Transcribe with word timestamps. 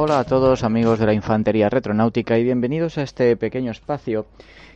Hola 0.00 0.20
a 0.20 0.24
todos 0.24 0.62
amigos 0.62 1.00
de 1.00 1.06
la 1.06 1.12
Infantería 1.12 1.68
Retronáutica 1.68 2.38
y 2.38 2.44
bienvenidos 2.44 2.98
a 2.98 3.02
este 3.02 3.36
pequeño 3.36 3.72
espacio 3.72 4.26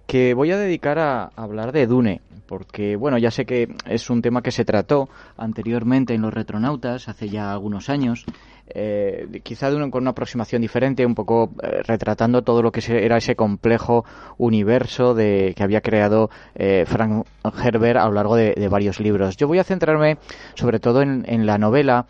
que 0.05 0.35
voy 0.35 0.51
a 0.51 0.57
dedicar 0.57 0.99
a 0.99 1.31
hablar 1.37 1.71
de 1.71 1.87
Dune, 1.87 2.23
porque 2.49 2.97
bueno, 2.97 3.19
ya 3.19 3.31
sé 3.31 3.47
que 3.47 3.69
es 3.87 4.11
un 4.11 4.21
tema 4.21 4.43
que 4.43 4.51
se 4.51 4.65
trató 4.65 5.09
anteriormente 5.37 6.13
en 6.13 6.23
los 6.23 6.35
retronautas 6.35 7.09
hace 7.09 7.29
ya 7.29 7.53
algunos 7.53 7.89
años, 7.89 8.25
eh, 8.67 9.41
quizá 9.45 9.71
con 9.71 10.03
una 10.03 10.11
aproximación 10.11 10.61
diferente, 10.61 11.07
un 11.07 11.15
poco 11.15 11.53
eh, 11.63 11.85
retratando 11.85 12.43
todo 12.43 12.61
lo 12.61 12.73
que 12.73 12.83
era 12.89 13.17
ese 13.17 13.37
complejo 13.37 14.05
universo 14.39 15.15
de, 15.15 15.55
que 15.57 15.63
había 15.63 15.83
creado 15.83 16.31
eh, 16.57 16.83
Frank 16.85 17.29
Herbert 17.65 18.01
a 18.01 18.07
lo 18.07 18.15
largo 18.15 18.35
de, 18.35 18.69
varios 18.69 18.99
libros. 18.99 19.37
Yo 19.37 19.47
voy 19.47 19.61
a 19.61 19.65
centrarme 19.65 20.19
sobre 20.55 20.81
todo 20.81 21.01
en 21.01 21.47
la 21.47 21.59
novela 21.59 22.07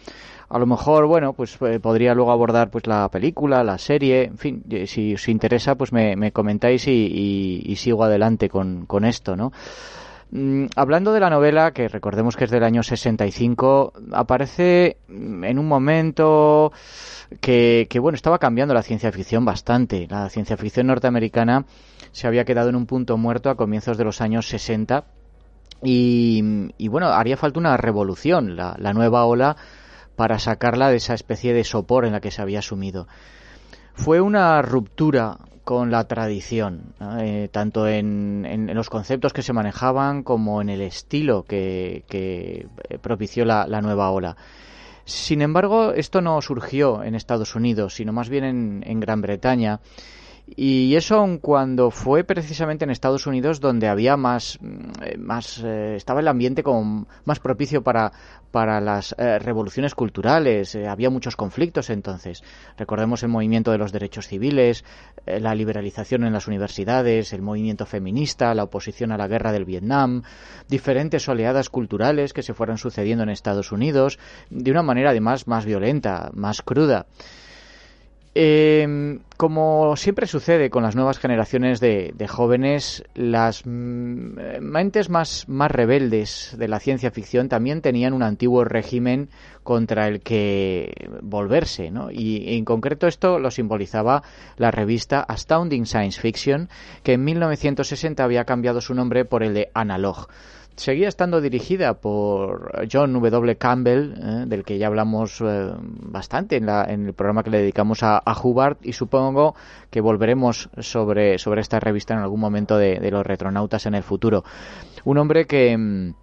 a 0.53 0.59
lo 0.59 0.67
mejor, 0.67 1.07
bueno, 1.07 1.33
pues 1.33 1.57
eh, 1.63 1.81
podría 1.81 2.13
luego 2.13 2.31
abordar 2.31 2.69
pues 2.69 2.87
la 2.87 3.09
película, 3.09 3.65
la 3.65 3.79
serie, 3.79 4.25
en 4.25 4.37
fin, 4.37 4.63
si 4.87 5.15
os 5.15 5.27
interesa, 5.29 5.77
pues 5.77 5.95
me, 5.95 6.31
comentáis 6.31 6.87
y, 6.89 7.75
sigo 7.79 8.05
adelante 8.05 8.51
con, 8.51 8.85
con 8.85 9.07
esto, 9.07 9.35
¿no? 9.35 9.51
Mm, 10.31 10.67
hablando 10.77 11.15
de 11.15 11.21
la 11.21 11.31
novela, 11.31 11.71
que 11.71 11.89
recordemos 11.89 12.37
que 12.37 12.45
es 12.45 12.51
del 12.51 12.65
año 12.65 12.83
65, 12.83 13.95
aparece 14.13 14.99
en 15.09 15.59
un 15.59 15.67
momento 15.67 16.71
que, 17.41 17.87
que, 17.89 17.99
bueno, 17.99 18.17
estaba 18.17 18.39
cambiando 18.39 18.75
la 18.75 18.83
ciencia 18.83 19.11
ficción 19.11 19.47
bastante. 19.47 20.07
La 20.11 20.29
ciencia 20.29 20.59
ficción 20.59 20.89
norteamericana 20.89 21.65
se 22.11 22.27
había 22.27 22.45
quedado 22.45 22.69
en 22.69 22.77
un 22.77 22.85
punto 22.85 23.17
muerto 23.17 23.49
a 23.49 23.57
comienzos 23.57 23.97
de 23.97 24.05
los 24.05 24.21
años 24.21 24.49
60 24.49 25.05
y, 25.83 26.69
y 26.77 26.89
bueno, 26.89 27.07
haría 27.07 27.39
falta 27.39 27.59
una 27.59 27.79
revolución. 27.79 28.55
La, 28.55 28.77
la 28.79 28.93
nueva 28.93 29.25
ola 29.25 29.57
para 30.23 30.39
sacarla 30.39 30.89
de 30.89 30.99
esa 30.99 31.15
especie 31.15 31.53
de 31.53 31.65
sopor 31.65 32.05
en 32.05 32.13
la 32.13 32.21
que 32.21 32.31
se 32.31 32.41
había 32.41 32.63
sumido. 32.63 33.09
Fue 33.93 34.21
una 34.21 34.63
ruptura 34.63 35.37
con 35.65 35.91
la 35.91 36.07
tradición, 36.07 36.95
eh, 37.19 37.49
tanto 37.51 37.89
en, 37.89 38.71
los 38.73 38.89
conceptos 38.89 39.33
que 39.33 39.43
se 39.43 39.53
manejaban 39.53 40.23
como 40.23 40.63
en 40.63 40.69
el 40.69 40.81
estilo 40.81 41.43
que, 41.43 42.69
propició 43.01 43.45
la, 43.45 43.67
nueva 43.81 44.13
ola. 44.13 44.37
Sin 45.07 45.43
embargo, 45.43 45.91
esto 45.93 46.21
no 46.21 46.41
surgió 46.41 47.03
en 47.03 47.17
Estados 47.17 47.57
Unidos, 47.57 47.95
sino 47.95 48.13
más 48.13 48.29
bien 48.29 48.45
en, 48.45 48.85
en 48.87 49.01
Gran 49.01 49.23
Bretaña 49.23 49.81
y 50.47 50.97
eso 50.97 51.17
aun 51.17 51.39
cuando 51.39 51.91
fue 51.91 52.25
precisamente 52.25 52.85
en 52.85 52.91
Estados 52.91 53.27
Unidos 53.27 53.61
donde 53.61 53.89
había 53.89 54.17
más, 54.17 54.59
mm, 54.61 55.21
más 55.21 55.63
eh, 55.65 55.95
estaba 55.97 56.21
el 56.21 56.29
ambiente 56.29 56.63
como 56.63 57.07
más 57.25 57.39
propicio 57.39 57.83
para, 57.83 58.13
para 58.51 58.81
las 58.81 59.15
eh, 59.19 59.39
revoluciones 59.39 59.95
culturales, 59.95 60.75
eh, 60.75 60.89
había 60.89 61.11
muchos 61.11 61.37
conflictos 61.37 61.91
entonces. 61.91 62.43
Recordemos 62.77 63.23
el 63.23 63.29
movimiento 63.29 63.71
de 63.71 63.79
los 63.79 63.93
derechos 63.93 64.27
civiles, 64.27 64.85
la 65.27 65.55
liberalización 65.55 66.25
en 66.25 66.33
las 66.33 66.49
universidades, 66.49 67.33
el 67.33 67.43
movimiento 67.43 67.87
feminista, 67.87 68.55
la 68.55 68.65
oposición 68.65 69.13
a 69.13 69.17
la 69.17 69.29
guerra 69.29 69.53
del 69.53 69.65
Vietnam, 69.65 70.23
diferentes 70.69 71.29
oleadas 71.29 71.71
culturales 71.71 72.33
que 72.33 72.43
se 72.43 72.55
fueron 72.55 72.79
sucediendo 72.79 73.23
en 73.23 73.31
Estados 73.31 73.73
Unidos 73.73 74.19
de 74.51 74.71
una 74.71 74.83
manera 74.83 75.11
además 75.11 75.47
más 75.47 75.65
violenta, 75.65 76.31
más 76.35 76.63
cruda. 76.63 77.07
Eh, 78.35 79.19
como 79.37 79.95
siempre 79.97 80.27
sucede 80.27 80.71
con 80.71 80.83
las 80.83 80.97
nuevas 80.97 81.19
generaciones 81.19 81.81
de, 81.81 82.15
jóvenes, 82.29 83.05
las 83.15 83.67
mm, 83.67 84.61
mentes 84.61 85.11
más, 85.11 85.49
más 85.49 85.71
rebeldes 85.71 86.55
de 86.57 86.69
la 86.69 86.81
ciencia 86.81 87.11
ficción 87.11 87.49
también 87.49 87.83
tenían 87.83 88.15
un 88.15 88.23
antiguo 88.23 88.65
régimen 88.65 89.29
contra 89.65 90.09
el 90.09 90.21
que 90.21 91.11
volverse, 91.23 91.91
¿no? 91.91 92.11
Y 92.11 92.57
en 92.57 92.65
concreto 92.65 93.07
esto 93.07 93.39
lo 93.39 93.51
simbolizaba 93.51 94.23
la 94.57 94.71
revista 94.71 95.21
Astounding 95.21 95.85
Science 95.85 96.21
Fiction, 96.21 96.69
que 97.03 97.15
en 97.15 97.25
1960 97.25 98.25
había 98.25 98.45
cambiado 98.45 98.81
su 98.81 98.95
nombre 98.95 99.25
por 99.25 99.43
el 99.43 99.55
de 99.55 99.71
Analog 99.75 100.29
seguía 100.77 101.09
estando 101.09 101.41
dirigida 101.41 101.95
por 101.95 102.87
John 102.91 103.13
W. 103.13 103.57
Campbell, 103.57 104.15
eh, 104.15 104.45
del 104.47 104.65
que 104.65 104.79
ya 104.79 104.87
hablamos 104.87 105.41
eh, 105.41 105.73
bastante 105.79 106.57
en, 106.57 106.67
la, 106.67 106.85
en, 106.85 107.07
el 107.07 107.15
programa 107.15 107.43
que 107.43 107.51
le 107.51 107.59
dedicamos 107.59 108.03
a, 108.03 108.19
a, 108.19 108.41
Hubbard, 108.41 108.79
y 108.83 108.93
supongo 108.93 109.55
que 109.91 110.01
volveremos 110.01 110.71
sobre, 110.79 111.39
sobre 111.39 111.61
esta 111.61 111.81
revista 111.81 112.15
en 112.15 112.21
algún 112.21 112.41
momento 112.41 112.77
de, 112.77 113.11
los 113.11 113.27
retronautas 113.27 113.87
en 113.87 113.95
el 113.95 114.03
futuro. 114.03 114.45
Un 115.05 115.19
hombre 115.19 115.47
que 115.47 115.77
mm, 115.77 116.15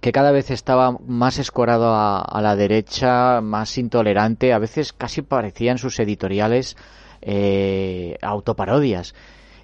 que 0.00 0.12
cada 0.12 0.30
vez 0.30 0.50
estaba 0.50 0.92
más 1.06 1.38
escorado 1.38 1.94
a, 1.94 2.40
la 2.42 2.54
derecha, 2.54 3.40
más 3.40 3.78
intolerante, 3.78 4.52
a 4.52 4.58
veces 4.58 4.92
casi 4.92 5.22
parecían 5.22 5.78
sus 5.78 5.98
editoriales 5.98 6.76
eh, 7.22 8.18
autoparodias. 8.20 9.14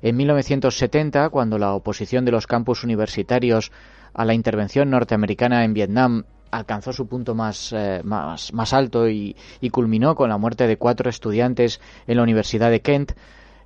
En 0.00 0.16
1970, 0.16 1.28
cuando 1.28 1.58
la 1.58 1.74
oposición 1.74 2.24
de 2.24 2.32
los 2.32 2.46
campus 2.46 2.82
universitarios 2.82 3.70
a 4.14 4.24
la 4.24 4.34
intervención 4.34 4.90
norteamericana 4.90 5.64
en 5.64 5.74
Vietnam 5.74 6.24
alcanzó 6.50 6.92
su 6.92 7.06
punto 7.06 7.34
más, 7.34 7.72
eh, 7.72 8.02
más, 8.04 8.72
alto 8.72 9.08
y, 9.08 9.34
culminó 9.70 10.14
con 10.14 10.28
la 10.28 10.38
muerte 10.38 10.66
de 10.66 10.76
cuatro 10.76 11.08
estudiantes 11.08 11.80
en 12.06 12.16
la 12.16 12.22
Universidad 12.22 12.70
de 12.70 12.82
Kent, 12.82 13.12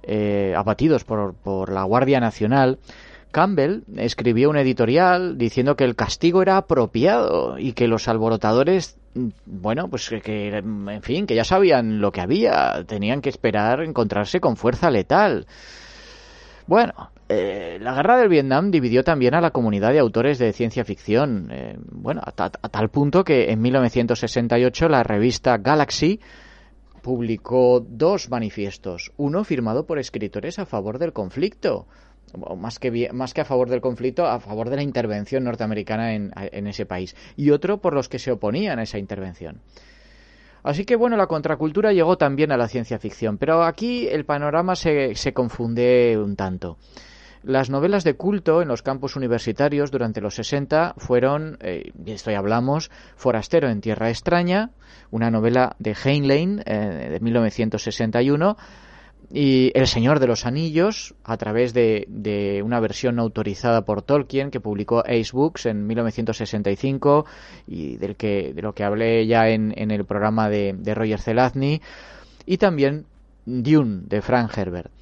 eh, 0.04 0.54
abatidos 0.56 1.04
por, 1.04 1.34
por 1.34 1.72
la 1.72 1.82
Guardia 1.82 2.20
Nacional, 2.20 2.78
Campbell 3.36 3.82
escribió 3.96 4.48
un 4.48 4.56
editorial 4.56 5.36
diciendo 5.36 5.76
que 5.76 5.84
el 5.84 5.94
castigo 5.94 6.40
era 6.40 6.56
apropiado 6.56 7.58
y 7.58 7.74
que 7.74 7.86
los 7.86 8.08
alborotadores, 8.08 8.98
bueno, 9.44 9.88
pues 9.88 10.08
que, 10.08 10.56
en 10.56 11.02
fin, 11.02 11.26
que 11.26 11.34
ya 11.34 11.44
sabían 11.44 12.00
lo 12.00 12.12
que 12.12 12.22
había, 12.22 12.82
tenían 12.86 13.20
que 13.20 13.28
esperar 13.28 13.82
encontrarse 13.82 14.40
con 14.40 14.56
fuerza 14.56 14.90
letal. 14.90 15.46
Bueno, 16.66 17.10
eh, 17.28 17.78
la 17.80 17.94
guerra 17.94 18.18
del 18.18 18.28
Vietnam 18.28 18.70
dividió 18.70 19.02
también 19.02 19.34
a 19.34 19.40
la 19.40 19.50
comunidad 19.50 19.92
de 19.92 19.98
autores 19.98 20.38
de 20.38 20.52
ciencia 20.52 20.84
ficción. 20.84 21.48
Eh, 21.50 21.76
bueno, 21.78 22.22
a, 22.24 22.32
tal 22.32 22.88
punto 22.90 23.24
que 23.24 23.50
en 23.50 23.60
1968 23.60 24.88
la 24.88 25.02
revista 25.02 25.58
Galaxy 25.58 26.20
publicó 27.02 27.80
dos 27.80 28.30
manifiestos. 28.30 29.12
Uno 29.16 29.44
firmado 29.44 29.86
por 29.86 29.98
escritores 29.98 30.58
a 30.58 30.66
favor 30.66 30.98
del 30.98 31.12
conflicto. 31.12 31.86
Más 32.56 32.78
que, 32.78 33.10
más 33.12 33.32
que 33.34 33.40
a 33.40 33.44
favor 33.44 33.70
del 33.70 33.80
conflicto, 33.80 34.26
a 34.26 34.40
favor 34.40 34.68
de 34.68 34.76
la 34.76 34.82
intervención 34.82 35.44
norteamericana 35.44 36.14
en, 36.14 36.32
en 36.36 36.66
ese 36.66 36.84
país. 36.84 37.14
Y 37.36 37.50
otro 37.50 37.80
por 37.80 37.94
los 37.94 38.08
que 38.08 38.18
se 38.18 38.32
oponían 38.32 38.78
a 38.78 38.82
esa 38.82 38.98
intervención. 38.98 39.62
Así 40.66 40.84
que 40.84 40.96
bueno, 40.96 41.16
la 41.16 41.28
contracultura 41.28 41.92
llegó 41.92 42.18
también 42.18 42.50
a 42.50 42.56
la 42.56 42.66
ciencia 42.66 42.98
ficción, 42.98 43.38
pero 43.38 43.62
aquí 43.62 44.08
el 44.08 44.24
panorama 44.24 44.74
se, 44.74 45.14
se 45.14 45.32
confunde 45.32 46.18
un 46.18 46.34
tanto. 46.34 46.76
Las 47.46 47.70
novelas 47.70 48.02
de 48.02 48.14
culto 48.14 48.60
en 48.60 48.66
los 48.66 48.82
campos 48.82 49.14
universitarios 49.14 49.92
durante 49.92 50.20
los 50.20 50.34
60 50.34 50.94
fueron, 50.96 51.58
eh, 51.60 51.92
y 52.04 52.10
esto 52.10 52.32
ya 52.32 52.38
hablamos, 52.38 52.90
Forastero 53.14 53.68
en 53.68 53.80
Tierra 53.80 54.08
Extraña, 54.10 54.70
una 55.12 55.30
novela 55.30 55.76
de 55.78 55.94
Heinlein 55.94 56.64
eh, 56.66 57.08
de 57.08 57.20
1961, 57.20 58.56
y 59.30 59.70
El 59.78 59.86
Señor 59.86 60.18
de 60.18 60.26
los 60.26 60.44
Anillos, 60.44 61.14
a 61.22 61.36
través 61.36 61.72
de, 61.72 62.60
una 62.64 62.80
versión 62.80 63.20
autorizada 63.20 63.82
por 63.84 64.02
Tolkien 64.02 64.50
que 64.50 64.58
publicó 64.58 65.04
Ace 65.06 65.30
Books 65.32 65.66
en 65.66 65.86
1965 65.86 67.26
y 67.68 67.96
del 67.96 68.16
que, 68.16 68.54
de 68.54 68.62
lo 68.62 68.72
que 68.72 68.82
hablé 68.82 69.24
ya 69.24 69.50
en, 69.50 69.72
el 69.76 70.04
programa 70.04 70.48
de, 70.48 70.74
de 70.76 70.94
Roger 70.96 71.20
Zelazny, 71.20 71.80
y 72.44 72.56
también 72.56 73.06
Dune 73.44 74.00
de 74.08 74.20
Frank 74.20 74.58
Herbert. 74.58 74.95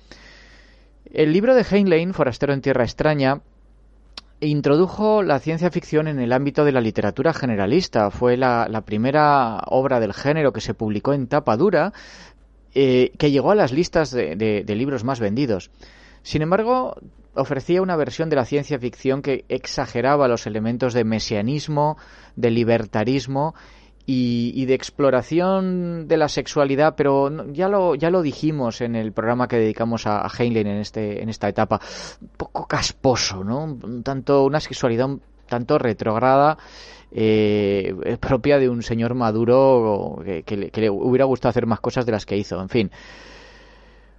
El 1.13 1.33
libro 1.33 1.55
de 1.55 1.65
Heinlein, 1.69 2.15
Forastero 2.15 2.53
en 2.53 2.61
Tierra 2.61 2.85
Extraña, 2.85 3.43
introdujo 4.41 5.23
la 5.23 5.39
ciencia 5.39 5.71
ficción 5.71 6.09
en 6.09 6.19
el 6.19 6.33
ámbito 6.33 6.65
de 6.65 6.73
la 6.73 6.81
literatura 6.81 7.33
generalista. 7.33 8.11
Fue 8.11 8.37
la, 8.37 8.83
primera 8.85 9.63
obra 9.67 10.01
del 10.01 10.15
género 10.15 10.53
que 10.53 10.61
se 10.61 10.75
publicó 10.75 11.13
en 11.13 11.27
tapa 11.27 11.57
dura 11.57 11.93
eh, 12.75 13.13
que 13.19 13.31
llegó 13.31 13.53
a 13.53 13.55
las 13.55 13.73
listas 13.73 14.11
de, 14.11 14.65
libros 14.67 15.05
más 15.05 15.21
vendidos. 15.21 15.71
Sin 16.23 16.43
embargo, 16.43 16.97
ofrecía 17.35 17.83
una 17.83 17.97
versión 17.97 18.31
de 18.31 18.37
la 18.37 18.45
ciencia 18.45 18.79
ficción 18.79 19.23
que 19.23 19.45
exageraba 19.49 20.27
los 20.27 20.47
elementos 20.47 20.95
de 20.95 21.05
mesianismo, 21.05 21.97
de 22.35 22.51
libertarismo 22.51 23.55
y, 24.07 24.67
de 24.67 24.75
exploración 24.75 26.07
de 26.07 26.17
la 26.17 26.29
sexualidad, 26.29 26.95
pero 26.97 27.53
ya 27.53 27.69
lo, 27.69 27.95
ya 27.95 28.11
lo 28.11 28.23
dijimos 28.23 28.81
en 28.81 28.97
el 28.97 29.13
programa 29.13 29.49
que 29.49 29.57
dedicamos 29.57 30.07
a, 30.07 30.27
Heinlein 30.29 30.67
en, 30.67 30.79
este, 30.79 31.23
en 31.23 31.29
esta 31.29 31.49
etapa, 31.49 31.81
un 32.21 32.29
poco 32.37 32.67
casposo, 32.67 33.43
¿no? 33.43 33.79
Tanto, 34.03 34.45
una 34.45 34.61
sexualidad 34.61 35.07
un 35.07 35.23
tanto 35.47 35.79
retrograda 35.79 36.59
eh, 37.13 38.17
propia 38.21 38.59
de 38.59 38.69
un 38.69 38.83
señor 38.83 39.15
maduro 39.15 40.23
que, 40.45 40.57
le, 40.57 40.91
hubiera 40.91 41.25
gustado 41.25 41.51
hacer 41.51 41.67
más 41.67 41.81
cosas 41.81 42.05
de 42.05 42.13
las 42.13 42.27
que 42.27 42.37
hizo. 42.37 42.61
En 42.61 42.69
fin. 42.69 42.91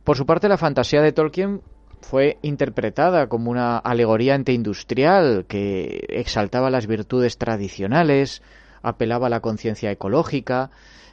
Por 0.03 0.17
su 0.17 0.25
parte, 0.25 0.47
la 0.47 0.57
fantasía 0.57 1.01
de 1.01 1.11
Tolkien 1.11 1.61
fue 2.01 2.37
interpretada 2.41 3.27
como 3.27 3.51
una 3.51 3.77
alegoría 3.77 4.35
antiindustrial 4.35 5.45
que 5.47 6.05
exaltaba 6.09 6.69
las 6.69 6.87
virtudes 6.87 7.37
tradicionales, 7.37 8.41
apelaba 8.85 9.27
a 9.27 9.29
la 9.29 9.39
conciencia 9.39 9.91
ecológica, 9.91 10.69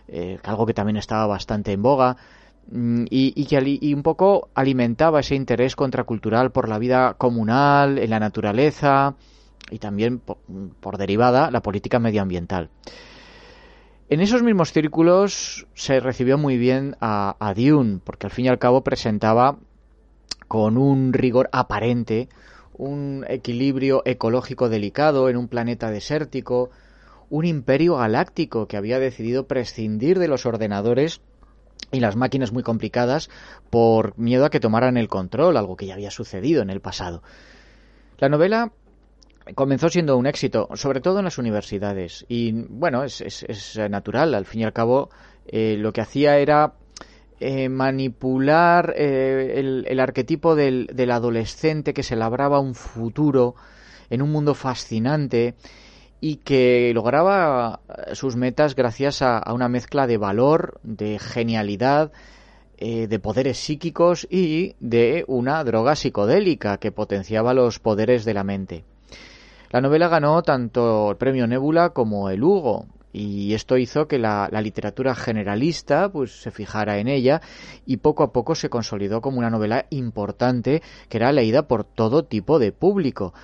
eh, 0.08 0.38
algo 0.44 0.66
que 0.66 0.74
también 0.74 0.96
estaba 0.96 1.26
bastante 1.26 1.72
en 1.72 1.82
boga, 1.82 2.16
mm, 2.70 3.04
y, 3.10 3.46
que 3.46 3.94
un 3.94 4.02
poco 4.02 4.50
alimentaba 4.54 5.20
ese 5.20 5.34
interés 5.34 5.74
contracultural 5.74 6.52
por 6.52 6.68
la 6.68 6.78
vida 6.78 7.14
comunal, 7.14 7.98
en 7.98 8.10
la 8.10 8.20
naturaleza 8.20 9.14
y 9.70 9.78
también 9.78 10.20
por, 10.20 10.98
derivada 10.98 11.50
la 11.50 11.62
política 11.62 11.98
medioambiental. 11.98 12.70
En 14.10 14.20
esos 14.20 14.42
mismos 14.42 14.72
círculos 14.72 15.66
se 15.72 15.98
recibió 15.98 16.36
muy 16.36 16.58
bien 16.58 16.96
a, 17.00 17.36
a 17.40 17.54
Dune, 17.54 18.00
porque 18.04 18.26
al 18.26 18.32
fin 18.32 18.44
y 18.44 18.48
al 18.48 18.58
cabo 18.58 18.84
presentaba 18.84 19.56
con 20.48 20.76
un 20.76 21.14
rigor 21.14 21.48
aparente 21.52 22.28
un 22.74 23.24
equilibrio 23.28 24.02
ecológico 24.04 24.68
delicado 24.68 25.28
en 25.28 25.36
un 25.36 25.48
planeta 25.48 25.90
desértico, 25.90 26.70
un 27.32 27.46
imperio 27.46 27.96
galáctico 27.96 28.68
que 28.68 28.76
había 28.76 28.98
decidido 28.98 29.46
prescindir 29.46 30.18
de 30.18 30.28
los 30.28 30.44
ordenadores 30.44 31.22
y 31.90 32.00
las 32.00 32.14
máquinas 32.14 32.52
muy 32.52 32.62
complicadas 32.62 33.30
por 33.70 34.18
miedo 34.18 34.44
a 34.44 34.50
que 34.50 34.60
tomaran 34.60 34.98
el 34.98 35.08
control, 35.08 35.56
algo 35.56 35.74
que 35.74 35.86
ya 35.86 35.94
había 35.94 36.10
sucedido 36.10 36.60
en 36.60 36.68
el 36.68 36.82
pasado. 36.82 37.22
La 38.18 38.28
novela 38.28 38.72
comenzó 39.54 39.88
siendo 39.88 40.18
un 40.18 40.26
éxito, 40.26 40.68
sobre 40.74 41.00
todo 41.00 41.20
en 41.20 41.24
las 41.24 41.38
universidades. 41.38 42.26
Y 42.28 42.52
bueno, 42.68 43.02
es, 43.02 43.78
natural, 43.88 44.34
al 44.34 44.44
fin 44.44 44.60
y 44.60 44.64
al 44.64 44.74
cabo, 44.74 45.08
eh, 45.46 45.76
lo 45.78 45.94
que 45.94 46.02
hacía 46.02 46.36
era 46.36 46.74
eh, 47.40 47.70
manipular 47.70 48.92
eh, 48.94 49.84
el, 49.86 50.00
arquetipo 50.00 50.54
del, 50.54 50.86
del, 50.92 51.10
adolescente 51.10 51.94
que 51.94 52.02
se 52.02 52.14
labraba 52.14 52.60
un 52.60 52.74
futuro 52.74 53.54
en 54.10 54.20
un 54.20 54.30
mundo 54.30 54.54
fascinante 54.54 55.54
y 56.22 56.36
que 56.36 56.92
lograba 56.94 57.80
eh, 57.88 58.14
sus 58.14 58.36
metas 58.36 58.76
gracias 58.76 59.22
a, 59.22 59.42
una 59.52 59.68
mezcla 59.68 60.06
de 60.06 60.18
valor, 60.18 60.80
de 60.84 61.18
genialidad, 61.18 62.12
eh, 62.78 63.08
de 63.08 63.18
poderes 63.18 63.58
psíquicos 63.58 64.28
y 64.30 64.76
de 64.78 65.24
una 65.26 65.62
droga 65.64 65.96
psicodélica 65.96 66.78
que 66.78 66.92
potenciaba 66.92 67.54
los 67.54 67.80
poderes 67.80 68.24
de 68.24 68.34
la 68.34 68.44
mente. 68.44 68.84
La 69.72 69.80
novela 69.80 70.06
ganó 70.06 70.42
tanto 70.42 71.10
el 71.10 71.16
premio 71.16 71.48
Nebula 71.48 71.90
como 71.90 72.30
el 72.30 72.44
Hugo, 72.44 72.86
y 73.12 73.54
esto 73.54 73.76
hizo 73.76 74.06
que 74.06 74.20
la, 74.20 74.48
la, 74.50 74.62
literatura 74.62 75.16
generalista 75.16 76.08
pues 76.08 76.40
se 76.40 76.52
fijara 76.52 76.98
en 76.98 77.08
ella 77.08 77.42
y 77.84 77.96
poco 77.96 78.22
a 78.22 78.32
poco 78.32 78.54
se 78.54 78.70
consolidó 78.70 79.20
como 79.20 79.38
una 79.38 79.50
novela 79.50 79.86
importante 79.90 80.82
que 81.08 81.18
era 81.18 81.32
leída 81.32 81.66
por 81.66 81.84
todo 81.84 82.24
tipo 82.24 82.58
de 82.58 82.72
público 82.72 83.34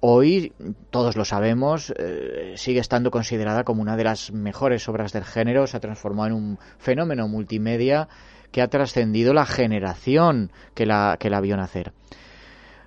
hoy, 0.00 0.52
todos 0.90 1.16
lo 1.16 1.24
sabemos, 1.24 1.92
eh, 1.96 2.54
sigue 2.56 2.80
estando 2.80 3.10
considerada 3.10 3.64
como 3.64 3.82
una 3.82 3.96
de 3.96 4.04
las 4.04 4.32
mejores 4.32 4.88
obras 4.88 5.12
del 5.12 5.24
género, 5.24 5.66
se 5.66 5.76
ha 5.76 5.80
transformado 5.80 6.28
en 6.28 6.34
un 6.34 6.58
fenómeno 6.78 7.28
multimedia 7.28 8.08
que 8.50 8.62
ha 8.62 8.68
trascendido 8.68 9.32
la 9.32 9.46
generación 9.46 10.50
que 10.74 10.86
la, 10.86 11.16
que 11.18 11.30
la 11.30 11.40
vio 11.40 11.56
nacer. 11.56 11.92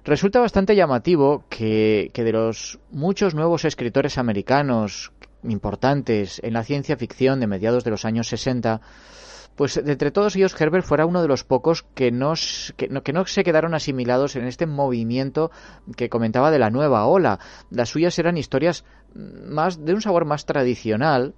Resulta 0.03 0.41
bastante 0.41 0.75
llamativo 0.75 1.45
que, 1.49 2.11
que 2.13 2.23
de 2.23 2.33
los 2.33 2.79
muchos 2.91 3.35
nuevos 3.35 3.63
escritores 3.63 4.17
americanos 4.17 5.13
importantes 5.43 6.41
en 6.43 6.53
la 6.53 6.63
ciencia 6.63 6.97
ficción 6.97 7.39
de 7.39 7.47
mediados 7.47 7.83
de 7.83 7.91
los 7.91 8.03
años 8.03 8.27
60, 8.27 8.81
pues 9.55 9.83
de 9.83 9.91
entre 9.91 10.11
todos 10.11 10.35
ellos 10.35 10.59
Herbert 10.59 10.85
fuera 10.85 11.05
uno 11.05 11.21
de 11.21 11.27
los 11.27 11.43
pocos 11.43 11.83
que 11.93 12.11
no, 12.11 12.33
que 12.75 13.13
no, 13.13 13.25
se 13.25 13.43
quedaron 13.43 13.73
asimilados 13.73 14.35
en 14.35 14.45
este 14.45 14.65
movimiento 14.65 15.51
que 15.95 16.09
comentaba 16.09 16.51
de 16.51 16.59
la 16.59 16.69
nueva 16.69 17.05
ola. 17.05 17.39
Las 17.69 17.89
suyas 17.89 18.17
eran 18.19 18.37
historias 18.37 18.83
más 19.13 19.83
de 19.83 19.93
un 19.93 20.01
sabor 20.01 20.25
más 20.25 20.45
tradicional 20.45 21.33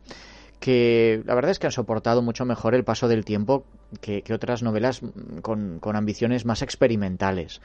que 0.59 1.21
la 1.25 1.35
verdad 1.35 1.51
es 1.51 1.59
que 1.59 1.67
han 1.67 1.71
soportado 1.71 2.21
mucho 2.21 2.45
mejor 2.45 2.75
el 2.75 2.85
paso 2.85 3.07
del 3.07 3.25
tiempo 3.25 3.65
que, 4.01 4.23
otras 4.33 4.63
novelas 4.63 5.01
con, 5.41 5.79
con 5.79 5.95
ambiciones 5.95 6.45
más 6.45 6.61
experimentales. 6.61 7.61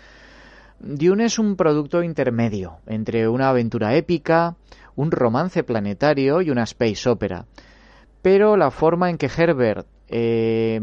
Dune 0.81 1.27
es 1.27 1.39
un 1.39 1.57
producto 1.57 2.03
intermedio 2.03 2.79
entre 2.87 3.29
una 3.29 3.51
aventura 3.51 3.95
épica, 3.95 4.57
un 4.97 5.11
romance 5.11 5.63
planetario 5.63 6.43
y 6.43 6.51
una 6.51 6.65
space 6.65 7.09
opera. 7.09 7.47
Pero 8.23 8.57
la 8.57 8.71
forma 8.71 9.09
en 9.09 9.19
que 9.19 9.31
Herbert 9.35 9.87
eh, 10.11 10.81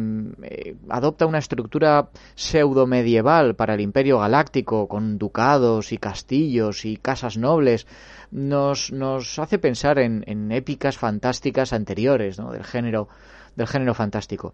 adopta 0.90 1.26
una 1.26 1.40
estructura 1.40 2.10
pseudo 2.36 2.88
medieval 2.88 3.56
para 3.56 3.74
el 3.74 3.82
imperio 3.82 4.20
galáctico 4.20 4.88
con 4.88 5.18
ducados 5.18 5.92
y 5.92 5.98
castillos 5.98 6.86
y 6.86 6.98
casas 6.98 7.38
nobles 7.38 7.88
nos, 8.32 8.92
nos 8.92 9.38
hace 9.40 9.60
pensar 9.60 10.00
en, 10.00 10.24
en 10.28 10.52
épicas 10.52 10.98
fantásticas 10.98 11.74
anteriores 11.74 12.38
del 12.38 12.64
género 12.64 13.08
del 13.56 13.68
género 13.68 13.96
fantástico. 13.96 14.54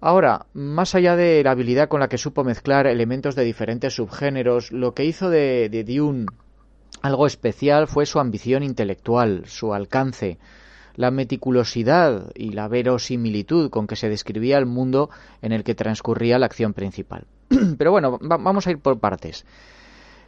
Ahora, 0.00 0.46
más 0.52 0.94
allá 0.94 1.16
de 1.16 1.42
la 1.42 1.50
habilidad 1.50 1.88
con 1.88 2.00
la 2.00 2.08
que 2.08 2.16
supo 2.16 2.44
mezclar 2.44 2.86
elementos 2.86 3.34
de 3.34 3.44
diferentes 3.44 3.94
subgéneros, 3.94 4.70
lo 4.70 4.94
que 4.94 5.04
hizo 5.04 5.30
de, 5.30 5.68
de 5.68 5.82
Dune 5.82 6.26
algo 7.02 7.26
especial 7.26 7.88
fue 7.88 8.06
su 8.06 8.20
ambición 8.20 8.62
intelectual, 8.62 9.44
su 9.46 9.74
alcance, 9.74 10.38
la 10.96 11.10
meticulosidad 11.10 12.32
y 12.34 12.50
la 12.50 12.68
verosimilitud 12.68 13.70
con 13.70 13.86
que 13.86 13.96
se 13.96 14.08
describía 14.08 14.58
el 14.58 14.66
mundo 14.66 15.10
en 15.42 15.52
el 15.52 15.62
que 15.62 15.74
transcurría 15.74 16.38
la 16.38 16.46
acción 16.46 16.72
principal. 16.72 17.26
Pero 17.78 17.92
bueno, 17.92 18.18
vamos 18.20 18.66
a 18.66 18.70
ir 18.70 18.78
por 18.78 18.98
partes. 18.98 19.44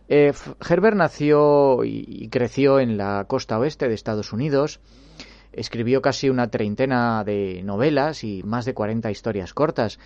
Eh, 0.08 0.32
Herbert 0.66 0.96
nació 0.96 1.84
y, 1.84 2.28
creció 2.28 2.80
en 2.80 2.96
la 2.96 3.24
costa 3.28 3.58
oeste 3.58 3.88
de 3.88 3.94
Estados 3.94 4.32
Unidos. 4.32 4.80
Escribió 5.52 6.02
casi 6.02 6.30
una 6.30 6.48
treintena 6.48 7.24
de 7.24 7.62
novelas 7.62 8.24
y 8.24 8.42
más 8.42 8.64
de 8.64 8.74
40 8.74 9.10
historias 9.10 9.54
cortas. 9.54 9.98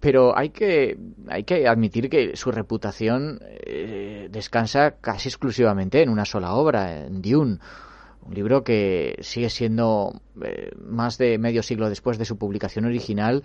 Pero 0.00 0.36
hay 0.36 0.50
que, 0.50 0.98
hay 1.28 1.44
que 1.44 1.66
admitir 1.66 2.10
que 2.10 2.36
su 2.36 2.50
reputación 2.50 3.40
eh, 3.42 4.28
descansa 4.30 4.96
casi 5.00 5.28
exclusivamente 5.28 6.02
en 6.02 6.10
una 6.10 6.24
sola 6.24 6.54
obra, 6.54 7.06
en 7.06 7.22
Dune, 7.22 7.58
un 8.26 8.34
libro 8.34 8.64
que 8.64 9.16
sigue 9.20 9.50
siendo 9.50 10.20
eh, 10.42 10.70
más 10.80 11.18
de 11.18 11.38
medio 11.38 11.62
siglo 11.62 11.88
después 11.88 12.18
de 12.18 12.24
su 12.24 12.38
publicación 12.38 12.84
original, 12.84 13.44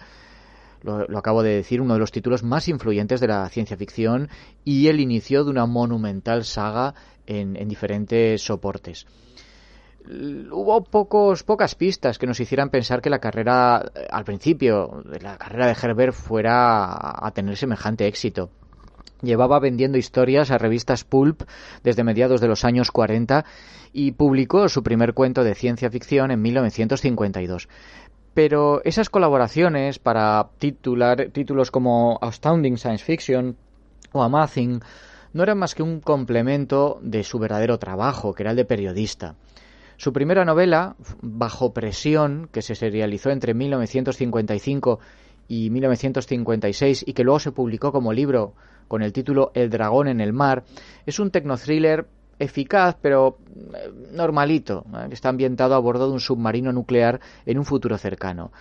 lo, 0.81 1.17
acabo 1.17 1.43
de 1.43 1.55
decir, 1.55 1.81
uno 1.81 1.93
de 1.93 1.99
los 1.99 2.11
títulos 2.11 2.43
más 2.43 2.67
influyentes 2.67 3.19
de 3.19 3.27
la 3.27 3.47
ciencia 3.49 3.77
ficción 3.77 4.29
y 4.63 4.87
el 4.87 4.99
inicio 4.99 5.43
de 5.43 5.51
una 5.51 5.65
monumental 5.65 6.45
saga 6.45 6.93
en, 7.25 7.53
diferentes 7.67 8.41
soportes. 8.41 9.05
Hubo 10.07 10.83
pocos, 10.85 11.43
pocas 11.43 11.75
pistas 11.75 12.17
que 12.17 12.25
nos 12.25 12.39
hicieran 12.39 12.69
pensar 12.69 13.01
que 13.01 13.09
la 13.09 13.19
carrera, 13.19 13.83
al 14.09 14.23
principio, 14.23 15.03
de 15.05 15.19
la 15.19 15.37
carrera 15.37 15.67
de 15.67 15.75
Herbert 15.79 16.13
fuera 16.13 17.25
a 17.25 17.31
tener 17.31 17.57
semejante 17.57 18.07
éxito. 18.07 18.49
Llevaba 19.21 19.59
vendiendo 19.59 19.97
historias 19.97 20.51
a 20.51 20.57
revistas 20.57 21.03
pulp 21.03 21.43
desde 21.83 22.03
mediados 22.03 22.41
de 22.41 22.47
los 22.47 22.63
años 22.63 22.91
40 22.91 23.45
y 23.91 24.11
publicó 24.11 24.69
su 24.69 24.83
primer 24.83 25.13
cuento 25.13 25.43
de 25.43 25.55
ciencia 25.55 25.89
ficción 25.89 26.31
en 26.31 26.41
1952. 26.41 27.67
Pero 28.33 28.81
esas 28.83 29.09
colaboraciones 29.09 29.99
para 29.99 30.49
titular, 30.59 31.29
títulos 31.31 31.71
como 31.71 32.19
Astounding 32.21 32.77
Science 32.77 33.03
Fiction 33.03 33.57
o 34.11 34.23
Amazing 34.23 34.81
no 35.33 35.43
eran 35.43 35.57
más 35.57 35.75
que 35.75 35.83
un 35.83 35.99
complemento 35.99 36.99
de 37.01 37.23
su 37.23 37.39
verdadero 37.39 37.77
trabajo, 37.77 38.33
que 38.33 38.43
era 38.43 38.51
el 38.51 38.57
de 38.57 38.65
periodista. 38.65 39.35
Su 39.97 40.13
primera 40.13 40.45
novela, 40.45 40.95
Bajo 41.21 41.73
presión, 41.73 42.47
que 42.51 42.61
se 42.61 42.75
serializó 42.75 43.31
entre 43.31 43.53
1955 43.53 44.99
y 45.47 45.69
1956 45.69 47.03
y 47.05 47.13
que 47.13 47.23
luego 47.23 47.39
se 47.39 47.51
publicó 47.51 47.91
como 47.91 48.13
libro 48.13 48.53
con 48.89 49.01
el 49.01 49.13
título 49.13 49.51
El 49.53 49.69
dragón 49.69 50.09
en 50.09 50.19
el 50.19 50.33
mar, 50.33 50.65
es 51.05 51.19
un 51.19 51.31
tecnothriller 51.31 52.05
eficaz 52.39 52.97
pero 53.01 53.37
eh, 53.73 53.91
normalito, 54.11 54.85
que 55.07 55.13
está 55.13 55.29
ambientado 55.29 55.75
a 55.75 55.79
bordo 55.79 56.07
de 56.07 56.13
un 56.13 56.19
submarino 56.19 56.73
nuclear 56.73 57.21
en 57.45 57.57
un 57.57 57.65
futuro 57.65 57.97
cercano. 57.97 58.51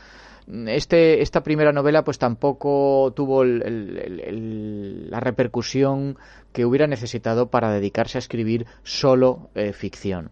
Este, 0.66 1.20
esta 1.20 1.42
primera 1.42 1.73
novela 1.73 2.04
pues 2.04 2.18
tampoco 2.18 3.12
tuvo 3.14 3.44
la 3.44 5.20
repercusión 5.20 6.16
que 6.52 6.64
hubiera 6.64 6.87
necesitado 6.87 7.50
para 7.50 7.70
dedicarse 7.70 8.16
a 8.16 8.20
escribir 8.20 8.66
solo 8.82 9.50
eh, 9.54 9.73
ficción. 9.73 10.30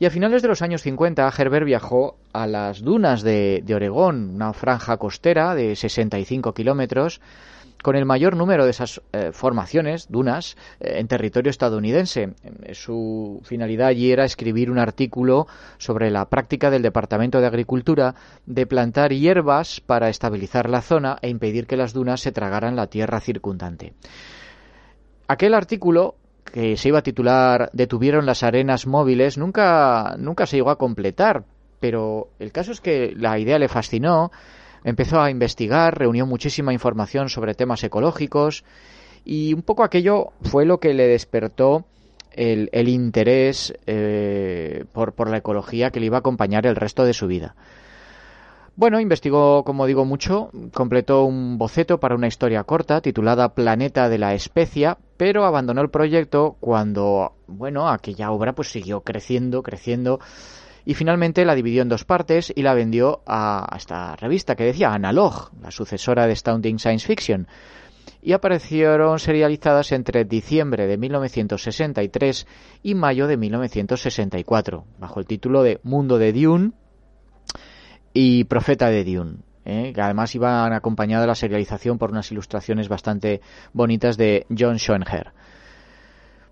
Y 0.00 0.06
a 0.06 0.10
finales 0.10 0.42
de 0.42 0.48
los 0.48 0.62
años 0.62 0.82
50, 0.82 1.30
Herbert 1.36 1.66
viajó 1.66 2.16
a 2.32 2.46
las 2.46 2.80
dunas 2.80 3.22
de, 3.22 3.62
de 3.64 3.74
Oregón, 3.74 4.30
una 4.36 4.52
franja 4.52 4.96
costera 4.96 5.56
de 5.56 5.74
65 5.74 6.54
kilómetros, 6.54 7.20
con 7.82 7.96
el 7.96 8.04
mayor 8.04 8.36
número 8.36 8.64
de 8.64 8.70
esas 8.70 9.00
eh, 9.12 9.30
formaciones, 9.32 10.08
dunas, 10.08 10.56
eh, 10.80 10.98
en 10.98 11.08
territorio 11.08 11.50
estadounidense. 11.50 12.34
Eh, 12.42 12.74
su 12.74 13.40
finalidad 13.44 13.88
allí 13.88 14.10
era 14.10 14.24
escribir 14.24 14.70
un 14.70 14.78
artículo 14.78 15.46
sobre 15.78 16.10
la 16.10 16.28
práctica 16.28 16.70
del 16.70 16.82
Departamento 16.82 17.40
de 17.40 17.46
Agricultura 17.46 18.14
de 18.46 18.66
plantar 18.66 19.12
hierbas 19.12 19.80
para 19.80 20.08
estabilizar 20.08 20.68
la 20.68 20.82
zona 20.82 21.18
e 21.22 21.28
impedir 21.28 21.66
que 21.66 21.76
las 21.76 21.92
dunas 21.92 22.20
se 22.20 22.32
tragaran 22.32 22.76
la 22.76 22.88
tierra 22.88 23.20
circundante. 23.20 23.94
Aquel 25.28 25.54
artículo 25.54 26.16
que 26.44 26.76
se 26.76 26.88
iba 26.88 27.00
a 27.00 27.02
titular 27.02 27.70
Detuvieron 27.74 28.24
las 28.24 28.42
arenas 28.42 28.86
móviles 28.86 29.36
nunca, 29.36 30.16
nunca 30.18 30.46
se 30.46 30.56
llegó 30.56 30.70
a 30.70 30.78
completar, 30.78 31.44
pero 31.80 32.30
el 32.38 32.52
caso 32.52 32.72
es 32.72 32.80
que 32.80 33.12
la 33.14 33.38
idea 33.38 33.58
le 33.58 33.68
fascinó 33.68 34.30
Empezó 34.84 35.20
a 35.20 35.30
investigar, 35.30 35.98
reunió 35.98 36.26
muchísima 36.26 36.72
información 36.72 37.28
sobre 37.28 37.54
temas 37.54 37.82
ecológicos 37.84 38.64
y 39.24 39.54
un 39.54 39.62
poco 39.62 39.82
aquello 39.82 40.32
fue 40.42 40.64
lo 40.64 40.78
que 40.78 40.94
le 40.94 41.06
despertó 41.06 41.84
el, 42.32 42.88
interés 42.88 43.74
eh, 43.86 44.84
por, 44.92 45.12
por 45.12 45.28
la 45.28 45.38
ecología 45.38 45.90
que 45.90 46.00
le 46.00 46.06
iba 46.06 46.18
a 46.18 46.20
acompañar 46.20 46.66
el 46.66 46.76
resto 46.76 47.04
de 47.04 47.12
su 47.12 47.26
vida. 47.26 47.54
Bueno, 48.78 49.00
investigó, 49.00 49.64
como 49.64 49.86
digo, 49.86 50.04
mucho, 50.04 50.50
completó 50.72 51.24
un 51.24 51.58
boceto 51.58 51.98
para 51.98 52.14
una 52.14 52.28
historia 52.28 52.62
corta 52.62 53.00
titulada 53.00 53.52
Planeta 53.52 54.08
de 54.08 54.18
la 54.18 54.34
Especia, 54.34 54.98
pero 55.16 55.44
abandonó 55.44 55.80
el 55.80 55.90
proyecto 55.90 56.56
cuando, 56.60 57.32
bueno, 57.48 57.88
aquella 57.88 58.30
obra 58.30 58.52
pues 58.52 58.70
siguió 58.70 59.00
creciendo, 59.00 59.64
creciendo, 59.64 60.20
y 60.88 60.94
finalmente 60.94 61.44
la 61.44 61.54
dividió 61.54 61.82
en 61.82 61.90
dos 61.90 62.06
partes 62.06 62.50
y 62.56 62.62
la 62.62 62.72
vendió 62.72 63.20
a, 63.26 63.76
esta 63.76 64.16
revista 64.16 64.56
que 64.56 64.64
decía 64.64 64.94
Analog, 64.94 65.50
la 65.60 65.70
sucesora 65.70 66.26
de 66.26 66.32
Astounding 66.32 66.78
Science 66.78 67.06
Fiction. 67.06 67.46
Y 68.22 68.32
aparecieron 68.32 69.18
serializadas 69.18 69.92
entre 69.92 70.24
diciembre 70.24 70.86
de 70.86 70.96
1963 70.96 72.46
y 72.82 72.94
mayo 72.94 73.26
de 73.26 73.36
1964, 73.36 74.86
bajo 74.98 75.20
el 75.20 75.26
título 75.26 75.62
de 75.62 75.78
Mundo 75.82 76.16
de 76.16 76.32
Dune 76.32 76.72
y 78.14 78.44
Profeta 78.44 78.88
de 78.88 79.04
Dune. 79.04 79.36
¿eh? 79.66 79.92
que 79.94 80.00
además 80.00 80.34
iban 80.34 80.72
acompañada 80.72 81.26
la 81.26 81.34
serialización 81.34 81.98
por 81.98 82.12
unas 82.12 82.32
ilustraciones 82.32 82.88
bastante 82.88 83.42
bonitas 83.74 84.16
de 84.16 84.46
John 84.58 84.78
Schoenherr. 84.78 85.34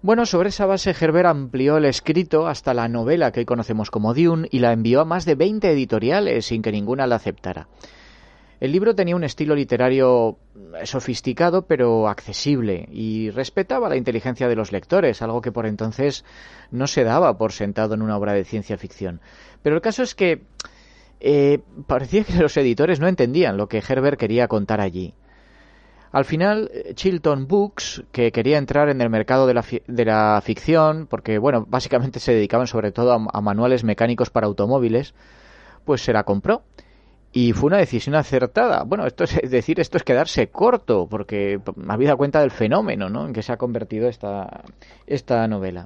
Bueno, 0.06 0.25
sobre 0.25 0.50
esa 0.50 0.66
base 0.66 0.94
Herbert 0.96 1.26
amplió 1.26 1.78
el 1.78 1.84
escrito 1.84 2.46
hasta 2.46 2.72
la 2.75 2.86
novela 2.86 3.32
que 3.32 3.40
hoy 3.40 3.44
conocemos 3.44 3.90
como 3.90 4.14
Dune 4.14 4.46
y 4.52 4.60
la 4.60 4.72
envió 4.72 5.00
a 5.00 5.04
más 5.04 5.25
de 5.25 5.34
20 5.34 5.68
editoriales 5.68 6.46
sin 6.46 6.62
que 6.62 6.70
ninguna 6.70 7.08
la 7.08 7.16
aceptara. 7.16 7.66
El 8.60 8.70
libro 8.70 8.94
tenía 8.94 9.16
un 9.16 9.25
estilo 9.25 9.56
literario 9.56 10.38
sofisticado 10.84 11.66
pero 11.66 12.06
accesible 12.06 12.88
y 12.92 13.30
respetaba 13.30 13.88
la 13.88 13.96
inteligencia 13.96 14.46
de 14.46 14.54
los 14.54 14.70
lectores, 14.70 15.22
algo 15.22 15.40
que 15.40 15.50
por 15.50 15.66
entonces 15.66 16.25
no 16.70 16.86
se 16.86 17.02
daba 17.02 17.36
por 17.36 17.50
sentado 17.50 17.94
en 17.94 18.02
una 18.02 18.16
obra 18.16 18.32
de 18.32 18.44
ciencia 18.44 18.78
ficción. 18.78 19.20
Pero 19.64 19.75
el 19.75 19.82
caso 19.82 20.04
es 20.04 20.14
que 20.14 20.44
eh, 21.18 21.58
parecía 21.88 22.22
que 22.22 22.34
los 22.34 22.56
editores 22.56 23.00
no 23.00 23.08
entendían 23.08 23.56
lo 23.56 23.68
que 23.68 23.82
Herbert 23.84 24.20
quería 24.20 24.46
contar 24.46 24.80
allí. 24.80 25.14
Al 26.16 26.25
final, 26.25 26.70
Chilton 26.94 27.46
Books, 27.46 28.02
que 28.11 28.32
quería 28.32 28.56
entrar 28.56 28.88
en 28.88 29.02
el 29.02 29.11
mercado 29.11 29.46
de 29.46 29.52
la, 29.52 29.62
de 29.87 30.04
la 30.06 30.40
ficción, 30.42 31.06
porque, 31.06 31.37
bueno, 31.37 31.66
básicamente 31.68 32.20
se 32.20 32.32
dedicaban 32.32 32.66
sobre 32.66 32.90
todo 32.90 33.12
a, 33.12 33.40
manuales 33.42 33.85
mecánicos 33.85 34.30
para 34.30 34.46
automóviles, 34.46 35.12
pues 35.85 36.00
se 36.00 36.14
la 36.14 36.23
compró. 36.23 36.62
Y 37.32 37.52
fue 37.52 37.66
una 37.66 37.76
decisión 37.76 38.14
acertada. 38.14 38.85
Bueno, 38.85 39.04
esto 39.06 39.25
es, 39.25 39.50
decir, 39.50 39.78
esto 39.78 39.99
es 39.99 40.04
quedarse 40.04 40.49
corto, 40.49 41.06
porque 41.06 41.61
había 41.87 42.16
cuenta 42.16 42.40
del 42.40 42.50
fenómeno 42.50 43.11
¿no? 43.11 43.26
en 43.26 43.35
que 43.35 43.42
se 43.42 43.52
ha 43.52 43.58
convertido 43.58 44.08
esta, 44.08 44.62
esta 45.06 45.46
novela. 45.46 45.85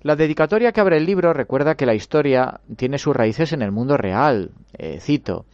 La 0.00 0.16
dedicatoria 0.16 0.72
que 0.72 0.80
abre 0.80 0.96
el 0.96 1.04
libro 1.04 1.34
recuerda 1.34 1.74
que 1.74 1.84
la 1.84 1.94
historia 1.94 2.60
tiene 2.76 2.96
sus 2.96 3.14
raíces 3.14 3.52
en 3.52 3.60
el 3.60 3.72
mundo 3.72 3.98
real. 3.98 4.52
Eh, 4.72 5.00
cito 5.02 5.44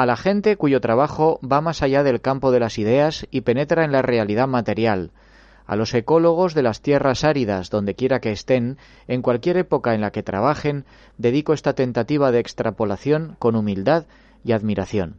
a 0.00 0.06
la 0.06 0.16
gente 0.16 0.56
cuyo 0.56 0.80
trabajo 0.80 1.40
va 1.40 1.60
más 1.60 1.82
allá 1.82 2.04
del 2.04 2.20
campo 2.20 2.52
de 2.52 2.60
las 2.60 2.78
ideas 2.78 3.26
y 3.32 3.40
penetra 3.40 3.84
en 3.84 3.90
la 3.90 4.00
realidad 4.00 4.46
material, 4.46 5.10
a 5.66 5.74
los 5.74 5.92
ecólogos 5.92 6.54
de 6.54 6.62
las 6.62 6.82
tierras 6.82 7.24
áridas, 7.24 7.68
donde 7.68 7.96
quiera 7.96 8.20
que 8.20 8.30
estén, 8.30 8.78
en 9.08 9.22
cualquier 9.22 9.56
época 9.56 9.96
en 9.96 10.00
la 10.00 10.12
que 10.12 10.22
trabajen, 10.22 10.84
dedico 11.16 11.52
esta 11.52 11.72
tentativa 11.72 12.30
de 12.30 12.38
extrapolación 12.38 13.34
con 13.40 13.56
humildad 13.56 14.06
y 14.44 14.52
admiración. 14.52 15.16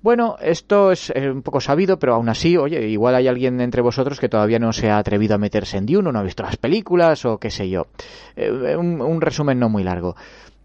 Bueno, 0.00 0.36
esto 0.40 0.92
es 0.92 1.10
eh, 1.14 1.30
un 1.30 1.42
poco 1.42 1.60
sabido, 1.60 1.98
pero 1.98 2.14
aún 2.14 2.28
así, 2.28 2.56
oye, 2.56 2.86
igual 2.88 3.16
hay 3.16 3.26
alguien 3.26 3.60
entre 3.60 3.82
vosotros 3.82 4.20
que 4.20 4.28
todavía 4.28 4.58
no 4.58 4.72
se 4.72 4.90
ha 4.90 4.98
atrevido 4.98 5.34
a 5.34 5.38
meterse 5.38 5.76
en 5.76 5.86
Dune, 5.86 6.12
no 6.12 6.18
ha 6.18 6.22
visto 6.22 6.44
las 6.44 6.56
películas 6.56 7.24
o 7.24 7.38
qué 7.38 7.50
sé 7.50 7.68
yo. 7.68 7.88
Eh, 8.36 8.76
un 8.76 9.20
resumen 9.20 9.58
no 9.58 9.68
muy 9.68 9.82
largo. 9.82 10.14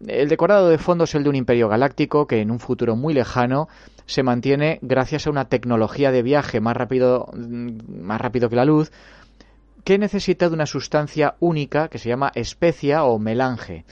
El 0.06 0.28
decorado 0.28 0.68
de 0.68 0.78
fondo 0.78 1.04
es 1.04 1.14
el 1.14 1.22
de 1.22 1.30
un 1.30 1.36
imperio 1.36 1.68
galáctico 1.68 2.26
que 2.26 2.40
en 2.40 2.50
un 2.50 2.58
futuro 2.58 2.94
muy 2.96 3.14
lejano 3.14 3.68
se 4.06 4.22
mantiene 4.22 4.78
gracias 4.82 5.26
a 5.26 5.30
una 5.30 5.46
tecnología 5.46 6.10
de 6.10 6.22
viaje 6.22 6.60
más 6.60 6.76
rápido, 6.76 7.28
mm, 7.32 8.02
más 8.02 8.20
rápido 8.20 8.48
que 8.48 8.56
la 8.56 8.64
luz 8.64 8.92
que 9.84 9.98
necesita 9.98 10.48
de 10.48 10.54
una 10.54 10.66
sustancia 10.66 11.36
única 11.40 11.88
que 11.88 11.98
se 11.98 12.08
llama 12.08 12.32
especia 12.34 13.04
o 13.04 13.18
melange, 13.18 13.84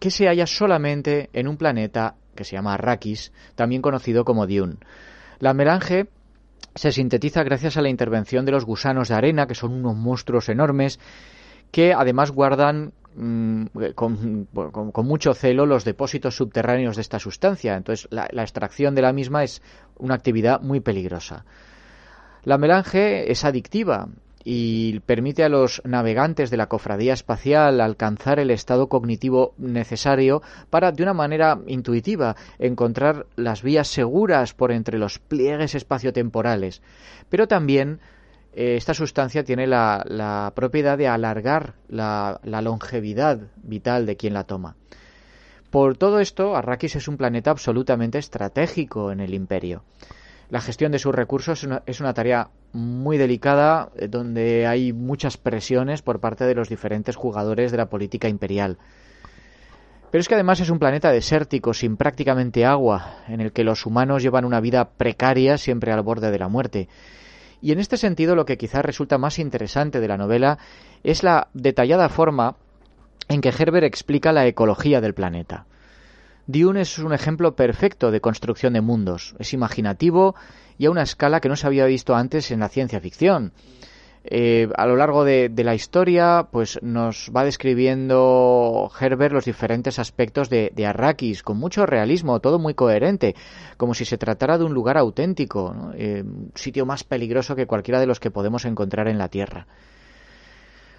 que 0.00 0.10
se 0.10 0.26
halla 0.26 0.46
solamente 0.46 1.30
en 1.32 1.46
un 1.46 1.56
planeta 1.56 2.16
que 2.34 2.44
se 2.44 2.56
llama 2.56 2.74
Arrakis, 2.74 3.32
también 3.54 3.82
conocido 3.82 4.24
como 4.24 4.46
Dune. 4.46 4.76
La 5.38 5.54
melange 5.54 6.08
se 6.74 6.92
sintetiza 6.92 7.42
gracias 7.42 7.76
a 7.76 7.82
la 7.82 7.88
intervención 7.88 8.44
de 8.44 8.52
los 8.52 8.64
gusanos 8.64 9.08
de 9.08 9.14
arena, 9.14 9.46
que 9.46 9.54
son 9.54 9.72
unos 9.72 9.96
monstruos 9.96 10.48
enormes, 10.48 10.98
que 11.70 11.92
además 11.92 12.30
guardan 12.30 12.92
Mm, 13.16 13.66
con, 13.94 15.06
mucho 15.06 15.34
celo 15.34 15.66
los 15.66 15.84
depósitos 15.84 16.34
subterráneos 16.36 16.96
de 16.96 17.02
esta 17.02 17.20
sustancia. 17.20 17.76
Entonces, 17.76 18.08
la, 18.10 18.26
extracción 18.42 18.94
de 18.94 19.02
la 19.02 19.12
misma 19.12 19.44
es 19.44 19.62
una 19.98 20.14
actividad 20.14 20.60
muy 20.60 20.80
peligrosa. 20.80 21.44
La 22.42 22.58
melange 22.58 23.30
es 23.30 23.44
adictiva 23.44 24.08
y 24.44 25.00
permite 25.00 25.42
a 25.42 25.48
los 25.48 25.80
navegantes 25.84 26.50
de 26.50 26.58
la 26.58 26.68
cofradía 26.68 27.14
espacial 27.14 27.80
alcanzar 27.80 28.38
el 28.38 28.50
estado 28.50 28.88
cognitivo 28.88 29.54
necesario 29.56 30.42
para, 30.68 30.92
de 30.92 31.02
una 31.02 31.14
manera 31.14 31.58
intuitiva, 31.66 32.36
encontrar 32.58 33.26
las 33.36 33.62
vías 33.62 33.88
seguras 33.88 34.52
por 34.52 34.70
entre 34.70 34.98
los 34.98 35.18
pliegues 35.18 35.74
espaciotemporales, 35.74 36.82
pero 37.30 37.48
también 37.48 38.00
eh, 38.54 38.76
esta 38.76 38.94
sustancia 38.94 39.44
tiene 39.44 39.66
la, 39.66 40.52
propiedad 40.54 40.96
de 40.96 41.08
alargar 41.08 41.74
la, 41.88 42.38
longevidad 42.44 43.40
vital 43.62 44.06
de 44.06 44.16
quien 44.16 44.34
la 44.34 44.44
toma. 44.44 44.76
Por 45.70 45.96
todo 45.96 46.20
esto, 46.20 46.54
Arrakis 46.54 46.94
es 46.96 47.08
un 47.08 47.16
planeta 47.16 47.50
absolutamente 47.50 48.18
estratégico 48.18 49.10
en 49.10 49.20
el 49.20 49.34
imperio. 49.34 49.82
La 50.50 50.60
gestión 50.60 50.92
de 50.92 50.98
sus 50.98 51.14
recursos 51.14 51.66
es 51.86 52.00
una, 52.00 52.14
tarea 52.14 52.50
muy 52.72 53.18
delicada, 53.18 53.90
eh, 53.96 54.08
donde 54.08 54.66
hay 54.66 54.92
muchas 54.92 55.36
presiones 55.36 56.02
por 56.02 56.20
parte 56.20 56.44
de 56.44 56.54
los 56.54 56.68
diferentes 56.68 57.16
jugadores 57.16 57.70
de 57.70 57.78
la 57.78 57.88
política 57.88 58.28
imperial. 58.28 58.78
Pero 60.10 60.20
es 60.20 60.28
que 60.28 60.34
además 60.34 60.60
es 60.60 60.70
un 60.70 60.78
planeta 60.78 61.10
desértico, 61.10 61.74
sin 61.74 61.96
prácticamente 61.96 62.64
agua, 62.64 63.24
en 63.26 63.40
el 63.40 63.52
que 63.52 63.64
los 63.64 63.84
humanos 63.84 64.22
llevan 64.22 64.44
una 64.44 64.60
vida 64.60 64.90
precaria 64.90 65.58
siempre 65.58 65.92
al 65.92 66.02
borde 66.02 66.30
de 66.30 66.38
la 66.38 66.48
muerte 66.48 66.88
y 67.64 67.72
en 67.72 67.78
este 67.78 67.96
sentido 67.96 68.36
lo 68.36 68.44
que 68.44 68.58
quizás 68.58 68.84
resulta 68.84 69.16
más 69.16 69.38
interesante 69.38 69.98
de 69.98 70.06
la 70.06 70.18
novela 70.18 70.58
es 71.02 71.22
la 71.22 71.48
detallada 71.54 72.10
forma 72.10 72.56
en 73.30 73.40
que 73.40 73.48
Herbert 73.48 73.86
explica 73.86 74.32
la 74.32 74.46
ecología 74.46 75.00
del 75.00 75.14
planeta. 75.14 75.64
Dune 76.46 76.82
es 76.82 76.98
un 76.98 77.12
ejemplo 77.12 77.56
perfecto 77.56 78.10
de 78.10 78.20
construcción 78.20 78.74
de 78.74 78.80
mundos. 78.80 79.34
Es 79.38 79.52
imaginativo 79.52 80.34
y 80.78 80.86
a 80.86 80.90
una 80.90 81.02
escala 81.02 81.40
que 81.40 81.48
no 81.48 81.56
se 81.56 81.66
había 81.66 81.86
visto 81.86 82.14
antes 82.14 82.50
en 82.50 82.60
la 82.60 82.68
ciencia 82.68 83.00
ficción. 83.00 83.52
Eh, 84.26 84.68
a 84.78 84.86
lo 84.86 84.96
largo 84.96 85.24
de, 85.24 85.52
la 85.54 85.74
historia, 85.74 86.48
pues 86.50 86.78
nos 86.82 87.30
va 87.34 87.44
describiendo 87.44 88.90
Herbert 88.98 89.34
los 89.34 89.44
diferentes 89.44 89.98
aspectos 89.98 90.48
de, 90.48 90.86
Arrakis, 90.86 91.42
con 91.42 91.58
mucho 91.58 91.84
realismo, 91.84 92.40
todo 92.40 92.58
muy 92.58 92.72
coherente, 92.72 93.34
como 93.76 93.92
si 93.92 94.06
se 94.06 94.16
tratara 94.16 94.56
de 94.56 94.64
un 94.64 94.72
lugar 94.72 94.96
auténtico, 94.96 95.92
eh, 95.94 96.22
un 96.24 96.52
sitio 96.54 96.86
más 96.86 97.04
peligroso 97.04 97.54
que 97.54 97.66
cualquiera 97.66 98.00
de 98.00 98.06
los 98.06 98.18
que 98.18 98.30
podemos 98.30 98.64
encontrar 98.64 99.08
en 99.08 99.18
la 99.18 99.28
Tierra. 99.28 99.66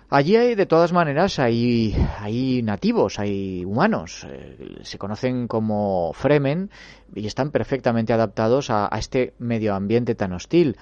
Allí 0.10 0.36
hay, 0.36 0.54
de 0.56 0.68
todas 0.68 0.94
maneras, 0.94 1.40
hay, 1.40 1.96
hay 2.20 2.62
nativos, 2.62 3.18
hay 3.18 3.66
humanos, 3.66 4.26
eh, 4.30 4.78
se 4.84 5.00
conocen 5.00 5.48
como 5.48 6.14
Fremen 6.14 6.70
y 7.16 7.26
están 7.26 7.50
perfectamente 7.50 8.14
adaptados 8.14 8.70
a 8.70 8.88
este 8.98 9.34
medio 9.40 9.74
ambiente 9.74 10.14
tan 10.14 10.34
hostil. 10.34 10.78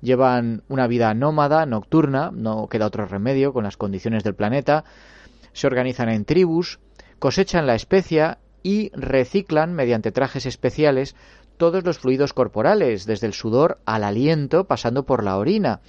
Llevan 0.00 0.62
una 0.68 0.86
vida 0.86 1.12
nómada, 1.12 1.66
nocturna, 1.66 2.30
no 2.32 2.68
queda 2.68 2.86
otro 2.86 3.06
remedio 3.06 3.52
con 3.52 3.64
las 3.64 3.76
condiciones 3.76 4.22
del 4.22 4.36
planeta, 4.36 4.84
se 5.52 5.66
organizan 5.66 6.08
en 6.08 6.24
tribus, 6.24 6.78
cosechan 7.18 7.66
la 7.66 7.74
especia 7.74 8.38
y 8.62 8.90
reciclan 8.94 9.74
mediante 9.74 10.12
trajes 10.12 10.46
especiales 10.46 11.16
todos 11.56 11.84
los 11.84 11.98
fluidos 11.98 12.32
corporales, 12.32 13.06
desde 13.06 13.26
el 13.26 13.32
sudor 13.32 13.80
al 13.84 14.04
aliento, 14.04 14.64
pasando 14.64 15.04
por 15.04 15.24
la 15.24 15.36
orina. 15.36 15.80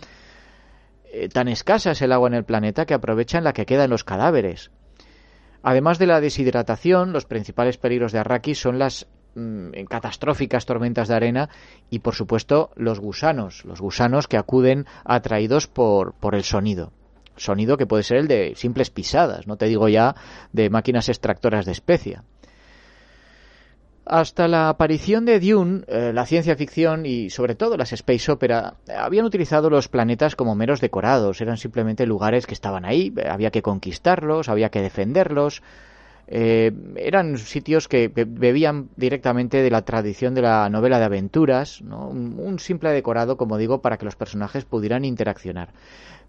Eh, 1.11 1.29
tan 1.29 1.47
escasa 1.47 1.91
es 1.91 2.01
el 2.01 2.11
agua 2.11 2.27
en 2.27 2.35
el 2.35 2.45
planeta 2.45 2.85
que 2.85 2.93
aprovechan 2.93 3.43
la 3.43 3.53
que 3.53 3.65
queda 3.65 3.85
en 3.85 3.89
los 3.89 4.03
cadáveres. 4.03 4.71
Además 5.61 5.99
de 5.99 6.07
la 6.07 6.21
deshidratación, 6.21 7.11
los 7.11 7.25
principales 7.25 7.77
peligros 7.77 8.11
de 8.11 8.19
Arrakis 8.19 8.59
son 8.59 8.79
las 8.79 9.07
Mm, 9.35 9.85
catastróficas 9.87 10.65
tormentas 10.65 11.07
de 11.07 11.15
arena 11.15 11.49
y 11.91 11.99
por 11.99 12.15
supuesto 12.15 12.71
los 12.75 12.99
gusanos, 12.99 13.63
los 13.63 13.79
gusanos 13.79 14.27
que 14.27 14.37
acuden 14.37 14.85
atraídos 15.05 15.67
por 15.67 16.15
el 16.33 16.43
sonido. 16.43 16.91
Sonido 17.35 17.77
que 17.77 17.85
puede 17.85 18.03
ser 18.03 18.17
el 18.17 18.27
de 18.27 18.53
simples 18.55 18.89
pisadas, 18.89 19.45
no 19.45 19.55
te 19.55 19.67
digo 19.67 19.87
ya 19.87 20.15
de 20.51 20.69
máquinas 20.69 21.09
extractoras 21.09 21.65
de 21.65 21.71
especia. 21.71 22.23
Hasta 24.09 24.47
la 24.47 24.69
aparición 24.69 25.23
de 25.25 25.39
Dune, 25.39 25.83
eh, 25.85 26.11
la 26.11 26.25
ciencia 26.25 26.55
ficción 26.55 27.05
y 27.05 27.29
sobre 27.29 27.53
todo 27.53 27.77
las 27.77 27.93
space 27.93 28.31
opera 28.31 28.73
habían 28.97 29.23
utilizado 29.23 29.69
los 29.69 29.87
planetas 29.87 30.35
como 30.35 30.55
meros 30.55 30.81
decorados, 30.81 31.41
eran 31.41 31.57
simplemente 31.57 32.07
lugares 32.07 32.47
que 32.47 32.55
estaban 32.55 32.85
ahí, 32.85 33.13
había 33.29 33.51
que 33.51 33.61
conquistarlos, 33.61 34.49
había 34.49 34.69
que 34.69 34.81
defenderlos, 34.81 35.61
eh, 36.27 36.71
eran 36.95 37.37
sitios 37.37 37.87
que, 37.87 38.07
bebían 38.07 38.89
directamente 38.95 39.61
de 39.61 39.69
la 39.69 39.83
tradición 39.83 40.33
de 40.33 40.41
la 40.41 40.67
novela 40.71 40.97
de 40.97 41.05
aventuras, 41.05 41.79
un, 41.81 42.57
simple 42.57 42.89
decorado, 42.89 43.37
como 43.37 43.59
digo, 43.59 43.83
para 43.83 43.97
que 43.97 44.05
los 44.05 44.15
personajes 44.15 44.65
pudieran 44.65 45.05
interaccionar. 45.05 45.69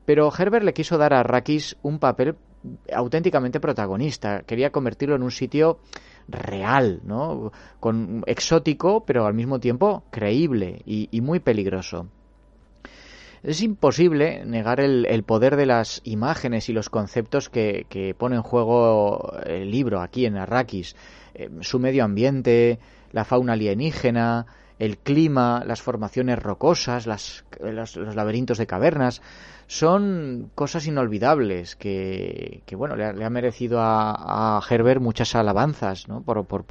Pero 0.05 0.31
Herbert 0.39 0.67
le 0.67 0.75
quiso 0.75 0.99
dar 0.99 1.15
a 1.15 1.21
Arrakis 1.21 1.79
un 1.81 1.99
papel 1.99 2.37
auténticamente 2.93 3.59
protagonista, 3.59 4.43
quería 4.43 4.71
convertirlo 4.71 5.17
en 5.17 5.23
un 5.23 5.31
sitio 5.31 5.79
real, 6.31 7.01
¿no? 7.05 7.53
Con 7.79 8.23
exótico, 8.27 9.05
pero 9.05 9.27
al 9.27 9.35
mismo 9.35 9.61
tiempo 9.61 10.05
creíble 10.11 10.83
y, 10.85 11.21
muy 11.21 11.41
peligroso. 11.41 12.09
Es 13.43 13.63
imposible 13.63 14.45
negar 14.45 14.81
el, 14.81 15.23
poder 15.25 15.57
de 15.57 15.67
las 15.67 16.03
imágenes 16.05 16.69
y 16.69 16.73
los 16.73 16.91
conceptos 16.91 17.49
que, 17.49 18.15
pone 18.19 18.37
en 18.37 18.43
juego 18.43 19.33
el 19.45 19.71
libro 19.71 20.01
aquí 20.01 20.27
en 20.27 20.37
Arrakis. 20.37 20.95
Eh, 21.35 21.49
su 21.61 21.79
medio 21.79 22.05
ambiente, 22.05 22.79
la 23.13 23.25
fauna 23.25 23.55
alienígena, 23.55 24.47
el 24.81 24.97
clima, 24.97 25.63
las 25.67 25.83
formaciones 25.83 26.39
rocosas, 26.39 27.07
los, 27.07 27.45
laberintos 27.97 28.57
de 28.57 28.67
cavernas, 28.67 29.21
son 29.67 30.51
cosas 30.55 30.87
inolvidables 30.87 31.77
que, 31.77 32.63
bueno, 32.73 32.97
le 32.97 33.25
ha, 33.25 33.31
merecido 33.31 33.79
a, 33.83 34.59
Herbert 34.69 35.03
muchas 35.03 35.35
alabanzas, 35.35 36.09
¿no? 36.09 36.23
Por, 36.23 36.65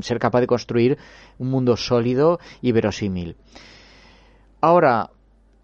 ser 0.00 0.20
capaz 0.20 0.40
de 0.40 0.46
construir 0.46 0.96
un 1.38 1.50
mundo 1.50 1.76
sólido 1.76 2.38
y 2.62 2.70
verosímil. 2.70 3.36
Ahora, 4.60 5.10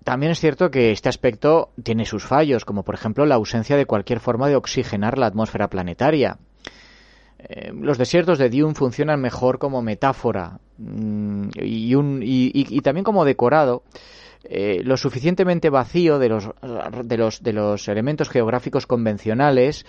también 0.03 0.33
es 0.33 0.41
cierto 0.41 0.73
que 0.73 0.91
este 0.91 1.09
aspecto 1.09 1.71
tiene 1.85 2.05
sus 2.05 2.25
fallos, 2.25 2.65
como 2.65 2.83
por 2.83 2.97
ejemplo 2.97 3.27
la 3.27 3.37
ausencia 3.37 3.77
de 3.77 3.87
cualquier 3.87 4.19
forma 4.19 4.49
de 4.49 4.57
oxigenar 4.57 5.19
la 5.19 5.27
atmósfera 5.27 5.71
planetaria. 5.71 6.39
Eh, 7.39 7.73
los 7.73 7.99
desiertos 7.99 8.39
de 8.39 8.51
Dune 8.51 8.75
funcionan 8.75 9.21
mejor 9.21 9.59
como 9.59 9.83
metáfora 9.83 10.59
y, 11.55 11.95
un, 11.95 12.21
y, 12.23 12.81
también 12.81 13.05
como 13.05 13.25
decorado. 13.25 13.83
Eh, 14.45 14.81
lo 14.83 14.97
suficientemente 14.97 15.71
vacío 15.71 16.19
de 16.19 16.29
los, 16.29 16.51
de 17.05 17.17
los, 17.17 17.43
de 17.45 17.53
los 17.53 17.87
elementos 17.87 18.29
geográficos 18.29 18.89
convencionales 18.89 19.87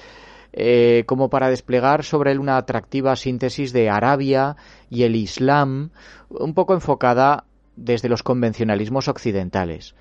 eh, 0.55 1.03
como 1.07 1.31
para 1.31 1.49
desplegar 1.49 2.03
sobre 2.03 2.31
él 2.31 2.39
una 2.39 2.57
atractiva 2.57 3.15
síntesis 3.15 3.73
de 3.73 3.89
Arabia 3.89 4.55
y 4.87 5.01
el 5.01 5.15
Islam, 5.15 5.89
un 6.29 6.53
poco 6.53 6.75
enfocada 6.75 7.45
desde 7.75 8.07
los 8.07 8.21
convencionalismos 8.21 9.07
occidentales. 9.07 9.95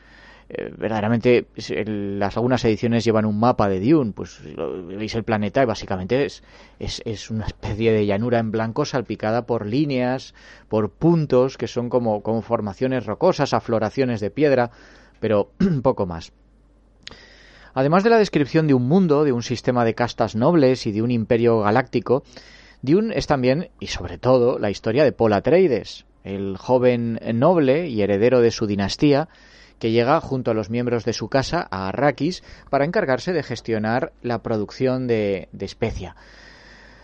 Eh, 0.48 0.70
verdaderamente 0.76 1.46
las 1.86 2.36
algunas 2.36 2.64
ediciones 2.64 3.04
llevan 3.04 3.24
un 3.24 3.38
mapa 3.38 3.68
de 3.68 3.80
Dune, 3.80 4.12
pues 4.12 4.40
veis 4.86 5.14
el 5.14 5.24
planeta 5.24 5.62
y 5.62 5.66
básicamente 5.66 6.24
es, 6.24 6.42
es, 6.78 7.30
una 7.30 7.46
especie 7.46 7.92
de 7.92 8.06
llanura 8.06 8.38
en 8.38 8.50
blanco 8.50 8.84
salpicada 8.84 9.46
por 9.46 9.66
líneas, 9.66 10.34
por 10.68 10.90
puntos 10.90 11.56
que 11.56 11.68
son 11.68 11.88
como, 11.88 12.22
como 12.22 12.42
formaciones 12.42 13.06
rocosas, 13.06 13.54
afloraciones 13.54 14.20
de 14.20 14.30
piedra, 14.30 14.70
pero 15.20 15.52
poco 15.82 16.06
más. 16.06 16.32
Además 17.74 18.04
de 18.04 18.10
la 18.10 18.18
descripción 18.18 18.66
de 18.66 18.74
un 18.74 18.86
mundo, 18.86 19.24
de 19.24 19.32
un 19.32 19.42
sistema 19.42 19.84
de 19.84 19.94
castas 19.94 20.36
nobles 20.36 20.86
y 20.86 20.92
de 20.92 21.00
un 21.00 21.10
imperio 21.10 21.60
galáctico, 21.60 22.22
Dune 22.82 23.16
es 23.16 23.26
también, 23.26 23.70
y 23.80 23.86
sobre 23.86 24.18
todo, 24.18 24.58
la 24.58 24.70
historia 24.70 25.04
de 25.04 25.12
Paul 25.12 25.32
Atreides, 25.32 26.04
el 26.24 26.56
joven 26.56 27.18
noble 27.34 27.88
y 27.88 28.02
heredero 28.02 28.40
de 28.40 28.50
su 28.50 28.66
dinastía, 28.66 29.28
que 29.82 29.90
llega 29.90 30.20
junto 30.20 30.52
a 30.52 30.54
los 30.54 30.70
miembros 30.70 31.04
de 31.04 31.12
su 31.12 31.28
casa 31.28 31.66
a 31.68 31.88
Arrakis 31.88 32.44
para 32.70 32.84
encargarse 32.84 33.32
de 33.32 33.42
gestionar 33.42 34.12
la 34.22 34.40
producción 34.40 35.08
de, 35.08 35.48
especia. 35.58 36.14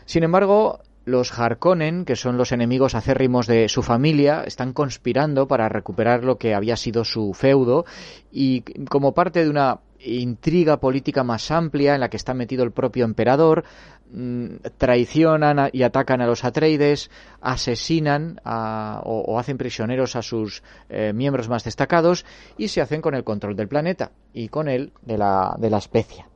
Sin 0.04 0.22
embargo, 0.22 0.78
los 1.04 1.36
Harkonnen, 1.36 2.04
que 2.04 2.14
son 2.14 2.36
los 2.36 2.52
enemigos 2.52 2.94
acérrimos 2.94 3.48
de 3.48 3.68
su 3.68 3.82
familia, 3.82 4.44
están 4.46 4.72
conspirando 4.72 5.48
para 5.48 5.68
recuperar 5.68 6.22
lo 6.22 6.38
que 6.38 6.54
había 6.54 6.76
sido 6.76 7.04
su 7.04 7.34
feudo 7.34 7.84
y 8.30 8.60
como 8.88 9.12
parte 9.12 9.42
de 9.42 9.50
una 9.50 9.80
intriga 10.00 10.78
política 10.78 11.24
más 11.24 11.50
amplia 11.50 11.94
en 11.94 12.00
la 12.00 12.08
que 12.08 12.16
está 12.16 12.34
metido 12.34 12.64
el 12.64 12.72
propio 12.72 13.04
emperador, 13.04 13.64
mm, 14.10 14.46
traicionan 14.76 15.70
y 15.72 15.82
atacan 15.82 16.20
a 16.20 16.26
los 16.26 16.44
Atreides, 16.44 17.10
asesinan 17.40 18.40
o, 18.44 19.38
hacen 19.38 19.58
prisioneros 19.58 20.16
a 20.16 20.22
sus 20.22 20.62
eh, 20.88 21.12
miembros 21.12 21.48
más 21.48 21.64
destacados 21.64 22.24
y 22.56 22.68
se 22.68 22.80
hacen 22.80 23.00
con 23.00 23.14
el 23.14 23.24
control 23.24 23.56
del 23.56 23.68
planeta 23.68 24.12
y 24.32 24.48
con 24.48 24.68
él 24.68 24.92
de 25.02 25.18
la, 25.18 25.56
de 25.58 25.70
la 25.70 25.78
especie, 25.78 26.26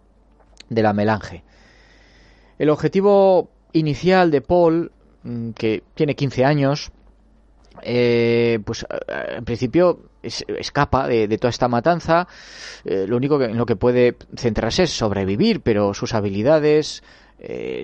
de 0.69 0.83
la 0.83 0.93
melange. 0.93 1.45
El 2.59 2.71
objetivo 2.71 3.51
inicial 3.73 4.31
de 4.31 4.41
Paul, 4.41 4.93
mm, 5.23 5.51
que 5.51 5.83
tiene 5.95 6.15
15 6.15 6.45
años, 6.45 6.93
eh, 7.81 8.59
pues 8.65 8.85
eh, 8.85 9.37
en 9.37 9.45
principio 9.45 10.01
escapa 10.23 11.09
de, 11.09 11.39
toda 11.39 11.51
esta 11.51 11.69
matanza. 11.69 12.29
Eh, 12.85 13.07
lo 13.09 13.17
único 13.17 13.39
que, 13.39 13.47
en 13.47 13.57
lo 13.57 13.67
que 13.67 13.77
puede 13.77 14.17
centrarse 14.37 14.85
es 14.85 14.91
sobrevivir, 14.91 15.61
pero 15.63 15.95
sus 15.95 16.15
habilidades, 16.15 17.03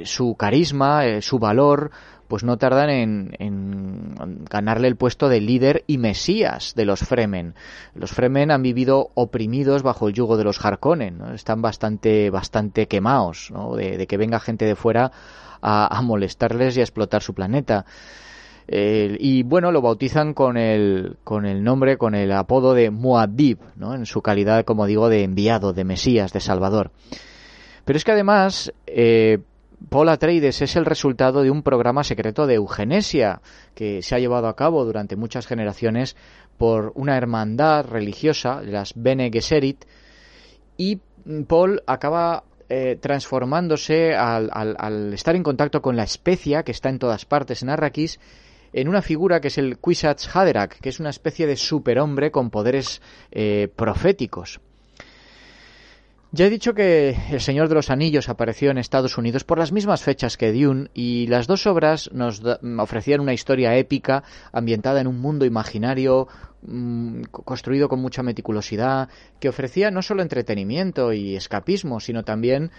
su 0.04 0.36
carisma, 0.36 1.20
su 1.20 1.40
valor, 1.40 1.90
pues 2.28 2.44
no 2.44 2.58
tardan 2.58 2.90
en, 2.90 4.14
ganarle 4.48 4.86
el 4.86 4.94
puesto 4.94 5.28
de 5.28 5.40
líder 5.40 5.82
y 5.88 5.98
mesías 5.98 6.74
de 6.76 6.84
los 6.84 7.00
Fremen. 7.00 7.56
Los 7.92 8.12
Fremen 8.12 8.52
han 8.52 8.62
vivido 8.62 9.10
oprimidos 9.14 9.82
bajo 9.82 10.06
el 10.06 10.14
yugo 10.14 10.36
de 10.36 10.44
los 10.44 10.64
Harkonnen, 10.64 11.22
están 11.34 11.60
bastante, 11.60 12.30
bastante 12.30 12.86
quemados 12.86 13.52
de, 13.76 14.06
que 14.06 14.16
venga 14.16 14.38
gente 14.38 14.64
de 14.64 14.76
fuera 14.76 15.10
a 15.60 16.00
molestarles 16.02 16.76
y 16.76 16.80
a 16.80 16.84
explotar 16.84 17.20
su 17.20 17.34
planeta 17.34 17.84
y 18.70 19.42
bueno, 19.44 19.72
lo 19.72 19.80
bautizan 19.80 20.34
con 20.34 20.56
el, 20.58 21.16
con 21.24 21.46
el 21.46 21.64
nombre, 21.64 21.96
con 21.96 22.14
el 22.14 22.30
apodo 22.32 22.74
de 22.74 22.90
Muad'Dib, 22.90 23.58
¿no? 23.76 23.94
en 23.94 24.04
su 24.04 24.20
calidad, 24.20 24.64
como 24.64 24.86
digo, 24.86 25.08
de 25.08 25.22
enviado, 25.22 25.72
de 25.72 25.84
Mesías, 25.84 26.32
de 26.32 26.40
Salvador. 26.40 26.90
Pero 27.84 27.96
es 27.96 28.04
que 28.04 28.12
además, 28.12 28.72
eh, 28.86 29.38
Paul 29.88 30.10
Atreides 30.10 30.60
es 30.60 30.76
el 30.76 30.84
resultado 30.84 31.42
de 31.42 31.50
un 31.50 31.62
programa 31.62 32.04
secreto 32.04 32.46
de 32.46 32.54
eugenesia 32.54 33.40
que 33.74 34.02
se 34.02 34.14
ha 34.14 34.18
llevado 34.18 34.48
a 34.48 34.56
cabo 34.56 34.84
durante 34.84 35.16
muchas 35.16 35.46
generaciones 35.46 36.16
por 36.58 36.92
una 36.94 37.16
hermandad 37.16 37.86
religiosa, 37.86 38.60
las 38.62 38.92
Bene 38.94 39.30
Gesserit, 39.32 39.86
y 40.76 41.00
Paul 41.46 41.82
acaba 41.86 42.44
eh, 42.68 42.98
transformándose 43.00 44.14
al, 44.14 44.50
al, 44.52 44.76
al, 44.78 45.14
estar 45.14 45.34
en 45.36 45.42
contacto 45.42 45.80
con 45.80 45.96
la 45.96 46.02
especia 46.02 46.64
que 46.64 46.72
está 46.72 46.90
en 46.90 46.98
todas 46.98 47.24
partes 47.24 47.62
en 47.62 47.70
Arrakis 47.70 48.20
en 48.72 48.88
una 48.88 49.02
figura 49.02 49.40
que 49.40 49.48
es 49.48 49.58
el 49.58 49.78
Kwisatz 49.78 50.34
Haderach, 50.34 50.78
que 50.80 50.88
es 50.88 51.00
una 51.00 51.10
especie 51.10 51.46
de 51.46 51.56
superhombre 51.56 52.30
con 52.30 52.50
poderes 52.50 53.00
eh, 53.30 53.68
proféticos. 53.74 54.60
Ya 56.30 56.44
he 56.44 56.50
dicho 56.50 56.74
que 56.74 57.16
El 57.30 57.40
Señor 57.40 57.70
de 57.70 57.74
los 57.74 57.88
Anillos 57.88 58.28
apareció 58.28 58.70
en 58.70 58.76
Estados 58.76 59.16
Unidos 59.16 59.44
por 59.44 59.58
las 59.58 59.72
mismas 59.72 60.02
fechas 60.02 60.36
que 60.36 60.52
Dune 60.52 60.90
y 60.92 61.26
las 61.26 61.46
dos 61.46 61.66
obras 61.66 62.10
nos 62.12 62.42
ofrecían 62.78 63.20
una 63.20 63.32
historia 63.32 63.74
épica 63.76 64.24
ambientada 64.52 65.00
en 65.00 65.06
un 65.06 65.20
mundo 65.20 65.46
imaginario 65.46 66.28
mm, 66.60 67.22
construido 67.30 67.88
con 67.88 68.00
mucha 68.00 68.22
meticulosidad 68.22 69.08
que 69.40 69.48
ofrecía 69.48 69.90
no 69.90 70.02
solo 70.02 70.20
entretenimiento 70.20 71.14
y 71.14 71.34
escapismo 71.34 71.98
sino 71.98 72.24
también 72.24 72.72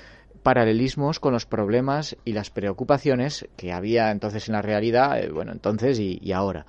paralelismos 0.44 1.20
con 1.20 1.34
los 1.34 1.46
problemas 1.46 2.18
y 2.26 2.34
las 2.34 2.50
preocupaciones 2.50 3.48
que 3.56 3.72
había 3.72 4.12
entonces 4.12 4.48
en 4.48 4.54
la 4.54 4.62
realidad, 4.62 5.20
eh, 5.20 5.30
bueno, 5.30 5.52
entonces 5.52 6.00
y, 6.00 6.32
ahora. 6.32 6.66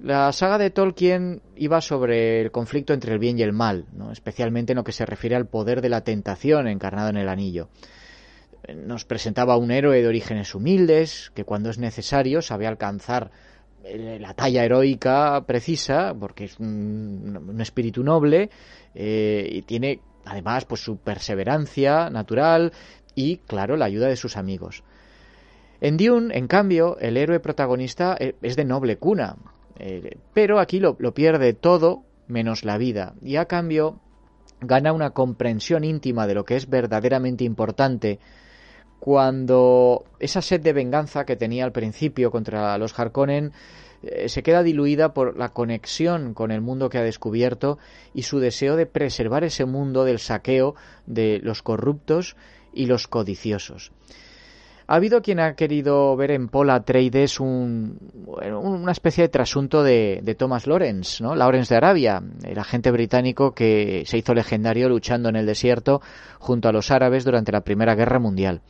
La 0.00 0.32
saga 0.32 0.58
de 0.58 0.70
Tolkien 0.70 1.42
iba 1.56 1.80
sobre 1.80 2.40
el 2.40 2.52
conflicto 2.52 2.92
entre 2.92 3.12
el 3.12 3.18
bien 3.18 3.38
y 3.38 3.42
el 3.42 3.52
mal, 3.52 3.86
especialmente 4.12 4.72
en 4.72 4.76
lo 4.76 4.84
que 4.84 4.92
se 4.92 5.04
refiere 5.04 5.34
al 5.34 5.48
poder 5.48 5.80
de 5.80 5.88
la 5.88 6.04
tentación 6.04 6.68
encarnado 6.68 7.08
en 7.08 7.16
el 7.16 7.28
anillo. 7.28 7.68
Nos 8.76 9.04
presentaba 9.04 9.56
un 9.56 9.72
héroe 9.72 10.00
de 10.00 10.06
orígenes 10.06 10.54
humildes, 10.54 11.32
que 11.34 11.44
cuando 11.44 11.70
es 11.70 11.78
necesario 11.78 12.42
sabe 12.42 12.68
alcanzar 12.68 13.32
eh, 13.82 14.18
la 14.20 14.34
talla 14.34 14.64
heroica 14.64 15.44
precisa, 15.46 16.14
porque 16.18 16.44
es 16.44 16.60
un, 16.60 17.56
espíritu 17.60 18.04
noble, 18.04 18.50
eh, 18.94 19.48
y 19.50 19.62
tiene 19.62 20.00
Además, 20.24 20.64
pues 20.64 20.82
su 20.82 20.98
perseverancia 20.98 22.10
natural 22.10 22.72
y, 23.14 23.38
claro, 23.38 23.76
la 23.76 23.86
ayuda 23.86 24.08
de 24.08 24.16
sus 24.16 24.36
amigos. 24.36 24.84
En 25.80 25.96
Dune, 25.96 26.36
en 26.36 26.48
cambio, 26.48 26.98
el 26.98 27.16
héroe 27.16 27.40
protagonista 27.40 28.16
eh, 28.18 28.34
es 28.42 28.56
de 28.56 28.64
noble 28.64 28.98
cuna, 28.98 29.36
eh, 29.78 30.16
pero 30.34 30.58
aquí 30.58 30.80
lo, 30.80 30.96
pierde 31.14 31.52
todo 31.52 32.02
menos 32.26 32.64
la 32.64 32.78
vida 32.78 33.14
y 33.22 33.36
a 33.36 33.46
cambio 33.46 34.00
gana 34.60 34.92
una 34.92 35.10
comprensión 35.10 35.84
íntima 35.84 36.26
de 36.26 36.34
lo 36.34 36.44
que 36.44 36.56
es 36.56 36.68
verdaderamente 36.68 37.44
importante 37.44 38.18
cuando 38.98 40.04
esa 40.18 40.42
sed 40.42 40.60
de 40.60 40.72
venganza 40.72 41.24
que 41.24 41.36
tenía 41.36 41.64
al 41.64 41.72
principio 41.72 42.32
contra 42.32 42.76
los 42.76 42.98
Harkonnen 42.98 43.52
eh, 44.02 44.28
se 44.28 44.42
queda 44.42 44.62
diluida 44.62 45.12
por 45.12 45.36
la 45.36 45.50
conexión 45.50 46.34
con 46.34 46.50
el 46.50 46.60
mundo 46.60 46.88
que 46.88 46.98
ha 46.98 47.02
descubierto 47.02 47.78
y 48.14 48.22
su 48.22 48.38
deseo 48.38 48.76
de 48.76 48.86
preservar 48.86 49.44
ese 49.44 49.64
mundo 49.64 50.04
del 50.04 50.18
saqueo 50.18 50.74
de 51.06 51.40
los 51.42 51.62
corruptos 51.62 52.36
y 52.72 52.86
los 52.86 53.08
codiciosos. 53.08 53.92
Ha 54.90 54.94
habido 54.94 55.20
quien 55.20 55.38
ha 55.38 55.54
querido 55.54 56.16
ver 56.16 56.30
en 56.30 56.48
Paul 56.48 56.70
Atreides 56.70 57.40
un, 57.40 57.98
una 58.24 58.92
especie 58.92 59.20
de 59.20 59.28
trasunto 59.28 59.82
de, 59.82 60.34
Thomas 60.38 60.66
Lawrence, 60.66 61.22
¿no? 61.22 61.34
Lawrence 61.34 61.74
de 61.74 61.76
Arabia, 61.76 62.22
el 62.42 62.58
agente 62.58 62.90
británico 62.90 63.52
que 63.52 64.04
se 64.06 64.16
hizo 64.16 64.32
legendario 64.32 64.88
luchando 64.88 65.28
en 65.28 65.36
el 65.36 65.44
desierto 65.44 66.00
junto 66.38 66.70
a 66.70 66.72
los 66.72 66.90
árabes 66.90 67.24
durante 67.24 67.52
la 67.52 67.60
Primera 67.60 67.94
Guerra 67.96 68.18
Mundial. 68.18 68.62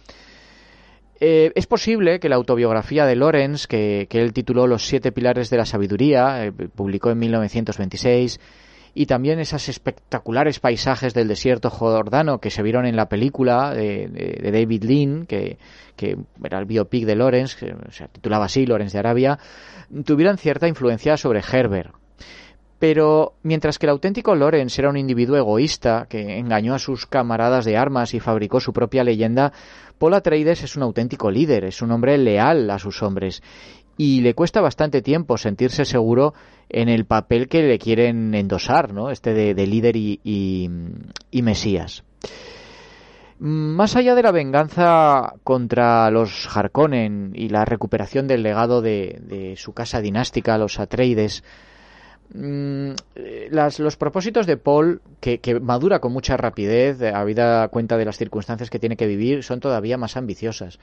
Eh, 1.20 1.52
es 1.56 1.66
posible 1.66 2.20
que 2.20 2.28
la 2.28 2.36
autobiografía 2.36 3.04
de 3.04 3.16
Lorenz, 3.16 3.66
que, 3.66 4.06
él 4.08 4.32
tituló 4.32 4.66
Los 4.66 4.86
siete 4.86 5.10
pilares 5.10 5.50
de 5.50 5.56
la 5.56 5.66
sabiduría, 5.66 6.44
eh, 6.44 6.52
publicó 6.52 7.10
en 7.10 7.18
1926, 7.18 8.38
y 8.94 9.06
también 9.06 9.38
esas 9.40 9.68
espectaculares 9.68 10.60
paisajes 10.60 11.14
del 11.14 11.28
desierto 11.28 11.70
jordano 11.70 12.38
que 12.38 12.50
se 12.50 12.62
vieron 12.62 12.86
en 12.86 12.96
la 12.96 13.08
película 13.08 13.74
de, 13.74 14.50
David 14.52 14.84
Lean, 14.84 15.26
que, 15.26 15.58
era 16.42 16.58
el 16.58 16.64
biopic 16.64 17.04
de 17.04 17.16
Lorenz, 17.16 17.54
que 17.56 17.74
se 17.90 18.08
titulaba 18.08 18.46
así, 18.46 18.66
Lorenz 18.66 18.92
de 18.92 18.98
Arabia, 18.98 19.38
tuvieran 20.04 20.38
cierta 20.38 20.68
influencia 20.68 21.16
sobre 21.16 21.40
Herbert. 21.40 21.94
Pero 22.78 23.34
mientras 23.42 23.78
que 23.78 23.86
el 23.86 23.90
auténtico 23.90 24.34
Lorenz 24.34 24.78
era 24.78 24.88
un 24.88 24.96
individuo 24.96 25.36
egoísta 25.36 26.06
que 26.08 26.38
engañó 26.38 26.74
a 26.74 26.78
sus 26.78 27.06
camaradas 27.06 27.64
de 27.64 27.76
armas 27.76 28.14
y 28.14 28.20
fabricó 28.20 28.60
su 28.60 28.72
propia 28.72 29.02
leyenda, 29.02 29.52
Paul 29.98 30.14
Atreides 30.14 30.62
es 30.62 30.76
un 30.76 30.84
auténtico 30.84 31.30
líder, 31.30 31.64
es 31.64 31.82
un 31.82 31.90
hombre 31.90 32.16
leal 32.18 32.70
a 32.70 32.78
sus 32.78 33.02
hombres 33.02 33.42
y 33.96 34.20
le 34.20 34.34
cuesta 34.34 34.60
bastante 34.60 35.02
tiempo 35.02 35.36
sentirse 35.36 35.84
seguro 35.84 36.32
en 36.68 36.88
el 36.88 37.04
papel 37.04 37.48
que 37.48 37.62
le 37.62 37.78
quieren 37.78 38.34
endosar, 38.34 38.94
¿no? 38.94 39.10
Este 39.10 39.34
de, 39.34 39.66
líder 39.66 39.96
y, 39.96 40.70
mesías. 41.32 42.04
Más 43.40 43.96
allá 43.96 44.14
de 44.14 44.22
la 44.22 44.30
venganza 44.30 45.34
contra 45.42 46.10
los 46.10 46.48
Harkonnen 46.54 47.32
y 47.34 47.48
la 47.48 47.64
recuperación 47.64 48.28
del 48.28 48.42
legado 48.42 48.82
de, 48.82 49.20
de 49.20 49.56
su 49.56 49.72
casa 49.72 50.00
dinástica, 50.00 50.58
los 50.58 50.78
Atreides, 50.78 51.42
Mm, 52.34 52.90
los 53.50 53.96
propósitos 53.96 54.46
de 54.46 54.56
Paul, 54.56 55.00
que, 55.20 55.40
madura 55.60 56.00
con 56.00 56.12
mucha 56.12 56.36
rapidez, 56.36 57.00
habida 57.02 57.68
cuenta 57.68 57.96
de 57.96 58.04
las 58.04 58.18
circunstancias 58.18 58.70
que 58.70 58.78
tiene 58.78 58.96
que 58.96 59.06
vivir, 59.06 59.42
son 59.42 59.60
todavía 59.60 59.96
más 59.96 60.16
ambiciosas. 60.16 60.78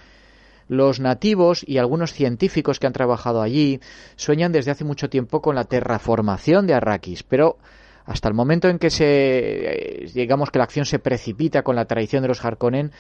Los 0.68 1.00
nativos 1.00 1.64
y 1.68 1.78
algunos 1.78 2.14
científicos 2.14 2.80
que 2.80 2.88
han 2.88 2.94
trabajado 2.94 3.44
allí 3.44 3.80
sueñan 4.16 4.52
desde 4.52 4.72
hace 4.72 4.84
mucho 4.84 5.10
tiempo 5.10 5.42
con 5.42 5.54
la 5.54 5.66
terraformación 5.66 6.66
de 6.66 6.74
Arrakis, 6.74 7.22
pero 7.22 7.58
hasta 8.06 8.28
el 8.28 8.34
momento 8.34 8.68
en 8.68 8.80
que 8.80 8.90
se 8.90 9.06
eh, 9.06 10.12
digamos 10.14 10.50
que 10.50 10.58
la 10.58 10.64
acción 10.64 10.86
se 10.86 10.98
precipita 10.98 11.62
con 11.62 11.76
la 11.76 11.86
traición 11.86 12.24
de 12.24 12.30
los 12.30 12.44
Harkonnen, 12.44 12.92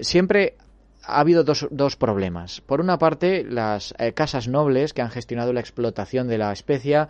siempre 0.00 0.56
ha 1.02 1.20
habido 1.20 1.44
dos, 1.44 1.68
dos, 1.70 1.96
problemas. 1.96 2.62
Por 2.62 2.80
una 2.80 2.98
parte, 2.98 3.44
las 3.44 3.94
eh, 3.98 4.12
casas 4.12 4.48
nobles 4.48 4.94
que 4.94 5.02
han 5.02 5.10
gestionado 5.10 5.52
la 5.52 5.60
explotación 5.60 6.28
de 6.28 6.38
la 6.38 6.52
especie 6.52 7.06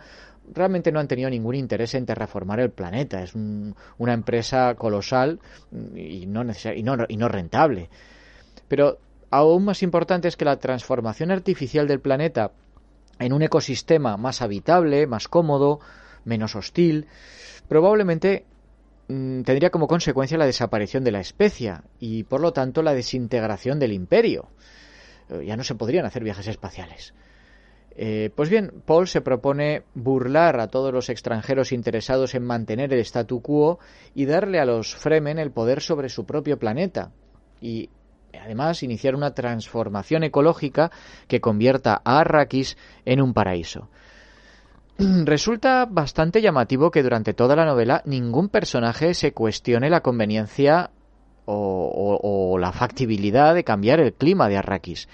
realmente 0.53 0.91
no 0.91 0.99
han 0.99 1.07
tenido 1.07 1.29
ningún 1.29 1.55
interés 1.55 1.95
en 1.95 2.05
terraformar 2.05 2.59
el 2.59 2.71
planeta. 2.71 3.23
Es 3.23 3.33
una 3.35 4.13
empresa 4.13 4.75
colosal 4.75 5.39
y 5.95 6.25
no, 6.27 6.43
y, 6.43 6.83
no, 6.83 6.97
y 7.07 7.17
no 7.17 7.27
rentable. 7.27 7.89
Pero 8.67 8.99
aún 9.29 9.65
más 9.65 9.83
importante 9.83 10.27
es 10.27 10.37
que 10.37 10.45
la 10.45 10.57
transformación 10.57 11.31
artificial 11.31 11.87
del 11.87 11.99
planeta 11.99 12.51
en 13.19 13.33
un 13.33 13.41
ecosistema 13.41 14.17
más 14.17 14.41
habitable, 14.41 15.07
más 15.07 15.27
cómodo, 15.27 15.79
menos 16.25 16.55
hostil, 16.55 17.07
probablemente 17.67 18.45
mm, 19.07 19.41
tendría 19.41 19.69
como 19.69 19.87
consecuencia 19.87 20.37
la 20.37 20.45
desaparición 20.45 21.03
de 21.03 21.11
la 21.11 21.19
especie 21.19 21.75
y 21.99 22.23
por 22.23 22.41
lo 22.41 22.53
tanto 22.53 22.81
la 22.81 22.93
desintegración 22.93 23.79
del 23.79 23.93
imperio. 23.93 24.49
Eh, 25.29 25.45
ya 25.45 25.55
no 25.55 25.63
se 25.63 25.75
podrían 25.75 26.05
hacer 26.05 26.23
viajes 26.23 26.47
espaciales. 26.47 27.13
Eh, 27.97 28.29
pues 28.35 28.49
bien, 28.49 28.73
Paul 28.85 29.07
se 29.07 29.21
propone 29.21 29.83
burlar 29.93 30.59
a 30.59 30.67
todos 30.67 30.93
los 30.93 31.09
extranjeros 31.09 31.71
interesados 31.71 32.35
en 32.35 32.43
mantener 32.43 32.93
el 32.93 32.99
statu 32.99 33.41
quo 33.41 33.79
y 34.13 34.25
darle 34.25 34.59
a 34.59 34.65
los 34.65 34.95
Fremen 34.95 35.39
el 35.39 35.51
poder 35.51 35.81
sobre 35.81 36.09
su 36.09 36.25
propio 36.25 36.59
planeta. 36.59 37.11
Y 37.61 37.89
además 38.41 38.83
iniciar 38.83 39.15
una 39.15 39.33
transformación 39.33 40.23
ecológica 40.23 40.91
que 41.27 41.39
convierta 41.39 42.01
a 42.03 42.19
Arrakis 42.19 42.77
en 43.05 43.21
un 43.21 43.33
paraíso. 43.33 43.87
Resulta 44.97 45.85
bastante 45.85 46.41
llamativo 46.41 46.91
que 46.91 47.03
durante 47.03 47.33
toda 47.33 47.55
la 47.55 47.65
novela 47.65 48.01
ningún 48.05 48.49
personaje 48.49 49.13
se 49.13 49.31
cuestione 49.31 49.89
la 49.89 50.01
conveniencia 50.01 50.91
o, 51.45 52.19
o 52.21 52.57
la 52.57 52.73
factibilidad 52.73 53.53
de 53.53 53.63
cambiar 53.63 54.01
el 54.01 54.13
clima 54.13 54.49
de 54.49 54.57
Arrakis. 54.57 55.07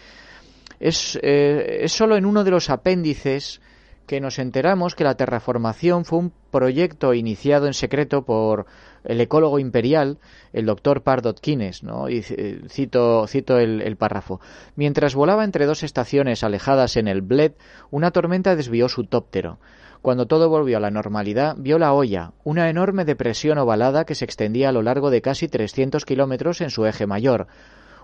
Es, 0.81 1.17
eh, 1.21 1.81
es 1.83 1.91
solo 1.91 2.17
en 2.17 2.25
uno 2.25 2.43
de 2.43 2.49
los 2.49 2.71
apéndices 2.71 3.61
que 4.07 4.19
nos 4.19 4.39
enteramos 4.39 4.95
que 4.95 5.03
la 5.03 5.15
terraformación 5.15 6.05
fue 6.05 6.17
un 6.17 6.33
proyecto 6.49 7.13
iniciado 7.13 7.67
en 7.67 7.75
secreto 7.75 8.23
por 8.25 8.65
el 9.03 9.21
ecólogo 9.21 9.59
imperial, 9.59 10.17
el 10.53 10.65
doctor 10.65 11.03
Pardot 11.03 11.39
Kines, 11.39 11.83
¿no? 11.83 12.09
y 12.09 12.25
eh, 12.29 12.61
cito, 12.67 13.27
cito 13.27 13.59
el, 13.59 13.81
el, 13.81 13.95
párrafo. 13.95 14.41
Mientras 14.75 15.13
volaba 15.13 15.43
entre 15.43 15.67
dos 15.67 15.83
estaciones 15.83 16.43
alejadas 16.43 16.97
en 16.97 17.07
el 17.07 17.21
Bled, 17.21 17.53
una 17.91 18.09
tormenta 18.09 18.55
desvió 18.55 18.89
su 18.89 19.03
tóptero. 19.03 19.59
Cuando 20.01 20.25
todo 20.25 20.49
volvió 20.49 20.77
a 20.77 20.81
la 20.81 20.89
normalidad, 20.89 21.55
vio 21.59 21.77
la 21.77 21.93
olla, 21.93 22.31
una 22.43 22.71
enorme 22.71 23.05
depresión 23.05 23.59
ovalada 23.59 24.03
que 24.03 24.15
se 24.15 24.25
extendía 24.25 24.69
a 24.69 24.71
lo 24.71 24.81
largo 24.81 25.11
de 25.11 25.21
casi 25.21 25.47
300 25.47 26.05
kilómetros 26.05 26.59
en 26.61 26.71
su 26.71 26.87
eje 26.87 27.05
mayor, 27.05 27.47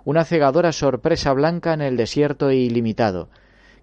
una 0.07 0.23
cegadora 0.23 0.71
sorpresa 0.71 1.33
blanca 1.33 1.73
en 1.73 1.81
el 1.81 1.97
desierto 1.97 2.49
ilimitado. 2.49 3.27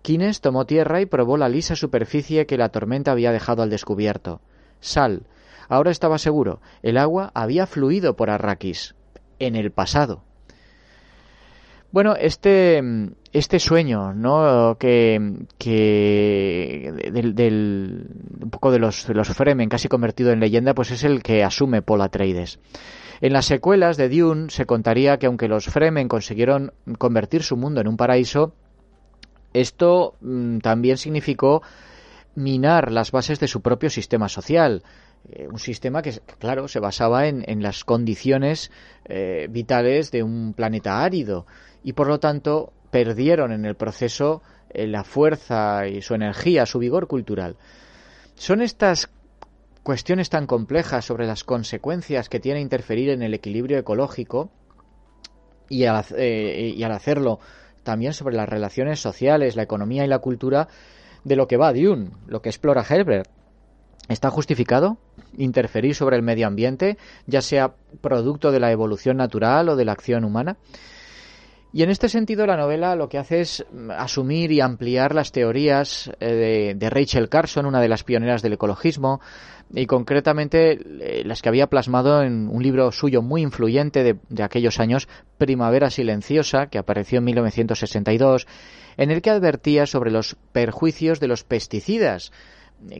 Kines 0.00 0.40
tomó 0.40 0.64
tierra 0.64 1.02
y 1.02 1.06
probó 1.06 1.36
la 1.36 1.50
lisa 1.50 1.76
superficie 1.76 2.46
que 2.46 2.56
la 2.56 2.70
tormenta 2.70 3.12
había 3.12 3.30
dejado 3.30 3.62
al 3.62 3.68
descubierto. 3.68 4.40
Sal. 4.80 5.26
Ahora 5.68 5.90
estaba 5.90 6.16
seguro. 6.16 6.62
El 6.82 6.96
agua 6.96 7.30
había 7.34 7.66
fluido 7.66 8.16
por 8.16 8.30
Arrakis. 8.30 8.94
En 9.38 9.54
el 9.54 9.70
pasado. 9.70 10.22
Bueno, 11.92 12.16
este, 12.18 12.82
este 13.34 13.58
sueño, 13.58 14.14
¿no? 14.14 14.78
Que, 14.80 15.44
que 15.58 16.90
del, 17.12 18.08
un 18.40 18.50
poco 18.50 18.72
de 18.72 18.78
los, 18.78 19.06
los 19.10 19.28
Fremen 19.28 19.68
casi 19.68 19.88
convertido 19.88 20.32
en 20.32 20.40
leyenda, 20.40 20.72
pues 20.72 20.90
es 20.90 21.04
el 21.04 21.22
que 21.22 21.44
asume 21.44 21.82
Paul 21.82 22.00
Atreides. 22.00 22.60
En 23.20 23.32
las 23.32 23.46
secuelas 23.46 23.96
de 23.96 24.08
Dune 24.08 24.50
se 24.50 24.66
contaría 24.66 25.18
que 25.18 25.26
aunque 25.26 25.48
los 25.48 25.66
Fremen 25.66 26.08
consiguieron 26.08 26.72
convertir 26.98 27.42
su 27.42 27.56
mundo 27.56 27.80
en 27.80 27.88
un 27.88 27.96
paraíso, 27.96 28.54
esto 29.52 30.16
mm, 30.20 30.58
también 30.58 30.96
significó 30.96 31.62
minar 32.34 32.90
las 32.90 33.12
bases 33.12 33.38
de 33.40 33.48
su 33.48 33.62
propio 33.62 33.90
sistema 33.90 34.28
social. 34.28 34.82
Eh, 35.30 35.46
un 35.48 35.58
sistema 35.58 36.02
que, 36.02 36.20
claro, 36.38 36.68
se 36.68 36.80
basaba 36.80 37.26
en, 37.26 37.62
las 37.62 37.84
condiciones 37.84 38.70
eh, 39.06 39.46
vitales 39.48 40.10
de 40.10 40.22
un 40.22 40.52
planeta 40.52 41.02
árido 41.02 41.46
y, 41.82 41.92
por 41.92 42.08
lo 42.08 42.18
tanto, 42.18 42.72
perdieron 42.90 43.52
en 43.52 43.64
el 43.64 43.76
proceso 43.76 44.42
eh, 44.70 44.86
la 44.86 45.04
fuerza 45.04 45.86
y 45.86 46.02
su 46.02 46.14
energía, 46.14 46.66
su 46.66 46.78
vigor 46.78 47.06
cultural. 47.06 47.56
Son 48.34 48.60
estas 48.60 49.08
cuestiones 49.84 50.30
tan 50.30 50.46
complejas 50.48 51.04
sobre 51.04 51.26
las 51.26 51.44
consecuencias 51.44 52.28
que 52.28 52.40
tiene 52.40 52.60
interferir 52.60 53.10
en 53.10 53.22
el 53.22 53.34
equilibrio 53.34 53.78
ecológico 53.78 54.50
y 55.68 55.84
al, 55.84 56.04
eh, 56.16 56.72
y 56.74 56.82
al 56.82 56.92
hacerlo 56.92 57.38
también 57.84 58.14
sobre 58.14 58.34
las 58.34 58.48
relaciones 58.48 58.98
sociales, 58.98 59.56
la 59.56 59.62
economía 59.62 60.04
y 60.04 60.08
la 60.08 60.18
cultura 60.18 60.68
de 61.22 61.36
lo 61.36 61.46
que 61.46 61.58
va 61.58 61.72
Dune, 61.72 62.10
lo 62.26 62.40
que 62.40 62.48
explora 62.48 62.84
Herbert. 62.88 63.28
¿Está 64.08 64.30
justificado 64.30 64.98
interferir 65.36 65.94
sobre 65.94 66.16
el 66.16 66.22
medio 66.22 66.46
ambiente, 66.46 66.98
ya 67.26 67.42
sea 67.42 67.74
producto 68.00 68.52
de 68.52 68.60
la 68.60 68.72
evolución 68.72 69.18
natural 69.18 69.68
o 69.68 69.76
de 69.76 69.84
la 69.84 69.92
acción 69.92 70.24
humana? 70.24 70.56
Y 71.74 71.82
en 71.82 71.90
este 71.90 72.08
sentido 72.08 72.46
la 72.46 72.56
novela 72.56 72.94
lo 72.94 73.08
que 73.08 73.18
hace 73.18 73.40
es 73.40 73.66
asumir 73.98 74.52
y 74.52 74.60
ampliar 74.60 75.12
las 75.12 75.32
teorías 75.32 76.08
eh, 76.20 76.72
de, 76.76 76.88
Rachel 76.88 77.28
Carson, 77.28 77.66
una 77.66 77.80
de 77.80 77.88
las 77.88 78.04
pioneras 78.04 78.42
del 78.42 78.52
ecologismo, 78.52 79.20
y 79.74 79.86
concretamente 79.86 80.78
eh, 81.00 81.24
las 81.24 81.42
que 81.42 81.48
había 81.48 81.66
plasmado 81.66 82.22
en 82.22 82.48
un 82.48 82.62
libro 82.62 82.92
suyo 82.92 83.22
muy 83.22 83.42
influyente 83.42 84.04
de, 84.04 84.16
de 84.28 84.44
aquellos 84.44 84.78
años, 84.78 85.08
Primavera 85.36 85.90
Silenciosa, 85.90 86.68
que 86.68 86.78
apareció 86.78 87.18
en 87.18 87.24
1962, 87.24 88.46
en 88.96 89.10
el 89.10 89.20
que 89.20 89.30
advertía 89.30 89.86
sobre 89.86 90.12
los 90.12 90.36
perjuicios 90.52 91.18
de 91.18 91.26
los 91.26 91.42
pesticidas 91.42 92.30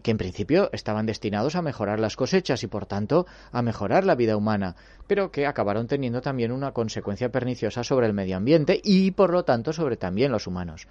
que 0.02 0.10
en 0.10 0.18
principio 0.18 0.70
estaban 0.72 1.06
destinados 1.06 1.56
a 1.56 1.62
mejorar 1.62 2.00
las 2.00 2.16
cosechas 2.16 2.62
y 2.62 2.66
por 2.66 2.86
tanto 2.86 3.26
a 3.52 3.62
mejorar 3.62 4.04
la 4.04 4.14
vida 4.14 4.36
humana, 4.36 4.76
pero 5.06 5.30
que 5.30 5.46
acabaron 5.46 5.86
teniendo 5.86 6.20
también 6.20 6.52
una 6.52 6.72
consecuencia 6.72 7.30
perniciosa 7.30 7.84
sobre 7.84 8.06
el 8.06 8.12
medio 8.12 8.36
ambiente 8.36 8.80
y 8.82 9.10
por 9.10 9.30
lo 9.30 9.44
tanto 9.44 9.72
sobre 9.72 9.96
también 9.96 10.32
los 10.32 10.46
humanos. 10.46 10.86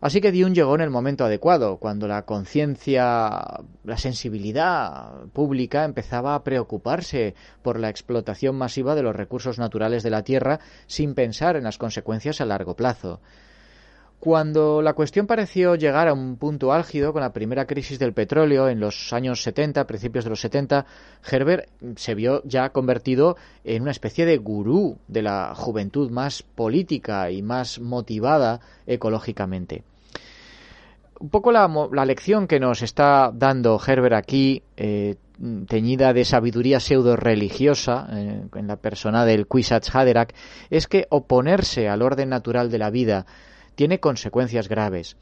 Así 0.00 0.20
que 0.20 0.30
Dune 0.30 0.54
llegó 0.54 0.76
en 0.76 0.80
el 0.80 0.90
momento 0.90 1.24
adecuado, 1.24 1.78
cuando 1.78 2.06
la 2.06 2.22
conciencia, 2.22 3.30
la 3.82 3.96
sensibilidad 3.96 5.24
pública 5.32 5.84
empezaba 5.84 6.36
a 6.36 6.44
preocuparse 6.44 7.34
por 7.62 7.80
la 7.80 7.88
explotación 7.88 8.54
masiva 8.54 8.94
de 8.94 9.02
los 9.02 9.16
recursos 9.16 9.58
naturales 9.58 10.04
de 10.04 10.10
la 10.10 10.22
Tierra 10.22 10.60
sin 10.86 11.14
pensar 11.14 11.56
en 11.56 11.64
las 11.64 11.78
consecuencias 11.78 12.40
a 12.40 12.44
largo 12.44 12.76
plazo. 12.76 13.20
Cuando 14.20 14.82
la 14.82 14.94
cuestión 14.94 15.28
pareció 15.28 15.76
llegar 15.76 16.08
a 16.08 16.12
un 16.12 16.36
punto 16.38 16.72
álgido 16.72 17.12
con 17.12 17.22
la 17.22 17.32
primera 17.32 17.66
crisis 17.66 18.00
del 18.00 18.12
petróleo 18.12 18.68
en 18.68 18.80
los 18.80 19.12
años 19.12 19.42
70, 19.44 19.86
principios 19.86 20.24
de 20.24 20.30
los 20.30 20.40
70, 20.40 20.86
Herbert 21.30 21.68
se 21.94 22.16
vio 22.16 22.42
ya 22.44 22.70
convertido 22.70 23.36
en 23.62 23.82
una 23.82 23.92
especie 23.92 24.26
de 24.26 24.38
gurú 24.38 24.98
de 25.06 25.22
la 25.22 25.54
juventud 25.54 26.10
más 26.10 26.42
política 26.42 27.30
y 27.30 27.42
más 27.42 27.78
motivada 27.78 28.60
ecológicamente. 28.88 29.84
Un 31.20 31.30
poco 31.30 31.52
la, 31.52 31.68
lección 32.04 32.48
que 32.48 32.58
nos 32.58 32.82
está 32.82 33.30
dando 33.32 33.80
Herbert 33.84 34.14
aquí, 34.14 34.62
eh, 34.76 35.14
teñida 35.68 36.12
de 36.12 36.24
sabiduría 36.24 36.80
pseudo 36.80 37.14
religiosa 37.14 38.08
eh, 38.12 38.42
en 38.52 38.66
la 38.66 38.76
persona 38.76 39.24
del 39.24 39.46
Kwisatz 39.46 39.94
Haderach, 39.94 40.32
es 40.70 40.88
que 40.88 41.06
oponerse 41.10 41.88
al 41.88 42.02
orden 42.02 42.30
natural 42.30 42.68
de 42.70 42.78
la 42.78 42.90
vida 42.90 43.26
tiene 43.78 44.00
consecuencias 44.00 44.68
graves. 44.68 45.16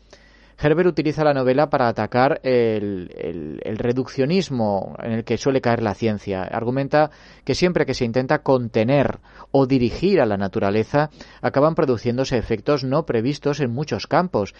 Herbert 0.58 0.88
utiliza 0.88 1.22
la 1.22 1.34
novela 1.34 1.68
para 1.68 1.88
atacar 1.88 2.40
el, 2.42 3.60
reduccionismo 3.62 4.96
en 5.02 5.12
el 5.12 5.24
que 5.24 5.36
suele 5.36 5.60
caer 5.60 5.82
la 5.82 5.92
ciencia. 5.92 6.42
Argumenta 6.42 7.10
que 7.44 7.54
siempre 7.54 7.84
que 7.84 7.92
se 7.92 8.06
intenta 8.06 8.38
contener 8.38 9.18
o 9.50 9.66
dirigir 9.66 10.22
a 10.22 10.24
la 10.24 10.38
naturaleza, 10.38 11.10
acaban 11.42 11.74
produciéndose 11.74 12.38
efectos 12.38 12.82
no 12.82 13.04
previstos 13.04 13.60
en 13.60 13.72
muchos 13.72 14.06
campos. 14.06 14.54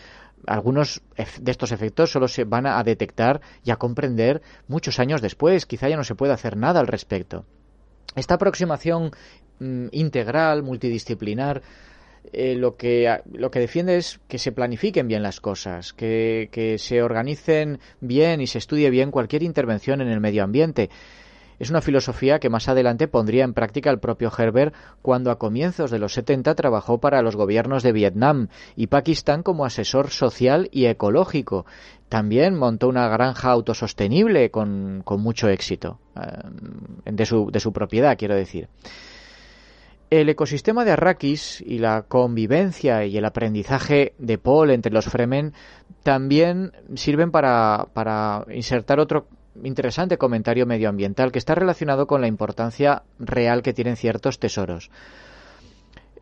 Algunos 0.47 1.01
de 1.41 1.51
estos 1.51 1.73
efectos 1.73 2.11
solo 2.11 2.29
se 2.29 2.45
van 2.45 2.67
a 2.67 2.83
detectar 2.83 3.41
y 3.65 3.71
a 3.71 3.77
comprender 3.77 4.43
muchos 4.69 5.01
años 5.01 5.23
después. 5.23 5.65
Quizá 5.65 5.89
ya 5.89 5.97
no 5.97 6.05
se 6.05 6.15
puede 6.15 6.35
hacer 6.35 6.59
nada 6.59 6.81
al 6.81 6.87
respecto. 6.87 7.47
Esta 8.15 8.35
aproximación 8.35 9.13
mm, 9.59 9.87
integral, 9.93 10.63
multidisciplinar, 10.63 11.63
eh, 12.33 12.55
lo, 12.57 12.77
que, 12.77 13.21
lo 13.33 13.51
que 13.51 13.61
defiende 13.61 13.97
es 13.97 14.21
que 14.29 14.39
se 14.39 14.53
planifiquen 14.53 15.09
bien 15.09 15.23
las 15.23 15.41
cosas, 15.41 15.93
que, 15.93 16.49
que 16.53 16.79
se 16.79 17.03
organicen 17.03 17.79
bien 18.01 18.41
y 18.41 18.47
se 18.47 18.59
estudie 18.59 18.91
bien 18.91 19.11
cualquier 19.11 19.43
intervención 19.43 20.01
en 20.01 20.09
el 20.09 20.21
medio 20.21 20.45
ambiente. 20.45 20.91
Es 21.59 21.71
una 21.71 21.81
filosofía 21.81 22.39
que 22.39 22.51
más 22.51 22.69
adelante 22.69 23.09
pondría 23.09 23.45
en 23.45 23.55
práctica 23.55 23.91
el 23.91 23.99
propio 23.99 24.31
Herbert 24.37 24.75
cuando 25.01 25.31
a 25.31 25.39
comienzos 25.39 25.91
de 25.91 25.99
los 25.99 26.13
70 26.13 26.55
trabajó 26.55 26.99
para 27.01 27.23
los 27.23 27.37
gobiernos 27.37 27.83
de 27.83 27.93
Vietnam 27.93 28.49
y 28.75 28.89
Pakistán 28.89 29.43
como 29.43 29.65
asesor 29.65 30.11
social 30.11 30.69
y 30.71 30.87
ecológico. 30.87 31.65
También 32.09 32.55
montó 32.55 32.89
una 32.89 33.09
granja 33.09 33.51
autosostenible 33.51 34.51
con, 34.51 35.03
con 35.05 35.21
mucho 35.21 35.49
éxito, 35.49 35.99
eh, 36.15 37.11
de, 37.11 37.27
su, 37.27 37.51
de 37.51 37.61
su 37.61 37.73
propiedad, 37.73 38.19
quiero 38.19 38.35
decir. 38.35 38.69
El 40.09 40.29
ecosistema 40.29 40.85
de 40.85 40.93
Arrakis 40.93 41.61
y 41.61 41.79
la 41.79 42.03
convivencia 42.03 43.05
y 43.05 43.17
el 43.17 43.25
aprendizaje 43.25 44.15
de 44.19 44.39
Paul 44.39 44.71
entre 44.71 44.93
los 44.93 45.07
Fremen 45.07 45.53
también 46.05 46.73
sirven 46.95 47.33
para, 47.33 48.45
insertar 48.53 49.01
otro 49.01 49.27
interesante 49.65 50.17
comentario 50.17 50.65
medioambiental 50.65 51.33
que 51.33 51.41
está 51.41 51.57
relacionado 51.57 52.07
con 52.07 52.21
la 52.21 52.29
importancia 52.29 53.03
real 53.19 53.63
que 53.63 53.73
tienen 53.73 53.97
ciertos 53.97 54.39
tesoros. 54.39 54.91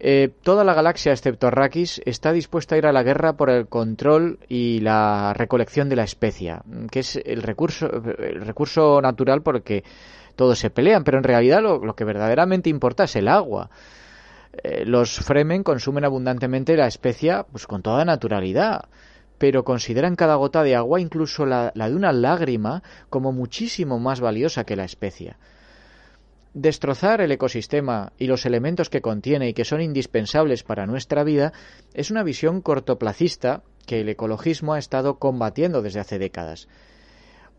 Eh, 0.01 0.31
toda 0.43 0.65
la 0.65 0.75
galaxia, 0.75 1.13
excepto 1.13 1.47
Arrakis, 1.47 2.01
está 2.07 2.33
dispuesta 2.33 2.75
a 2.75 2.79
ir 2.79 2.87
a 2.87 2.93
la 2.93 3.03
guerra 3.03 3.35
por 3.37 3.51
el 3.51 3.69
control 3.69 4.39
y 4.49 4.81
la 4.81 5.35
recolección 5.35 5.89
de 5.89 5.97
la 5.97 6.05
especia, 6.05 6.63
que 6.91 7.01
es 7.01 7.17
el 7.17 7.43
recurso, 7.43 7.87
el 7.87 8.45
recurso 8.47 9.01
natural 9.03 9.43
porque 9.43 9.85
todos 10.37 10.59
se 10.59 10.71
pelean, 10.71 11.05
pero 11.05 11.19
en 11.19 11.25
realidad 11.25 11.63
lo, 11.63 11.95
que 11.95 12.05
verdaderamente 12.05 12.71
importa 12.71 13.05
es 13.05 13.17
el 13.17 13.29
agua. 13.29 13.71
Eh, 14.53 14.85
los 14.85 15.19
Fremen 15.19 15.63
consumen 15.63 16.05
abundantemente 16.05 16.77
la 16.77 16.87
especia 16.87 17.45
pues, 17.51 17.67
con 17.67 17.83
toda 17.83 18.05
naturalidad, 18.05 18.89
pero 19.39 19.65
consideran 19.65 20.17
cada 20.17 20.37
gota 20.37 20.63
de 20.63 20.77
agua, 20.77 21.01
incluso 21.01 21.45
la, 21.47 21.73
la 21.75 21.89
de 21.89 21.97
una 21.97 22.13
lágrima, 22.13 22.83
como 23.11 23.33
muchísimo 23.33 23.99
más 23.99 24.21
valiosa 24.21 24.65
que 24.65 24.77
la 24.77 24.85
especia. 24.85 25.39
Destrozar 26.55 27.21
el 27.21 27.33
ecosistema 27.33 28.13
y 28.17 28.29
los 28.29 28.47
elementos 28.47 28.89
que 28.89 29.01
contiene 29.01 29.49
y 29.49 29.55
que 29.55 29.65
son 29.65 29.81
indispensables 29.81 30.63
para 30.63 30.87
nuestra 30.87 31.25
vida 31.25 31.53
es 31.95 32.13
una 32.13 32.23
visión 32.23 32.61
cortoplacista 32.61 33.65
que 33.87 34.01
el 34.01 34.09
ecologismo 34.09 34.75
ha 34.75 34.79
estado 34.79 35.19
combatiendo 35.19 35.83
desde 35.83 35.99
hace 35.99 36.21
décadas. 36.21 36.69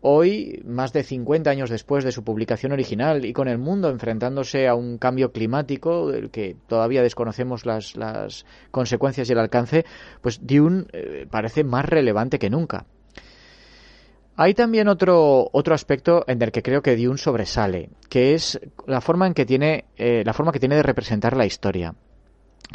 Hoy, 0.02 0.62
más 0.64 0.92
de 0.92 1.02
50 1.02 1.50
años 1.50 1.70
después 1.70 2.04
de 2.04 2.12
su 2.12 2.22
publicación 2.22 2.72
original 2.72 3.24
y 3.24 3.32
con 3.32 3.48
el 3.48 3.58
mundo 3.58 3.88
enfrentándose 3.88 4.68
a 4.68 4.74
un 4.74 4.98
cambio 4.98 5.32
climático 5.32 6.10
del 6.10 6.30
que 6.30 6.54
todavía 6.68 7.02
desconocemos 7.02 7.64
las, 7.66 8.44
consecuencias 8.70 9.28
y 9.28 9.32
el 9.32 9.38
alcance, 9.38 9.84
pues 10.20 10.46
Dune 10.46 10.84
eh, 10.92 11.26
parece 11.30 11.64
más 11.64 11.86
relevante 11.86 12.38
que 12.38 12.50
nunca. 12.50 12.86
Hay 14.36 14.52
también 14.52 14.86
otro, 14.88 15.48
otro 15.52 15.74
aspecto 15.74 16.24
en 16.26 16.42
el 16.42 16.52
que 16.52 16.62
creo 16.62 16.82
que 16.82 16.94
Dune 16.94 17.16
sobresale, 17.16 17.88
que 18.10 18.34
es 18.34 18.60
la 18.86 19.00
forma 19.00 19.26
en 19.26 19.32
que 19.32 19.46
tiene, 19.46 19.86
eh, 19.96 20.22
la 20.26 20.34
forma 20.34 20.52
que 20.52 20.60
tiene 20.60 20.76
de 20.76 20.82
representar 20.82 21.34
la 21.34 21.46
historia. 21.46 21.94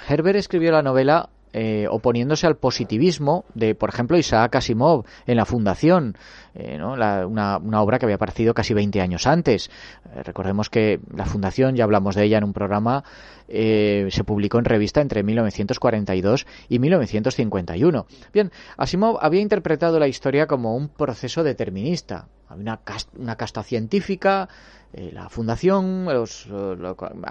Herbert 0.10 0.38
escribió 0.38 0.72
la 0.72 0.82
novela 0.82 1.30
eh, 1.54 1.86
oponiéndose 1.90 2.48
al 2.48 2.56
positivismo 2.56 3.44
de, 3.56 3.76
por 3.76 3.90
ejemplo, 3.90 4.18
Isaac 4.18 4.56
Asimov 4.56 5.06
en 5.28 5.36
La 5.36 5.44
Fundación, 5.44 6.16
eh, 6.56 6.80
una, 6.82 7.82
obra 7.82 8.00
que 8.00 8.06
había 8.06 8.16
aparecido 8.16 8.54
casi 8.54 8.74
20 8.74 9.02
años 9.02 9.28
antes. 9.28 9.70
Eh, 10.16 10.24
recordemos 10.24 10.70
que 10.70 11.02
La 11.14 11.26
Fundación, 11.26 11.76
ya 11.76 11.84
hablamos 11.84 12.16
de 12.16 12.24
ella 12.24 12.38
en 12.38 12.46
un 12.46 12.54
programa, 12.54 13.04
se 13.50 14.24
publicó 14.26 14.60
en 14.60 14.66
revista 14.66 15.02
entre 15.02 15.24
1942 15.24 16.48
y 16.70 16.80
1951. 16.80 18.06
Bien, 18.32 18.50
Asimov 18.78 19.18
había 19.20 19.42
interpretado 19.42 20.00
la 20.00 20.08
historia 20.08 20.48
como 20.48 20.78
un 20.78 20.88
proceso 20.88 21.44
determinista. 21.44 22.30
Había 22.48 22.62
una, 22.62 22.78
casta, 22.78 23.12
una 23.20 23.36
casta 23.36 23.62
científica, 23.64 24.48
la 24.94 25.28
Fundación, 25.28 26.08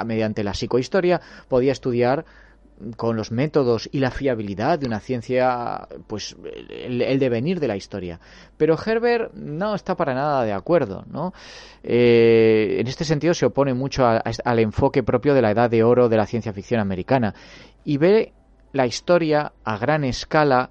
mediante 0.04 0.44
la 0.44 0.52
psicohistoria, 0.52 1.22
podía 1.48 1.72
estudiar 1.72 2.26
con 2.96 3.16
los 3.16 3.30
métodos 3.30 3.88
y 3.92 3.98
la 3.98 4.10
fiabilidad 4.10 4.78
de 4.78 4.86
una 4.86 5.00
ciencia, 5.00 5.88
pues 6.06 6.36
el, 6.70 7.18
devenir 7.18 7.60
de 7.60 7.68
la 7.68 7.76
historia. 7.76 8.20
Pero 8.56 8.76
Herbert 8.78 9.34
no 9.34 9.74
está 9.74 9.96
para 9.96 10.14
nada 10.14 10.44
de 10.44 10.52
acuerdo, 10.52 11.04
¿no? 11.10 11.32
Eh, 11.82 12.76
en 12.80 12.86
este 12.86 13.04
sentido 13.04 13.34
se 13.34 13.46
opone 13.46 13.74
mucho 13.74 14.06
al 14.06 14.58
enfoque 14.58 15.02
propio 15.02 15.34
de 15.34 15.42
la 15.42 15.50
edad 15.50 15.70
de 15.70 15.82
oro 15.82 16.08
de 16.08 16.16
la 16.16 16.26
ciencia 16.26 16.52
ficción 16.52 16.80
americana 16.80 17.34
y 17.84 17.96
ve 17.96 18.32
la 18.72 18.86
historia 18.86 19.52
a 19.64 19.78
gran 19.78 20.04
escala 20.04 20.70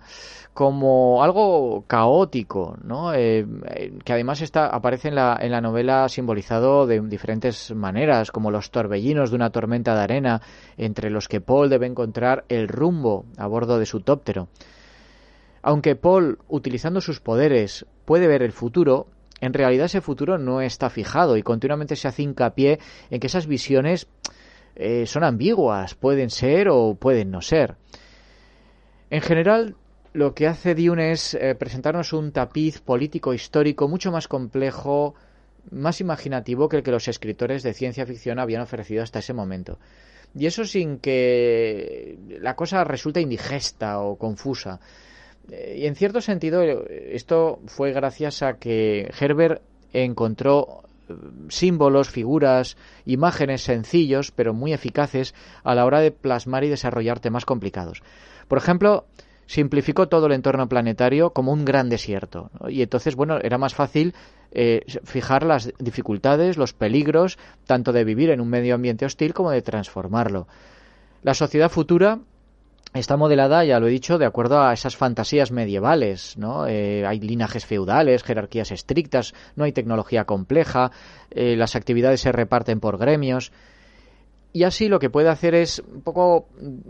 como 0.59 1.23
algo 1.23 1.85
caótico, 1.87 2.77
¿no? 2.83 3.13
Eh, 3.13 3.47
eh, 3.67 3.93
que 4.03 4.11
además 4.11 4.41
está, 4.41 4.67
aparece 4.67 5.07
en 5.07 5.15
la, 5.15 5.39
en 5.39 5.51
la 5.51 5.61
novela 5.61 6.09
simbolizado 6.09 6.85
de 6.85 6.99
diferentes 6.99 7.73
maneras, 7.73 8.29
como 8.29 8.51
los 8.51 8.69
torbellinos 8.69 9.29
de 9.29 9.37
una 9.37 9.51
tormenta 9.51 9.95
de 9.95 10.01
arena, 10.01 10.41
entre 10.75 11.11
los 11.11 11.29
que 11.29 11.39
Paul 11.39 11.69
debe 11.69 11.87
encontrar 11.87 12.43
el 12.49 12.67
rumbo 12.67 13.23
a 13.37 13.47
bordo 13.47 13.79
de 13.79 13.85
su 13.85 14.01
tóptero. 14.01 14.49
Aunque 15.61 15.95
Paul, 15.95 16.39
utilizando 16.49 16.99
sus 16.99 17.21
poderes, 17.21 17.85
puede 18.03 18.27
ver 18.27 18.43
el 18.43 18.51
futuro, 18.51 19.07
en 19.39 19.53
realidad 19.53 19.85
ese 19.85 20.01
futuro 20.01 20.37
no 20.37 20.59
está 20.59 20.89
fijado 20.89 21.37
y 21.37 21.41
continuamente 21.41 21.95
se 21.95 22.09
hace 22.09 22.23
hincapié 22.23 22.79
en 23.09 23.21
que 23.21 23.27
esas 23.27 23.47
visiones 23.47 24.09
eh, 24.75 25.05
son 25.05 25.23
ambiguas, 25.23 25.95
pueden 25.95 26.29
ser 26.29 26.67
o 26.67 26.95
pueden 26.95 27.31
no 27.31 27.39
ser. 27.39 27.77
En 29.09 29.21
general, 29.21 29.77
lo 30.13 30.33
que 30.33 30.47
hace 30.47 30.75
Dune 30.75 31.11
es 31.11 31.33
eh, 31.33 31.55
presentarnos 31.55 32.13
un 32.13 32.31
tapiz 32.31 32.79
político 32.81 33.33
histórico 33.33 33.87
mucho 33.87 34.11
más 34.11 34.27
complejo, 34.27 35.15
más 35.71 36.01
imaginativo 36.01 36.67
que 36.67 36.77
el 36.77 36.83
que 36.83 36.91
los 36.91 37.07
escritores 37.07 37.63
de 37.63 37.73
ciencia 37.73 38.05
ficción 38.05 38.39
habían 38.39 38.61
ofrecido 38.61 39.03
hasta 39.03 39.19
ese 39.19 39.33
momento. 39.33 39.77
Y 40.35 40.45
eso 40.45 40.65
sin 40.65 40.99
que 40.99 42.17
la 42.41 42.55
cosa 42.55 42.83
resulte 42.83 43.21
indigesta 43.21 43.99
o 43.99 44.17
confusa. 44.17 44.79
Eh, 45.51 45.79
y 45.79 45.85
en 45.85 45.95
cierto 45.95 46.21
sentido, 46.21 46.63
esto 46.63 47.59
fue 47.67 47.91
gracias 47.91 48.41
a 48.41 48.57
que 48.57 49.11
Herbert 49.19 49.61
encontró 49.93 50.83
eh, 51.07 51.13
símbolos, 51.49 52.09
figuras, 52.09 52.77
imágenes 53.05 53.61
sencillos 53.61 54.31
pero 54.31 54.53
muy 54.53 54.73
eficaces 54.73 55.33
a 55.63 55.75
la 55.75 55.85
hora 55.85 55.99
de 55.99 56.11
plasmar 56.11 56.63
y 56.63 56.69
desarrollar 56.69 57.19
temas 57.19 57.45
complicados. 57.45 58.01
Por 58.47 58.57
ejemplo, 58.57 59.05
simplificó 59.49 60.07
todo 60.07 60.27
el 60.27 60.33
entorno 60.33 60.69
planetario 60.69 61.31
como 61.31 61.51
un 61.51 61.65
gran 61.65 61.89
desierto. 61.89 62.51
Y 62.69 62.83
entonces, 62.83 63.15
bueno, 63.15 63.39
era 63.41 63.57
más 63.57 63.73
fácil 63.73 64.13
eh, 64.51 64.81
fijar 65.03 65.41
las 65.41 65.73
dificultades, 65.79 66.55
los 66.55 66.73
peligros, 66.73 67.39
tanto 67.65 67.91
de 67.91 68.03
vivir 68.03 68.29
en 68.29 68.41
un 68.41 68.47
medio 68.47 68.75
ambiente 68.75 69.07
hostil 69.07 69.33
como 69.33 69.49
de 69.49 69.63
transformarlo. 69.63 70.47
La 71.23 71.33
sociedad 71.33 71.71
futura 71.71 72.19
está 72.93 73.17
modelada, 73.17 73.65
ya 73.65 73.79
lo 73.79 73.87
he 73.87 73.91
dicho, 73.91 74.19
de 74.19 74.27
acuerdo 74.27 74.61
a 74.61 74.71
esas 74.71 74.95
fantasías 74.95 75.51
medievales, 75.51 76.37
¿no? 76.37 76.67
Eh, 76.67 77.03
hay 77.07 77.19
linajes 77.19 77.65
feudales, 77.65 78.21
jerarquías 78.21 78.71
estrictas, 78.71 79.33
no 79.55 79.63
hay 79.63 79.71
tecnología 79.71 80.25
compleja, 80.25 80.91
eh, 81.31 81.55
las 81.55 81.75
actividades 81.75 82.21
se 82.21 82.31
reparten 82.31 82.79
por 82.79 82.99
gremios. 82.99 83.51
Y 84.51 84.63
así 84.63 84.87
lo 84.87 84.97
que 84.97 85.11
puede 85.11 85.29
hacer 85.29 85.53
es 85.53 85.79
un 85.79 86.01
poco 86.01 86.47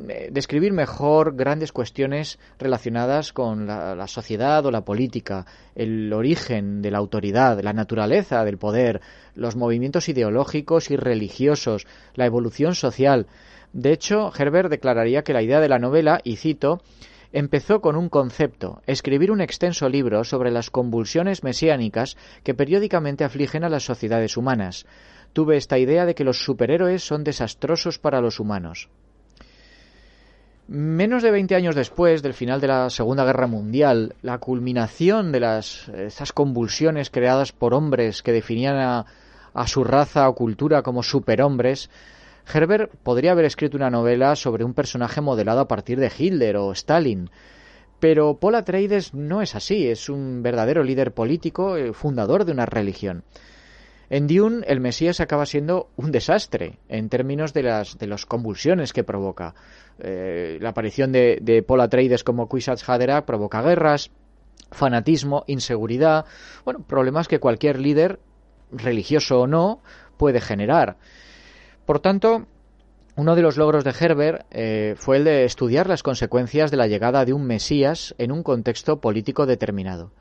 eh, 0.07 0.29
describir 0.31 0.71
mejor 0.71 1.35
grandes 1.35 1.73
cuestiones 1.73 2.39
relacionadas 2.57 3.33
con 3.33 3.67
la, 3.67 4.07
sociedad 4.07 4.65
o 4.65 4.71
la 4.71 4.85
política, 4.85 5.45
el 5.75 6.13
origen 6.13 6.81
de 6.81 6.91
la 6.91 6.99
autoridad, 6.99 7.59
la 7.61 7.73
naturaleza 7.73 8.45
del 8.45 8.57
poder, 8.57 9.01
los 9.35 9.57
movimientos 9.57 10.07
ideológicos 10.07 10.89
y 10.89 10.95
religiosos, 10.95 11.85
la 12.15 12.25
evolución 12.25 12.75
social. 12.75 13.27
De 13.73 13.91
hecho, 13.91 14.31
Herbert 14.37 14.69
declararía 14.69 15.23
que 15.23 15.33
la 15.33 15.41
idea 15.41 15.59
de 15.59 15.69
la 15.69 15.79
novela, 15.79 16.21
y 16.23 16.37
cito, 16.37 16.81
empezó 17.31 17.81
con 17.81 17.95
un 17.95 18.09
concepto, 18.09 18.81
escribir 18.87 19.31
un 19.31 19.41
extenso 19.41 19.89
libro 19.89 20.23
sobre 20.23 20.51
las 20.51 20.69
convulsiones 20.69 21.43
mesiánicas 21.43 22.17
que 22.43 22.53
periódicamente 22.53 23.23
afligen 23.23 23.63
a 23.63 23.69
las 23.69 23.83
sociedades 23.83 24.37
humanas 24.37 24.85
tuve 25.33 25.57
esta 25.57 25.77
idea 25.77 26.05
de 26.05 26.15
que 26.15 26.23
los 26.23 26.43
superhéroes 26.43 27.03
son 27.03 27.23
desastrosos 27.23 27.99
para 27.99 28.21
los 28.21 28.39
humanos. 28.39 28.89
Menos 30.67 31.23
de 31.23 31.31
20 31.31 31.55
años 31.55 31.75
después 31.75 32.21
del 32.21 32.35
final 32.35 32.61
de 32.61 32.67
la 32.67 32.89
Segunda 32.91 33.25
Guerra 33.25 33.47
Mundial, 33.47 34.15
la 34.21 34.37
culminación 34.37 35.31
de 35.31 35.39
las, 35.39 35.89
esas 35.89 36.31
convulsiones 36.31 37.09
creadas 37.09 37.51
por 37.51 37.73
hombres 37.73 38.21
que 38.21 38.31
definían 38.31 38.77
a, 38.77 39.05
a 39.53 39.67
su 39.67 39.83
raza 39.83 40.29
o 40.29 40.35
cultura 40.35 40.83
como 40.83 41.01
superhombres, 41.01 41.89
Herbert 42.51 42.91
podría 43.03 43.31
haber 43.31 43.45
escrito 43.45 43.77
una 43.77 43.89
novela 43.89 44.35
sobre 44.35 44.63
un 44.63 44.73
personaje 44.73 45.21
modelado 45.21 45.59
a 45.61 45.67
partir 45.67 45.99
de 45.99 46.11
Hitler 46.15 46.57
o 46.57 46.71
Stalin. 46.71 47.29
Pero 47.99 48.39
Paul 48.39 48.55
Atreides 48.55 49.13
no 49.13 49.41
es 49.41 49.55
así, 49.55 49.87
es 49.87 50.09
un 50.09 50.41
verdadero 50.41 50.83
líder 50.83 51.13
político, 51.13 51.75
eh, 51.75 51.93
fundador 51.93 52.45
de 52.45 52.53
una 52.53 52.65
religión. 52.65 53.23
En 54.09 54.25
Dune, 54.25 54.65
el 54.67 54.79
Mesías 54.79 55.19
acaba 55.19 55.45
siendo 55.45 55.89
un 55.95 56.11
desastre 56.11 56.79
en 56.87 57.09
términos 57.09 57.53
de 57.53 57.63
las 57.63 57.99
de 57.99 58.07
las 58.07 58.25
convulsiones 58.25 58.91
que 58.91 59.03
provoca. 59.03 59.53
Eh, 59.99 60.57
la 60.61 60.69
aparición 60.69 61.11
de, 61.11 61.37
de 61.41 61.61
Paul 61.61 61.81
Atreides 61.81 62.23
como 62.23 62.47
Kwisatz 62.47 62.87
Haderach 62.89 63.25
provoca 63.25 63.61
guerras, 63.61 64.09
fanatismo, 64.71 65.43
inseguridad, 65.45 66.25
bueno, 66.65 66.79
problemas 66.87 67.27
que 67.27 67.39
cualquier 67.39 67.79
líder, 67.79 68.19
religioso 68.71 69.41
o 69.41 69.47
no, 69.47 69.81
puede 70.17 70.41
generar. 70.41 70.97
Por 71.89 72.01
tanto, 72.01 72.45
uno 73.15 73.35
de 73.35 73.41
los 73.41 73.57
logros 73.57 73.83
de 73.83 73.95
Herbert 73.99 74.45
eh, 74.51 74.93
fue 74.95 75.17
el 75.17 75.23
de 75.23 75.43
estudiar 75.43 75.87
las 75.87 76.03
consecuencias 76.03 76.69
de 76.69 76.77
la 76.77 76.85
llegada 76.85 77.25
de 77.25 77.33
un 77.33 77.47
Mesías 77.47 78.13
en 78.19 78.31
un 78.31 78.43
contexto 78.43 79.01
político 79.01 79.47
determinado. 79.47 80.11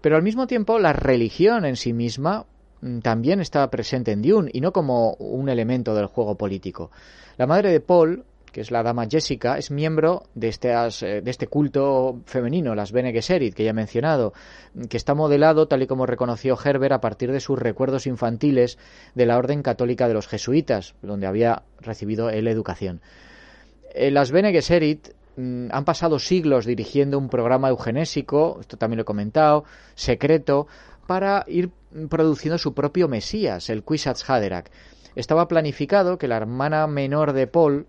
Pero 0.00 0.16
al 0.16 0.22
mismo 0.22 0.46
tiempo, 0.46 0.78
la 0.78 0.94
religión 0.94 1.66
en 1.66 1.76
sí 1.76 1.92
misma 1.92 2.46
Mm, 2.80 2.98
también 2.98 3.40
estaba 3.40 3.70
presente 3.70 4.12
en 4.12 4.22
Dune 4.22 4.50
y 4.52 4.60
no 4.60 4.72
como 4.72 5.14
un 5.14 5.48
elemento 5.48 5.94
del 5.94 6.06
juego 6.06 6.36
político. 6.36 6.90
La 7.36 7.46
madre 7.46 7.70
de 7.70 7.80
Paul, 7.80 8.24
que 8.56 8.62
es 8.62 8.70
la 8.70 8.82
dama 8.82 9.06
Jessica, 9.06 9.58
es 9.58 9.70
miembro 9.70 10.22
de, 10.34 10.48
eh, 10.48 11.20
de 11.22 11.30
este 11.30 11.46
culto 11.46 12.22
femenino, 12.24 12.74
las 12.74 12.90
Bene 12.90 13.12
Gesserit, 13.12 13.52
que 13.52 13.64
ya 13.64 13.72
he 13.72 13.74
mencionado, 13.74 14.32
que 14.88 14.96
está 14.96 15.12
modelado, 15.12 15.68
tal 15.68 15.82
y 15.82 15.86
como 15.86 16.06
reconoció 16.06 16.56
Herbert, 16.64 16.94
a 16.94 17.02
partir 17.02 17.32
de 17.32 17.40
sus 17.40 17.58
recuerdos 17.58 18.06
infantiles 18.06 18.78
de 19.14 19.26
la 19.26 19.36
Orden 19.36 19.62
Católica 19.62 20.08
de 20.08 20.14
los 20.14 20.26
Jesuitas, 20.26 20.94
donde 21.02 21.26
había 21.26 21.64
recibido 21.82 22.30
él 22.30 22.48
educación. 22.48 23.02
Eh, 23.94 24.10
las 24.10 24.30
Bene 24.30 24.52
Gesserit 24.52 25.10
mm, 25.36 25.66
han 25.70 25.84
pasado 25.84 26.18
siglos 26.18 26.64
dirigiendo 26.64 27.18
un 27.18 27.28
programa 27.28 27.68
eugenésico, 27.68 28.56
esto 28.62 28.78
también 28.78 28.96
lo 28.96 29.02
he 29.02 29.04
comentado, 29.04 29.64
secreto, 29.96 30.66
para 31.06 31.44
ir 31.46 31.68
produciendo 32.08 32.56
su 32.56 32.72
propio 32.72 33.06
Mesías, 33.06 33.68
el 33.68 33.82
Kwisatz 33.82 34.24
Haderach. 34.30 34.70
Estaba 35.14 35.46
planificado 35.46 36.16
que 36.16 36.26
la 36.26 36.38
hermana 36.38 36.86
menor 36.86 37.34
de 37.34 37.46
Paul 37.46 37.86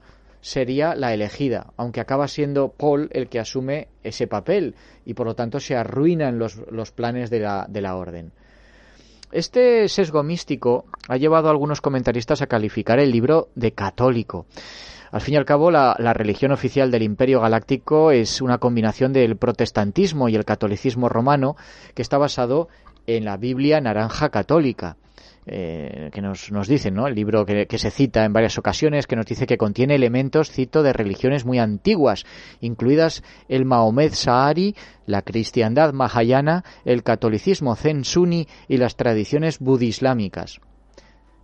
sería 0.47 0.95
la 0.95 1.13
elegida, 1.13 1.73
aunque 1.75 1.99
acaba 1.99 2.29
siendo 2.29 2.69
Paul 2.69 3.09
el 3.11 3.27
que 3.27 3.41
asume 3.41 3.89
ese 4.01 4.27
papel 4.27 4.75
y 5.03 5.13
por 5.13 5.27
lo 5.27 5.35
tanto 5.35 5.59
se 5.59 5.75
arruinan 5.75 6.39
los, 6.39 6.55
los 6.71 6.91
planes 6.91 7.29
de 7.29 7.41
la, 7.41 7.65
de 7.67 7.81
la 7.81 7.97
orden. 7.97 8.31
Este 9.33 9.89
sesgo 9.89 10.23
místico 10.23 10.85
ha 11.09 11.17
llevado 11.17 11.49
a 11.49 11.51
algunos 11.51 11.81
comentaristas 11.81 12.41
a 12.41 12.47
calificar 12.47 12.97
el 12.97 13.11
libro 13.11 13.49
de 13.55 13.73
católico. 13.73 14.45
Al 15.11 15.19
fin 15.19 15.33
y 15.33 15.37
al 15.37 15.43
cabo, 15.43 15.69
la, 15.69 15.97
la, 15.99 16.13
religión 16.13 16.53
oficial 16.53 16.91
del 16.91 17.03
Imperio 17.03 17.41
Galáctico 17.41 18.11
es 18.11 18.41
una 18.41 18.57
combinación 18.57 19.11
del 19.11 19.35
protestantismo 19.35 20.29
y 20.29 20.35
el 20.35 20.45
catolicismo 20.45 21.09
romano 21.09 21.57
que 21.93 22.01
está 22.01 22.17
basado 22.17 22.69
en 23.05 23.25
la 23.25 23.35
Biblia 23.35 23.81
naranja 23.81 24.29
católica. 24.29 24.95
Eh, 25.49 26.09
que 26.11 26.21
nos, 26.21 26.51
nos 26.51 26.67
dicen, 26.67 26.93
¿no? 26.93 27.07
El 27.07 27.15
libro 27.15 27.45
que, 27.45 27.67
que, 27.67 27.77
se 27.77 27.89
cita 27.89 28.25
en 28.25 28.33
varias 28.33 28.57
ocasiones, 28.57 29.07
que 29.07 29.15
nos 29.15 29.25
dice 29.25 29.47
que 29.47 29.57
contiene 29.57 29.95
elementos, 29.95 30.51
cito, 30.51 30.83
de 30.83 30.91
religiones 30.91 31.45
muy 31.45 31.57
antiguas, 31.57 32.25
incluidas 32.59 33.23
el 33.47 33.63
Mahomed 33.63 34.11
Sahari, 34.13 34.75
la 35.05 35.21
cristiandad 35.21 35.93
mahayana, 35.93 36.65
el 36.83 37.01
catolicismo 37.01 37.77
zen 37.77 38.03
suni 38.03 38.45
y 38.67 38.75
las 38.75 38.97
tradiciones 38.97 39.59
budislámicas. 39.59 40.59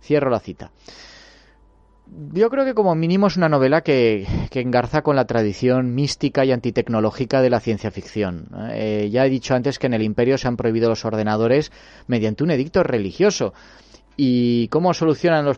Cierro 0.02 0.28
la 0.28 0.40
cita 0.40 0.70
yo 2.32 2.50
creo 2.50 2.64
que 2.64 2.74
como 2.74 2.94
mínimo 2.94 3.26
es 3.26 3.36
una 3.36 3.48
novela 3.48 3.80
que, 3.80 4.26
engarza 4.52 5.02
con 5.02 5.16
la 5.16 5.24
tradición 5.26 5.94
mística 5.94 6.44
y 6.44 6.52
antitecnológica 6.52 7.42
de 7.42 7.50
la 7.50 7.60
ciencia 7.60 7.90
ficción. 7.90 8.48
Eh, 8.70 9.08
ya 9.10 9.26
he 9.26 9.30
dicho 9.30 9.54
antes 9.54 9.78
que 9.78 9.86
en 9.86 9.94
el 9.94 10.02
imperio 10.02 10.38
se 10.38 10.46
han 10.46 10.56
prohibido 10.56 10.88
los 10.88 11.04
ordenadores 11.04 11.72
mediante 12.06 12.44
un 12.44 12.50
edicto 12.50 12.82
religioso. 12.82 13.52
¿Y 14.16 14.68
cómo 14.68 14.94
solucionan 14.94 15.56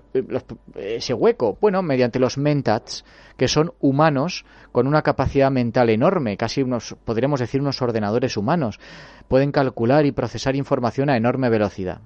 ese 0.74 1.12
hueco? 1.12 1.58
Bueno, 1.60 1.82
mediante 1.82 2.18
los 2.18 2.38
mentats, 2.38 3.04
que 3.36 3.48
son 3.48 3.72
humanos 3.80 4.44
con 4.72 4.86
una 4.86 5.02
capacidad 5.02 5.50
mental 5.50 5.90
enorme, 5.90 6.36
casi 6.36 6.62
unos, 6.62 6.96
podríamos 7.04 7.40
decir 7.40 7.60
unos 7.60 7.82
ordenadores 7.82 8.36
humanos. 8.36 8.80
Pueden 9.28 9.52
calcular 9.52 10.06
y 10.06 10.12
procesar 10.12 10.56
información 10.56 11.10
a 11.10 11.16
enorme 11.16 11.50
velocidad. 11.50 12.00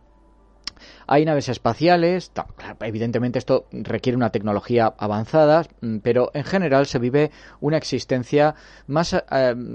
Hay 1.07 1.25
naves 1.25 1.49
espaciales, 1.49 2.33
evidentemente 2.81 3.39
esto 3.39 3.67
requiere 3.73 4.17
una 4.17 4.31
tecnología 4.31 4.93
avanzada, 4.99 5.67
mm, 5.81 5.99
pero 5.99 6.31
en 6.35 6.45
general 6.45 6.87
se 6.87 6.99
vive 6.99 7.31
una 7.61 7.77
existencia 7.77 8.55
más 8.87 9.13
eh, 9.13 9.23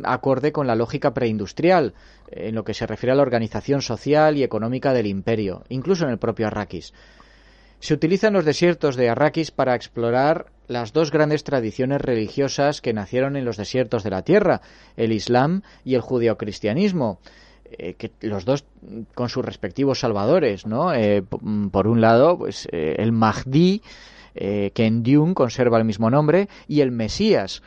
acorde 0.04 0.52
con 0.52 0.68
la 0.68 0.76
lógica 0.76 1.13
preindustrial 1.13 1.94
en 2.32 2.56
lo 2.56 2.63
que 2.63 2.74
se 2.74 2.88
refiere 2.88 3.13
a 3.13 3.15
la 3.15 3.22
organización 3.22 3.82
social 3.82 4.38
y 4.38 4.44
económica 4.44 4.94
del 4.94 5.08
imperio, 5.08 5.63
incluso 5.70 6.06
en 6.06 6.12
el 6.12 6.18
propio 6.18 6.48
Arrakis. 6.48 6.94
Se 7.80 7.94
utilizan 7.94 8.34
los 8.34 8.46
desiertos 8.46 8.96
de 8.96 9.10
Arrakis 9.10 9.52
para 9.52 9.76
explorar 9.76 10.48
las 10.68 10.94
dos 10.94 11.12
grandes 11.12 11.44
tradiciones 11.44 12.02
religiosas 12.02 12.82
que 12.82 12.94
nacieron 12.94 13.36
en 13.36 13.46
los 13.46 13.58
desiertos 13.58 14.04
de 14.04 14.10
la 14.10 14.24
Tierra, 14.24 14.62
el 14.98 15.12
Islam 15.12 15.62
y 15.84 15.95
el 15.95 16.01
judeocristianismo. 16.01 17.20
Eh, 17.78 17.95
que 17.95 18.11
los 18.21 18.45
dos 18.45 18.63
con 19.13 19.30
sus 19.30 19.43
respectivos 19.43 19.99
salvadores, 19.99 20.65
¿no? 20.65 20.93
Eh, 20.93 21.23
mm, 21.41 21.67
por 21.67 21.88
un 21.88 21.99
lado, 21.99 22.38
pues 22.38 22.67
eh, 22.71 22.95
el 22.99 23.11
Mahdi, 23.11 23.82
que 24.34 24.86
en 24.86 25.01
Dune 25.01 25.34
conserva 25.34 25.78
el 25.78 25.86
mismo 25.86 26.09
nombre, 26.09 26.49
y 26.67 26.82
el 26.82 26.91
Mesías, 26.91 27.63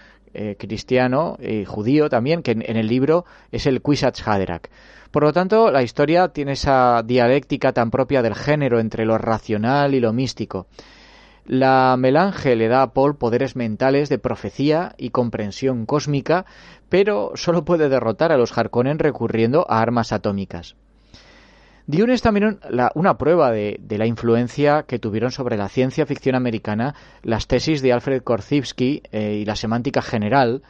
cristiano 0.58 1.38
y 1.40 1.64
judío 1.64 2.10
también, 2.10 2.42
que 2.42 2.50
en, 2.50 2.76
el 2.76 2.86
libro 2.86 3.24
es 3.50 3.66
el 3.66 3.80
Kwisatz 3.80 4.20
Haderach. 4.28 4.68
Por 5.10 5.22
lo 5.22 5.32
tanto, 5.32 5.70
la 5.70 5.82
historia 5.82 6.28
tiene 6.28 6.52
esa 6.52 7.02
dialéctica 7.02 7.72
tan 7.72 7.90
propia 7.90 8.20
del 8.20 8.34
género 8.34 8.80
entre 8.80 9.06
lo 9.06 9.16
racional 9.16 9.94
y 9.94 10.00
lo 10.00 10.12
místico. 10.12 10.66
La 11.48 11.96
melange 11.96 12.56
le 12.56 12.68
da 12.68 12.82
a 12.82 12.92
Paul 12.92 13.16
poderes 13.16 13.56
mentales 13.56 14.10
de 14.10 14.18
profecía 14.18 14.94
y 14.98 15.08
comprensión 15.08 15.86
cósmica, 15.86 16.44
pero 16.90 17.32
solo 17.36 17.64
puede 17.64 17.88
derrotar 17.88 18.32
a 18.32 18.36
los 18.36 18.56
Harkonnen 18.56 18.98
recurriendo 18.98 19.64
a 19.66 19.80
armas 19.80 20.12
atómicas. 20.12 20.76
Dune 21.86 22.12
es 22.12 22.20
también 22.20 22.60
una 22.94 23.16
prueba 23.16 23.50
de, 23.50 23.80
la 23.88 24.04
influencia 24.04 24.82
que 24.82 24.98
tuvieron 24.98 25.30
sobre 25.30 25.56
la 25.56 25.70
ciencia 25.70 26.04
ficción 26.04 26.34
americana 26.34 26.94
las 27.22 27.46
tesis 27.46 27.80
de 27.80 27.94
Alfred 27.94 28.22
Korzybski 28.22 29.02
eh, 29.10 29.38
y 29.40 29.46
la 29.46 29.56
semántica 29.56 30.02
general. 30.02 30.60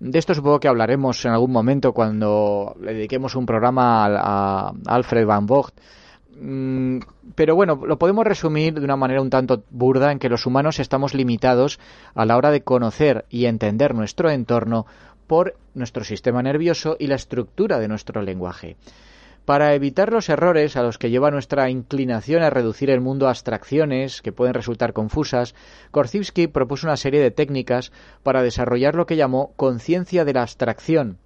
De 0.00 0.18
esto 0.18 0.34
supongo 0.34 0.58
que 0.58 0.66
hablaremos 0.66 1.24
en 1.24 1.30
algún 1.30 1.52
momento 1.52 1.92
cuando 1.92 2.74
le 2.80 2.94
dediquemos 2.94 3.36
un 3.36 3.46
programa 3.46 4.06
a, 4.06 4.72
Alfred 4.86 5.24
Van 5.24 5.46
Vogt 5.46 5.78
pero 7.34 7.54
bueno, 7.54 7.80
lo 7.86 7.98
podemos 7.98 8.24
resumir 8.26 8.74
de 8.74 8.84
una 8.84 8.96
manera 8.96 9.22
un 9.22 9.30
tanto 9.30 9.64
burda 9.70 10.12
en 10.12 10.18
que 10.18 10.28
los 10.28 10.44
humanos 10.44 10.78
estamos 10.80 11.14
limitados 11.14 11.78
a 12.14 12.26
la 12.26 12.36
hora 12.36 12.50
de 12.50 12.62
conocer 12.62 13.24
y 13.30 13.46
entender 13.46 13.94
nuestro 13.94 14.30
entorno 14.30 14.86
por 15.26 15.56
nuestro 15.74 16.04
sistema 16.04 16.42
nervioso 16.42 16.96
y 16.98 17.06
la 17.06 17.14
estructura 17.14 17.78
de 17.78 17.88
nuestro 17.88 18.22
lenguaje. 18.22 18.76
Para 19.46 19.74
evitar 19.74 20.12
los 20.12 20.28
errores 20.28 20.76
a 20.76 20.82
los 20.82 20.98
que 20.98 21.08
lleva 21.08 21.30
nuestra 21.30 21.70
inclinación 21.70 22.42
a 22.42 22.50
reducir 22.50 22.90
el 22.90 23.00
mundo 23.00 23.28
a 23.28 23.30
abstracciones 23.30 24.20
que 24.20 24.32
pueden 24.32 24.54
resultar 24.54 24.92
confusas, 24.92 25.54
Korzybski 25.92 26.48
propuso 26.48 26.86
una 26.86 26.96
serie 26.96 27.20
de 27.20 27.30
técnicas 27.30 27.92
para 28.24 28.42
desarrollar 28.42 28.94
lo 28.94 29.06
que 29.06 29.16
llamó 29.16 29.52
conciencia 29.54 30.24
de 30.24 30.32
la 30.32 30.42
abstracción 30.42 31.18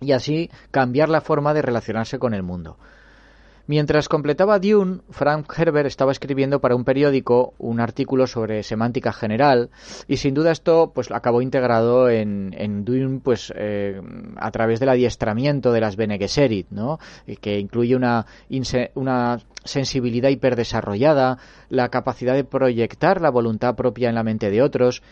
y 0.00 0.12
así 0.12 0.50
cambiar 0.70 1.08
la 1.08 1.22
forma 1.22 1.54
de 1.54 1.62
relacionarse 1.62 2.18
con 2.18 2.34
el 2.34 2.42
mundo. 2.42 2.76
Mientras 3.66 4.10
completaba 4.10 4.58
Dune, 4.58 5.00
Frank 5.08 5.50
Herbert 5.56 5.86
estaba 5.86 6.12
escribiendo 6.12 6.60
para 6.60 6.76
un 6.76 6.84
periódico 6.84 7.54
un 7.56 7.80
artículo 7.80 8.26
sobre 8.26 8.62
semántica 8.62 9.10
general 9.10 9.70
y 10.06 10.18
sin 10.18 10.34
duda 10.34 10.52
esto 10.52 10.92
pues 10.94 11.10
acabó 11.10 11.40
integrado 11.40 12.10
en, 12.10 12.54
en 12.58 12.84
Dune 12.84 13.20
pues 13.24 13.50
eh, 13.56 14.02
a 14.36 14.50
través 14.50 14.80
del 14.80 14.90
adiestramiento 14.90 15.72
de 15.72 15.80
las 15.80 15.96
Bene 15.96 16.18
Gesserit, 16.18 16.68
¿no? 16.70 16.98
que 17.40 17.58
incluye 17.58 17.96
una, 17.96 18.26
una 18.94 19.38
sensibilidad 19.64 20.28
hiperdesarrollada, 20.28 21.38
la 21.70 21.88
capacidad 21.88 22.34
de 22.34 22.44
proyectar 22.44 23.22
la 23.22 23.30
voluntad 23.30 23.76
propia 23.76 24.10
en 24.10 24.14
la 24.14 24.24
mente 24.24 24.50
de 24.50 24.60
otros 24.60 25.02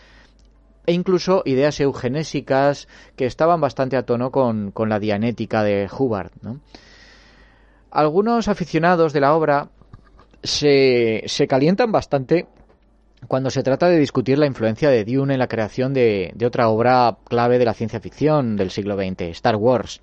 e 0.85 0.93
incluso 0.93 1.41
ideas 1.45 1.79
eugenésicas 1.79 2.87
que 3.15 3.25
estaban 3.25 3.61
bastante 3.61 3.97
a 3.97 4.05
tono 4.05 4.29
con, 4.29 4.69
con 4.69 4.89
la 4.89 4.99
dianética 4.99 5.63
de 5.63 5.89
Hubbard, 5.91 6.33
¿no? 6.43 6.59
Algunos 7.93 8.47
aficionados 8.47 9.13
de 9.13 9.19
la 9.19 9.35
obra 9.35 9.69
se, 10.41 11.21
se 11.27 11.47
calientan 11.47 11.91
bastante 11.91 12.47
cuando 13.27 13.51
se 13.51 13.61
trata 13.61 13.87
de 13.87 13.99
discutir 13.99 14.39
la 14.39 14.47
influencia 14.47 14.89
de 14.89 15.05
Dune 15.05 15.33
en 15.33 15.39
la 15.39 15.47
creación 15.47 15.93
de, 15.93 16.31
de, 16.33 16.45
otra 16.47 16.69
obra 16.69 17.17
clave 17.23 17.59
de 17.59 17.65
la 17.65 17.75
ciencia 17.75 17.99
ficción 17.99 18.55
del 18.55 18.71
siglo 18.71 18.95
XX, 18.95 19.21
Star 19.29 19.57
Wars. 19.57 20.01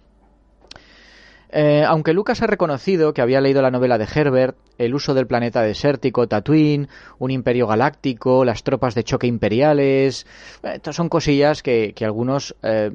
Eh, 1.51 1.83
aunque 1.85 2.13
Lucas 2.13 2.43
ha 2.43 2.47
reconocido 2.47 3.13
que 3.13 3.23
había 3.23 3.41
leído 3.41 3.61
la 3.61 3.73
novela 3.73 3.99
de 3.99 4.07
Herbert, 4.15 4.57
el 4.79 4.95
uso 4.95 5.13
del 5.13 5.27
planeta 5.27 5.63
desértico, 5.63 6.29
Tatooine, 6.29 6.89
un 7.19 7.33
imperio 7.33 7.67
galáctico, 7.67 8.45
las 8.45 8.63
tropas 8.63 8.95
de 8.95 9.03
choque 9.03 9.27
imperiales, 9.27 10.29
eh, 10.63 10.79
son 10.93 11.09
cosillas 11.09 11.65
que, 11.65 11.93
que 11.93 12.05
algunos 12.05 12.55
eh, 12.63 12.93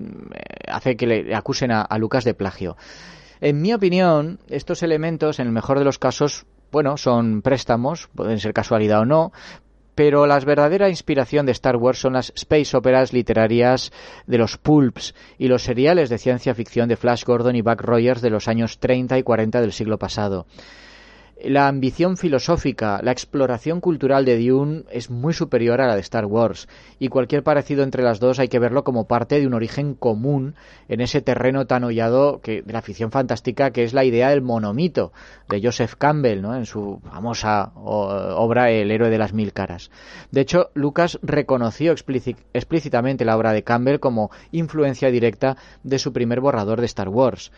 hace 0.69 0.95
que 0.95 1.05
le 1.05 1.35
acusen 1.35 1.73
a, 1.73 1.81
a 1.81 1.97
Lucas 1.97 2.23
de 2.23 2.33
plagio. 2.33 2.77
En 3.45 3.61
mi 3.61 3.75
opinión, 3.75 4.39
estos 4.49 4.81
elementos, 4.81 5.37
en 5.37 5.45
el 5.45 5.53
mejor 5.53 5.77
de 5.77 5.85
los 5.85 5.99
casos, 5.99 6.47
bueno, 6.71 6.97
son 6.97 7.43
préstamos, 7.43 8.09
pueden 8.15 8.39
ser 8.39 8.53
casualidad 8.53 9.01
o 9.01 9.05
no, 9.05 9.33
pero 9.93 10.25
la 10.25 10.39
verdadera 10.39 10.89
inspiración 10.89 11.45
de 11.45 11.51
Star 11.51 11.75
Wars 11.75 11.99
son 11.99 12.13
las 12.13 12.33
space 12.35 12.75
operas 12.75 13.13
literarias 13.13 13.93
de 14.25 14.39
los 14.39 14.57
pulps 14.57 15.13
y 15.37 15.47
los 15.47 15.61
seriales 15.61 16.09
de 16.09 16.17
ciencia 16.17 16.55
ficción 16.55 16.89
de 16.89 16.97
Flash 16.97 17.23
Gordon 17.23 17.55
y 17.55 17.61
Buck 17.61 17.81
Rogers 17.81 18.23
de 18.23 18.31
los 18.31 18.47
años 18.47 18.79
30 18.79 19.19
y 19.19 19.21
40 19.21 19.61
del 19.61 19.73
siglo 19.73 19.99
pasado 19.99 20.47
la 21.43 21.67
ambición 21.67 22.17
filosófica, 22.17 23.01
la 23.03 23.11
exploración 23.11 23.81
cultural 23.81 24.25
de 24.25 24.39
Dune 24.39 24.83
es 24.89 25.09
muy 25.09 25.33
superior 25.33 25.81
a 25.81 25.88
la 25.88 25.95
de 25.95 26.01
Star 26.01 26.25
Wars, 26.25 26.67
y 26.97 27.09
cualquier 27.09 27.43
parecido 27.43 27.83
entre 27.83 28.03
las 28.03 28.19
dos 28.19 28.39
hay 28.39 28.47
que 28.47 28.59
verlo 28.59 28.83
como 28.83 29.07
parte 29.07 29.39
de 29.39 29.47
un 29.47 29.53
origen 29.53 29.95
común 29.95 30.55
en 30.88 31.01
ese 31.01 31.21
terreno 31.21 31.67
tan 31.67 31.83
hollado 31.83 32.39
que, 32.41 32.61
de 32.61 32.73
la 32.73 32.81
ficción 32.81 33.11
fantástica 33.11 33.71
que 33.71 33.83
es 33.83 33.93
la 33.93 34.05
idea 34.05 34.29
del 34.29 34.41
monomito 34.41 35.11
de 35.49 35.61
Joseph 35.61 35.95
Campbell, 35.97 36.41
¿no? 36.41 36.55
en 36.55 36.65
su 36.65 37.01
famosa 37.03 37.71
obra 37.75 38.71
El 38.71 38.91
héroe 38.91 39.09
de 39.09 39.17
las 39.17 39.33
mil 39.33 39.51
caras. 39.51 39.91
De 40.31 40.41
hecho, 40.41 40.69
Lucas 40.73 41.19
reconoció 41.21 41.91
explícitamente 41.91 43.25
la 43.25 43.36
obra 43.38 43.51
de 43.51 43.63
Campbell 43.63 43.99
como 43.99 44.31
influencia 44.51 45.11
directa 45.11 45.57
de 45.83 45.99
su 45.99 46.13
primer 46.13 46.39
borrador 46.39 46.79
de 46.79 46.86
Star 46.86 47.09
Wars. 47.09 47.51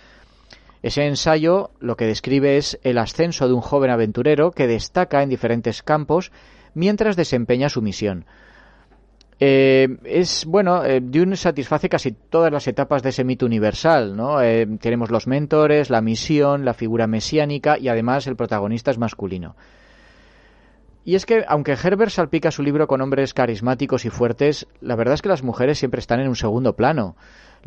Ese 0.84 1.06
ensayo 1.06 1.72
lo 1.80 1.98
que 1.98 2.06
describe 2.06 2.58
es 2.58 2.80
el 2.84 2.98
ascenso 2.98 3.48
de 3.48 3.54
un 3.54 3.62
joven 3.62 3.90
aventurero 3.90 4.52
que 4.52 4.68
destaca 4.68 5.24
en 5.24 5.30
diferentes 5.30 5.84
campos 5.84 6.32
mientras 6.74 7.16
desempeña 7.16 7.70
su 7.70 7.82
misión. 7.82 8.26
Eh, 9.40 9.98
es 10.04 10.46
bueno, 10.46 10.84
eh, 10.84 11.00
Dune 11.00 11.36
satisface 11.36 11.90
casi 11.90 12.12
todas 12.12 12.52
las 12.52 12.68
etapas 12.68 13.04
de 13.04 13.10
ese 13.10 13.24
mito 13.24 13.46
universal, 13.46 14.16
¿no? 14.16 14.42
Eh, 14.42 14.66
tenemos 14.80 15.12
los 15.12 15.28
mentores, 15.28 15.92
la 15.92 16.02
misión, 16.02 16.66
la 16.66 16.74
figura 16.74 17.06
mesiánica 17.06 17.78
y 17.78 17.88
además 17.88 18.26
el 18.26 18.36
protagonista 18.36 18.90
es 18.90 18.98
masculino. 18.98 19.56
Y 21.06 21.16
es 21.16 21.26
que, 21.26 21.46
aunque 21.48 21.78
Herbert 21.82 22.12
salpica 22.12 22.52
su 22.52 22.64
libro 22.64 22.88
con 22.88 23.00
hombres 23.00 23.34
carismáticos 23.34 24.06
y 24.06 24.10
fuertes, 24.10 24.68
la 24.82 24.96
verdad 24.96 25.14
es 25.14 25.22
que 25.22 25.30
las 25.30 25.44
mujeres 25.44 25.78
siempre 25.78 26.00
están 26.00 26.20
en 26.20 26.28
un 26.28 26.36
segundo 26.36 26.76
plano. 26.76 27.16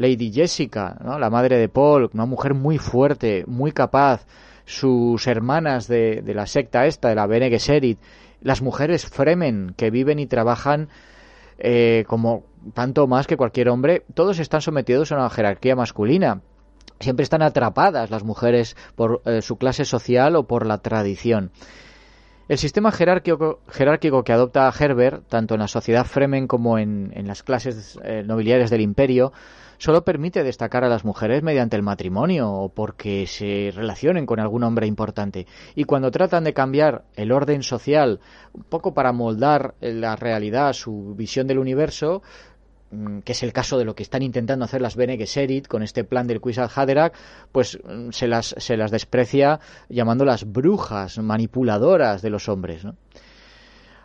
Lady 0.00 0.32
Jessica, 0.32 0.96
la 1.04 1.28
madre 1.28 1.58
de 1.58 1.68
Paul, 1.68 2.08
una 2.14 2.24
mujer 2.24 2.54
muy 2.54 2.78
fuerte, 2.78 3.44
muy 3.46 3.70
capaz, 3.70 4.24
sus 4.64 5.26
hermanas 5.26 5.88
de, 5.88 6.22
la 6.26 6.46
secta 6.46 6.86
esta, 6.86 7.10
de 7.10 7.16
la 7.16 7.26
Bene 7.26 7.50
Gesserit, 7.50 7.98
las 8.40 8.62
mujeres 8.62 9.04
Fremen, 9.04 9.74
que 9.76 9.90
viven 9.90 10.18
y 10.18 10.26
trabajan 10.26 10.88
eh, 11.58 12.04
como 12.06 12.44
tanto 12.72 13.06
más 13.06 13.26
que 13.26 13.36
cualquier 13.36 13.68
hombre, 13.68 14.02
todos 14.14 14.38
están 14.38 14.62
sometidos 14.62 15.12
a 15.12 15.16
una 15.16 15.28
jerarquía 15.28 15.76
masculina. 15.76 16.40
Siempre 16.98 17.24
están 17.24 17.42
atrapadas 17.42 18.10
las 18.10 18.24
mujeres 18.24 18.76
por 18.94 19.20
eh, 19.26 19.42
su 19.42 19.58
clase 19.58 19.84
social 19.84 20.34
o 20.34 20.46
por 20.46 20.64
la 20.64 20.78
tradición. 20.78 21.50
El 22.48 22.56
sistema 22.56 22.90
jerárquico, 22.90 23.60
que 24.24 24.32
adopta 24.32 24.72
Herbert, 24.76 25.28
tanto 25.28 25.54
en 25.54 25.60
la 25.60 25.68
sociedad 25.68 26.06
Fremen 26.06 26.46
como 26.46 26.78
en, 26.78 27.12
en 27.14 27.26
las 27.28 27.42
clases 27.42 27.98
eh, 28.02 28.24
nobiliarias 28.26 28.70
del 28.70 28.80
imperio, 28.80 29.32
solo 29.80 30.04
permite 30.04 30.44
destacar 30.44 30.84
a 30.84 30.90
las 30.90 31.06
mujeres 31.06 31.42
mediante 31.42 31.74
el 31.74 31.82
matrimonio 31.82 32.52
o 32.52 32.68
porque 32.68 33.26
se 33.26 33.72
relacionen 33.74 34.26
con 34.26 34.38
algún 34.38 34.62
hombre 34.62 34.86
importante. 34.86 35.46
Y 35.74 35.84
cuando 35.84 36.10
tratan 36.10 36.44
de 36.44 36.52
cambiar 36.52 37.04
el 37.16 37.32
orden 37.32 37.62
social, 37.62 38.20
un 38.52 38.64
poco 38.64 38.92
para 38.92 39.12
moldar 39.12 39.74
la 39.80 40.16
realidad, 40.16 40.74
su 40.74 41.14
visión 41.16 41.46
del 41.46 41.58
universo, 41.58 42.22
mm, 42.90 43.20
que 43.20 43.32
es 43.32 43.42
el 43.42 43.54
caso 43.54 43.78
de 43.78 43.86
lo 43.86 43.94
que 43.94 44.02
están 44.02 44.20
intentando 44.22 44.66
hacer 44.66 44.82
las 44.82 44.96
Bene 44.96 45.16
Gesserit 45.16 45.66
con 45.66 45.82
este 45.82 46.04
plan 46.04 46.26
del 46.26 46.42
Quisal 46.42 46.68
Haderach, 46.74 47.14
pues 47.50 47.78
mm, 47.82 48.10
se 48.10 48.28
las, 48.28 48.54
se 48.58 48.76
las 48.76 48.90
desprecia 48.90 49.60
llamándolas 49.88 50.44
brujas, 50.44 51.16
manipuladoras 51.18 52.20
de 52.20 52.28
los 52.28 52.50
hombres. 52.50 52.86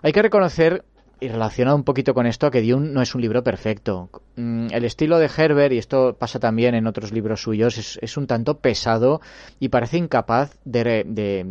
Hay 0.02 0.14
que 0.14 0.22
reconocer 0.22 0.86
y 1.20 1.28
relacionado 1.28 1.76
un 1.76 1.84
poquito 1.84 2.14
con 2.14 2.26
esto, 2.26 2.52
que 2.52 2.62
Dune 2.62 2.90
no 2.90 3.02
es 3.02 3.16
un 3.16 3.22
libro 3.22 3.44
perfecto. 3.44 4.10
Mm, 4.36 4.68
el 4.72 4.86
estilo 4.86 5.18
de 5.18 5.30
Herbert, 5.36 5.74
y 5.74 5.78
esto 5.78 6.16
pasa 6.18 6.40
también 6.40 6.76
en 6.76 6.88
otros 6.88 7.12
libros 7.12 7.42
suyos, 7.42 7.98
es, 8.02 8.18
un 8.18 8.28
tanto 8.28 8.60
pesado 8.60 9.22
y 9.60 9.70
parece 9.70 9.98
incapaz 9.98 10.58
de, 10.66 11.04
de, 11.06 11.46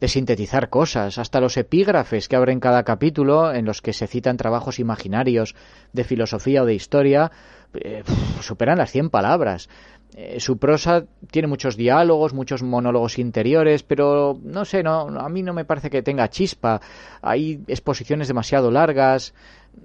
de, 0.00 0.08
sintetizar 0.08 0.70
cosas. 0.70 1.18
Hasta 1.18 1.40
los 1.40 1.56
epígrafes 1.56 2.28
que 2.28 2.36
abren 2.36 2.60
cada 2.60 2.84
capítulo, 2.84 3.52
en 3.52 3.64
los 3.64 3.82
que 3.82 3.92
se 3.92 4.06
citan 4.06 4.36
trabajos 4.36 4.78
imaginarios 4.78 5.54
de 5.92 6.04
filosofía 6.04 6.62
o 6.62 6.66
de 6.66 6.74
historia, 6.74 7.30
eh, 7.74 8.02
superan 8.40 8.78
las 8.78 8.90
100 8.90 9.10
palabras. 9.10 9.68
Eh, 10.16 10.40
su 10.40 10.58
prosa 10.58 11.04
tiene 11.30 11.46
muchos 11.46 11.76
diálogos, 11.76 12.34
muchos 12.34 12.62
monólogos 12.62 13.18
interiores, 13.18 13.82
pero 13.82 14.38
no 14.42 14.64
sé, 14.64 14.82
no, 14.82 15.02
a 15.02 15.28
mí 15.28 15.42
no 15.42 15.52
me 15.52 15.64
parece 15.64 15.90
que 15.90 16.02
tenga 16.02 16.28
chispa. 16.28 16.80
Hay 17.22 17.62
exposiciones 17.68 18.28
demasiado 18.28 18.70
largas, 18.70 19.34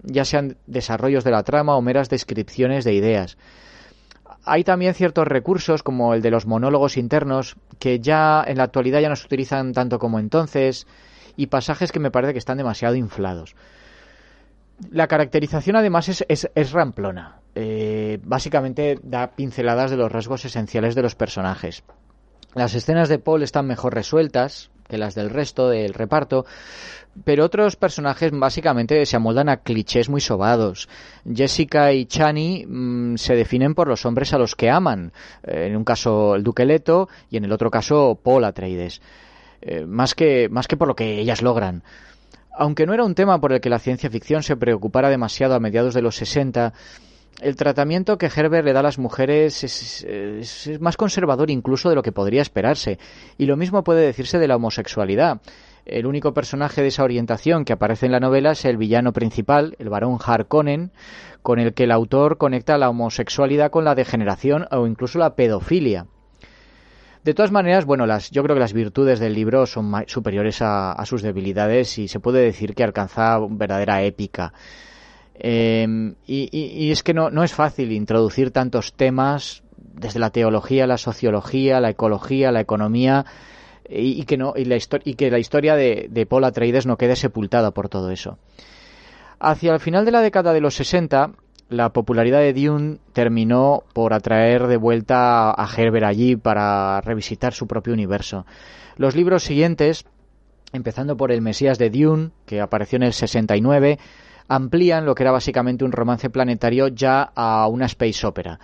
ya 0.04 0.26
sean 0.26 0.58
desarrollos 0.66 1.24
de 1.24 1.32
la 1.32 1.44
trama 1.44 1.76
o 1.76 1.82
meras 1.82 2.10
descripciones 2.10 2.84
de 2.86 2.94
ideas. 2.94 3.38
Hay 4.44 4.64
también 4.64 4.94
ciertos 4.94 5.28
recursos, 5.28 5.84
como 5.84 6.14
el 6.14 6.22
de 6.22 6.32
los 6.32 6.46
monólogos 6.46 6.98
internos, 6.98 7.56
que 7.80 8.00
ya 8.00 8.44
en 8.46 8.58
la 8.58 8.64
actualidad 8.64 9.02
ya 9.02 9.10
no 9.10 9.16
se 9.16 9.26
utilizan 9.26 9.74
tanto 9.74 10.00
como 10.00 10.20
entonces, 10.20 10.88
y 11.36 11.48
pasajes 11.48 11.92
que 11.92 12.00
me 12.00 12.12
parece 12.12 12.34
que 12.34 12.40
están 12.40 12.58
demasiado 12.58 12.96
inflados. 12.96 13.56
La 14.92 15.08
caracterización 15.08 15.76
además 15.76 16.10
es, 16.10 16.26
es, 16.28 16.50
es 16.54 16.72
ramplona. 16.72 17.40
Eh, 17.56 18.20
básicamente 18.24 19.00
da 19.02 19.32
pinceladas 19.32 19.90
de 19.90 19.98
los 19.98 20.12
rasgos 20.12 20.44
esenciales 20.44 20.94
de 20.94 21.02
los 21.02 21.16
personajes. 21.16 21.84
Las 22.54 22.76
escenas 22.76 23.10
de 23.10 23.20
Paul 23.20 23.44
están 23.44 23.66
mejor 23.66 23.94
resueltas 23.94 24.72
que 24.88 24.98
las 24.98 25.16
del 25.16 25.30
resto 25.30 25.70
del 25.70 25.94
reparto, 25.94 26.46
pero 27.24 27.46
otros 27.46 27.76
personajes 27.76 28.32
básicamente 28.32 29.06
se 29.06 29.16
amoldan 29.16 29.50
a 29.50 29.58
clichés 29.58 30.10
muy 30.10 30.22
sobados. 30.22 30.90
Jessica 31.32 31.94
y 31.94 32.06
Chani 32.06 32.66
mmm, 32.68 33.16
se 33.16 33.36
definen 33.36 33.74
por 33.74 33.88
los 33.88 34.06
hombres 34.06 34.34
a 34.34 34.38
los 34.38 34.56
que 34.56 34.70
aman, 34.70 35.12
eh, 35.44 35.68
en 35.68 35.76
un 35.76 35.84
caso 35.84 36.36
el 36.36 36.44
Duque 36.44 36.66
Leto 36.66 37.08
y 37.30 37.38
en 37.38 37.46
el 37.46 37.52
otro 37.52 37.72
caso 37.72 38.20
Paul 38.22 38.44
Atreides, 38.44 39.02
eh, 39.62 39.86
más, 39.86 40.14
que, 40.14 40.50
más 40.50 40.68
que 40.68 40.78
por 40.78 40.88
lo 40.88 40.96
que 40.96 41.20
ellas 41.20 41.42
logran. 41.42 41.84
Aunque 42.58 42.86
no 42.86 42.94
era 42.94 43.04
un 43.04 43.16
tema 43.16 43.40
por 43.42 43.52
el 43.52 43.60
que 43.60 43.70
la 43.70 43.80
ciencia 43.80 44.10
ficción 44.10 44.44
se 44.44 44.56
preocupara 44.56 45.10
demasiado 45.10 45.56
a 45.56 45.60
mediados 45.60 45.94
de 45.94 46.02
los 46.02 46.16
60, 46.16 46.74
el 47.42 47.56
tratamiento 47.56 48.18
que 48.18 48.28
Herbert 48.28 48.66
le 48.66 48.74
da 48.74 48.80
a 48.80 48.84
las 48.84 48.98
mujeres 48.98 49.64
es, 49.64 50.70
más 50.80 50.98
conservador 50.98 51.50
incluso 51.50 51.90
de 51.90 51.96
lo 51.96 52.04
que 52.04 52.12
podría 52.12 52.42
esperarse. 52.42 52.98
Y 53.38 53.46
lo 53.46 53.58
mismo 53.58 53.84
puede 53.84 54.06
decirse 54.06 54.40
de 54.40 54.48
la 54.48 54.56
homosexualidad. 54.56 55.42
El 55.86 56.08
único 56.08 56.34
personaje 56.34 56.82
de 56.82 56.88
esa 56.88 57.04
orientación 57.04 57.64
que 57.64 57.74
aparece 57.74 58.08
en 58.08 58.14
la 58.14 58.20
novela 58.20 58.52
es 58.52 58.66
el 58.66 58.78
villano 58.78 59.14
principal, 59.14 59.76
el 59.78 59.90
barón 59.90 60.18
Harkonnen, 60.24 60.92
con 61.42 61.60
el 61.60 61.74
que 61.74 61.84
el 61.84 61.92
autor 61.92 62.38
conecta 62.38 62.78
la 62.78 62.90
homosexualidad 62.90 63.70
con 63.70 63.86
la 63.86 63.94
degeneración 63.94 64.66
o 64.72 64.88
incluso 64.88 65.20
la 65.20 65.36
pedofilia. 65.36 66.08
De 67.26 67.34
todas 67.34 67.52
maneras, 67.52 67.86
bueno, 67.86 68.06
las, 68.06 68.30
yo 68.30 68.44
creo 68.44 68.56
que 68.56 68.60
las 68.60 68.74
virtudes 68.74 69.20
del 69.20 69.34
libro 69.34 69.66
son 69.66 69.92
superiores 70.06 70.60
a, 70.62 71.04
sus 71.06 71.24
debilidades 71.24 71.98
y 71.98 72.08
se 72.08 72.20
puede 72.20 72.42
decir 72.42 72.76
que 72.76 72.84
alcanza 72.84 73.40
verdadera 73.50 74.04
épica. 74.04 74.54
Em, 75.38 76.16
y, 76.26 76.92
es 76.92 77.04
que 77.04 77.14
no, 77.14 77.30
no 77.30 77.44
es 77.44 77.54
fácil 77.54 77.92
introducir 77.92 78.52
tantos 78.52 78.94
temas 78.94 79.64
desde 79.78 80.20
la 80.20 80.30
teología, 80.30 80.88
la 80.88 80.98
sociología, 80.98 81.80
la 81.80 81.90
ecología, 81.90 82.52
la 82.52 82.62
economía 82.62 83.26
y, 83.90 84.24
que 84.24 84.38
no 84.38 84.54
y 84.56 84.66
la, 84.66 84.78
que 84.80 85.32
la 85.32 85.40
historia 85.40 85.76
de, 85.76 86.08
de 86.10 86.26
Paul 86.26 86.46
Atreides 86.46 86.86
no 86.86 86.98
quede 86.98 87.16
sepultada 87.16 87.72
por 87.72 87.90
todo 87.90 88.12
eso. 88.12 88.38
Hacia 89.40 89.74
el 89.74 89.80
final 89.80 90.06
de 90.06 90.12
la 90.12 90.22
década 90.22 90.54
de 90.54 90.62
los 90.62 90.76
60, 90.76 91.32
la 91.70 91.90
popularidad 91.90 92.40
de 92.40 92.54
Dune 92.54 92.98
terminó 93.14 93.84
por 93.94 94.14
atraer 94.14 94.68
de 94.68 94.78
vuelta 94.78 95.52
a 95.52 95.70
Herbert 95.76 96.06
allí 96.06 96.36
para 96.36 97.02
revisitar 97.02 97.54
su 97.54 97.68
propio 97.68 97.94
universo. 97.94 98.46
Los 98.98 99.16
libros 99.16 99.44
siguientes, 99.44 100.06
empezando 100.72 101.18
por 101.18 101.32
El 101.32 101.42
Mesías 101.42 101.78
de 101.78 101.90
Dune, 101.90 102.32
que 102.46 102.62
apareció 102.62 102.98
en 102.98 103.04
el 103.04 103.14
69, 103.14 104.00
amplían 104.48 105.06
lo 105.06 105.16
que 105.16 105.24
era 105.24 105.32
básicamente 105.32 105.86
un 105.86 105.92
romance 105.92 106.30
planetario 106.30 106.88
ya 106.88 107.32
a 107.36 107.68
una 107.68 107.86
space 107.86 108.26
opera. 108.26 108.60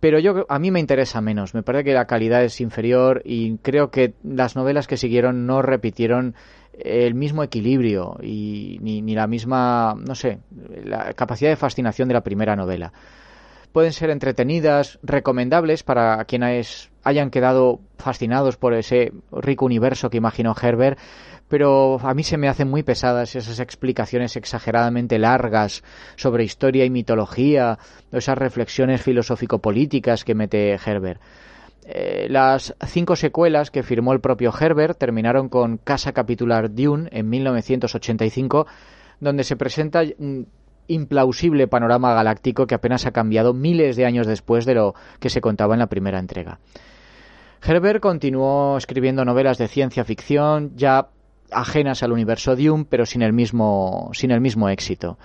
Pero 0.00 0.20
yo 0.20 0.46
a 0.48 0.58
mí 0.58 0.70
me 0.70 0.78
interesa 0.78 1.20
menos, 1.20 1.54
me 1.54 1.64
parece 1.64 1.84
que 1.84 1.94
la 1.94 2.06
calidad 2.06 2.44
es 2.44 2.60
inferior 2.60 3.20
y 3.24 3.56
creo 3.58 3.90
que 3.90 4.14
las 4.22 4.54
novelas 4.54 4.86
que 4.86 4.96
siguieron 4.96 5.46
no 5.46 5.60
repitieron 5.60 6.36
el 6.78 7.14
mismo 7.14 7.42
equilibrio 7.42 8.16
y 8.22 8.78
ni, 8.80 9.02
ni 9.02 9.16
la 9.16 9.26
misma, 9.26 9.96
no 9.98 10.14
sé, 10.14 10.38
la 10.84 11.12
capacidad 11.14 11.50
de 11.50 11.56
fascinación 11.56 12.06
de 12.06 12.14
la 12.14 12.22
primera 12.22 12.54
novela. 12.54 12.92
Pueden 13.72 13.92
ser 13.92 14.10
entretenidas, 14.10 14.98
recomendables 15.02 15.82
para 15.82 16.24
quienes 16.24 16.90
hayan 17.02 17.30
quedado 17.30 17.80
fascinados 17.96 18.56
por 18.56 18.74
ese 18.74 19.12
rico 19.32 19.66
universo 19.66 20.10
que 20.10 20.16
imaginó 20.16 20.54
Herbert, 20.60 20.98
pero 21.48 21.98
a 22.00 22.14
mí 22.14 22.22
se 22.22 22.36
me 22.36 22.48
hacen 22.48 22.68
muy 22.68 22.82
pesadas 22.82 23.34
esas 23.34 23.58
explicaciones 23.60 24.36
exageradamente 24.36 25.18
largas 25.18 25.82
sobre 26.16 26.44
historia 26.44 26.84
y 26.84 26.90
mitología, 26.90 27.78
esas 28.12 28.38
reflexiones 28.38 29.02
filosófico-políticas 29.02 30.24
que 30.24 30.34
mete 30.34 30.72
Herbert. 30.74 31.20
Eh, 31.90 32.26
las 32.28 32.74
cinco 32.86 33.16
secuelas 33.16 33.70
que 33.70 33.82
firmó 33.82 34.12
el 34.12 34.20
propio 34.20 34.52
Herbert 34.58 34.98
terminaron 34.98 35.48
con 35.48 35.78
Casa 35.78 36.12
Capitular 36.12 36.74
Dune 36.74 37.08
en 37.12 37.30
1985, 37.30 38.66
donde 39.20 39.42
se 39.42 39.56
presenta 39.56 40.02
un 40.18 40.48
implausible 40.86 41.66
panorama 41.66 42.12
galáctico 42.14 42.66
que 42.66 42.74
apenas 42.74 43.06
ha 43.06 43.12
cambiado 43.12 43.54
miles 43.54 43.96
de 43.96 44.04
años 44.04 44.26
después 44.26 44.66
de 44.66 44.74
lo 44.74 44.94
que 45.18 45.30
se 45.30 45.40
contaba 45.40 45.74
en 45.74 45.80
la 45.80 45.86
primera 45.86 46.18
entrega. 46.18 46.58
Herbert 47.62 48.00
continuó 48.00 48.76
escribiendo 48.76 49.24
novelas 49.24 49.58
de 49.58 49.68
ciencia 49.68 50.04
ficción, 50.04 50.72
ya 50.76 51.08
ajenas 51.50 52.02
al 52.02 52.12
universo 52.12 52.56
Dune, 52.56 52.86
pero 52.88 53.06
sin 53.06 53.22
el 53.22 53.32
mismo, 53.32 54.10
sin 54.12 54.30
el 54.30 54.40
mismo 54.40 54.68
éxito. 54.68 55.18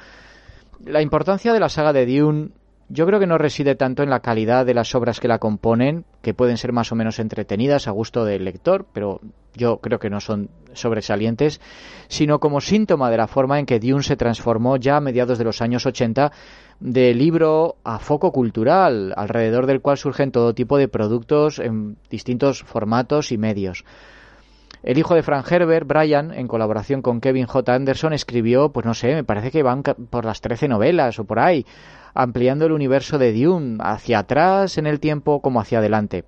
La 0.85 1.01
importancia 1.01 1.53
de 1.53 1.59
la 1.59 1.69
saga 1.69 1.93
de 1.93 2.05
Dune 2.05 2.49
yo 2.89 3.07
creo 3.07 3.19
que 3.19 3.27
no 3.27 3.37
reside 3.37 3.75
tanto 3.75 4.03
en 4.03 4.09
la 4.09 4.19
calidad 4.19 4.65
de 4.65 4.73
las 4.73 4.93
obras 4.93 5.19
que 5.19 5.27
la 5.27 5.39
componen, 5.39 6.05
que 6.21 6.33
pueden 6.33 6.57
ser 6.57 6.73
más 6.73 6.91
o 6.91 6.95
menos 6.95 7.17
entretenidas 7.17 7.87
a 7.87 7.91
gusto 7.91 8.25
del 8.25 8.45
lector, 8.45 8.85
pero 8.93 9.19
yo 9.55 9.77
creo 9.77 9.99
que 9.99 10.09
no 10.09 10.19
son 10.19 10.49
sobresalientes, 10.73 11.61
sino 12.07 12.39
como 12.39 12.61
síntoma 12.61 13.09
de 13.09 13.17
la 13.17 13.27
forma 13.27 13.57
en 13.57 13.65
que 13.65 13.79
Dune 13.79 14.03
se 14.03 14.17
transformó 14.17 14.77
ya 14.77 14.97
a 14.97 15.01
mediados 15.01 15.37
de 15.37 15.43
los 15.43 15.61
años 15.61 15.85
80 15.85 16.31
de 16.79 17.13
libro 17.13 17.77
a 17.83 17.99
foco 17.99 18.31
cultural, 18.31 19.13
alrededor 19.15 19.65
del 19.65 19.81
cual 19.81 19.97
surgen 19.97 20.31
todo 20.31 20.53
tipo 20.53 20.77
de 20.77 20.87
productos 20.87 21.59
en 21.59 21.97
distintos 22.09 22.63
formatos 22.63 23.31
y 23.31 23.37
medios. 23.37 23.85
El 24.83 24.97
hijo 24.97 25.15
de 25.15 25.23
Frank 25.23 25.49
Herbert, 25.49 25.87
Brian, 25.87 26.33
en 26.33 26.47
colaboración 26.47 27.01
con 27.01 27.21
Kevin 27.21 27.45
J. 27.45 27.73
Anderson, 27.73 28.11
escribió, 28.11 28.73
pues 28.73 28.85
no 28.85 28.93
sé, 28.93 29.15
me 29.15 29.23
parece 29.23 29.49
que 29.49 29.63
van 29.63 29.81
por 29.81 30.25
las 30.25 30.41
13 30.41 30.67
novelas 30.67 31.17
o 31.19 31.23
por 31.23 31.39
ahí, 31.39 31.65
ampliando 32.13 32.65
el 32.65 32.73
universo 32.73 33.17
de 33.17 33.31
Dune 33.31 33.77
hacia 33.79 34.19
atrás 34.19 34.77
en 34.77 34.85
el 34.85 34.99
tiempo 34.99 35.41
como 35.41 35.61
hacia 35.61 35.79
adelante. 35.79 36.25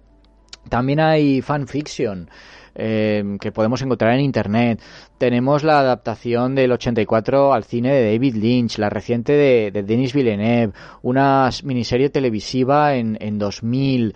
También 0.70 1.02
hay 1.02 1.42
fanfiction. 1.42 2.30
Eh, 2.78 3.38
que 3.40 3.54
podemos 3.54 3.82
encontrar 3.82 4.16
en 4.16 4.20
internet. 4.20 4.82
Tenemos 5.18 5.64
la 5.64 5.80
adaptación 5.80 6.56
del 6.56 6.74
84 6.74 7.54
al 7.54 7.64
cine 7.64 7.94
de 7.94 8.12
David 8.12 8.36
Lynch, 8.36 8.80
la 8.80 8.90
reciente 8.90 9.32
de, 9.32 9.72
Denis 9.84 10.14
Villeneuve, 10.14 10.74
una 11.02 11.50
miniserie 11.64 12.10
televisiva 12.10 12.96
en, 12.96 13.18
en 13.22 13.40
2000. 13.40 14.14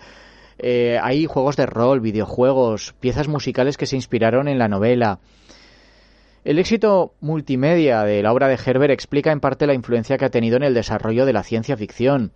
Eh, 0.62 0.98
hay 1.02 1.26
juegos 1.26 1.56
de 1.56 1.66
rol, 1.66 2.00
videojuegos, 2.00 2.94
piezas 3.00 3.28
musicales 3.28 3.76
que 3.76 3.86
se 3.86 3.96
inspiraron 3.96 4.46
en 4.46 4.58
la 4.58 4.68
novela. 4.68 5.20
El 6.44 6.58
éxito 6.58 7.14
multimedia 7.20 8.02
de 8.02 8.22
la 8.22 8.32
obra 8.32 8.48
de 8.48 8.58
Herbert 8.64 8.92
explica 8.92 9.32
en 9.32 9.40
parte 9.40 9.66
la 9.66 9.74
influencia 9.74 10.18
que 10.18 10.24
ha 10.24 10.30
tenido 10.30 10.56
en 10.56 10.62
el 10.62 10.74
desarrollo 10.74 11.26
de 11.26 11.32
la 11.32 11.42
ciencia 11.42 11.76
ficción. 11.76 12.32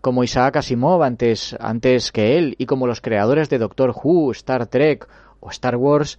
Como 0.00 0.22
Isaac 0.22 0.56
Asimov 0.56 1.02
antes, 1.02 1.56
antes 1.58 2.12
que 2.12 2.38
él 2.38 2.54
y 2.58 2.66
como 2.66 2.86
los 2.86 3.00
creadores 3.00 3.48
de 3.48 3.58
Doctor 3.58 3.94
Who, 3.94 4.30
Star 4.32 4.66
Trek 4.66 5.08
o 5.40 5.50
Star 5.50 5.76
Wars, 5.76 6.18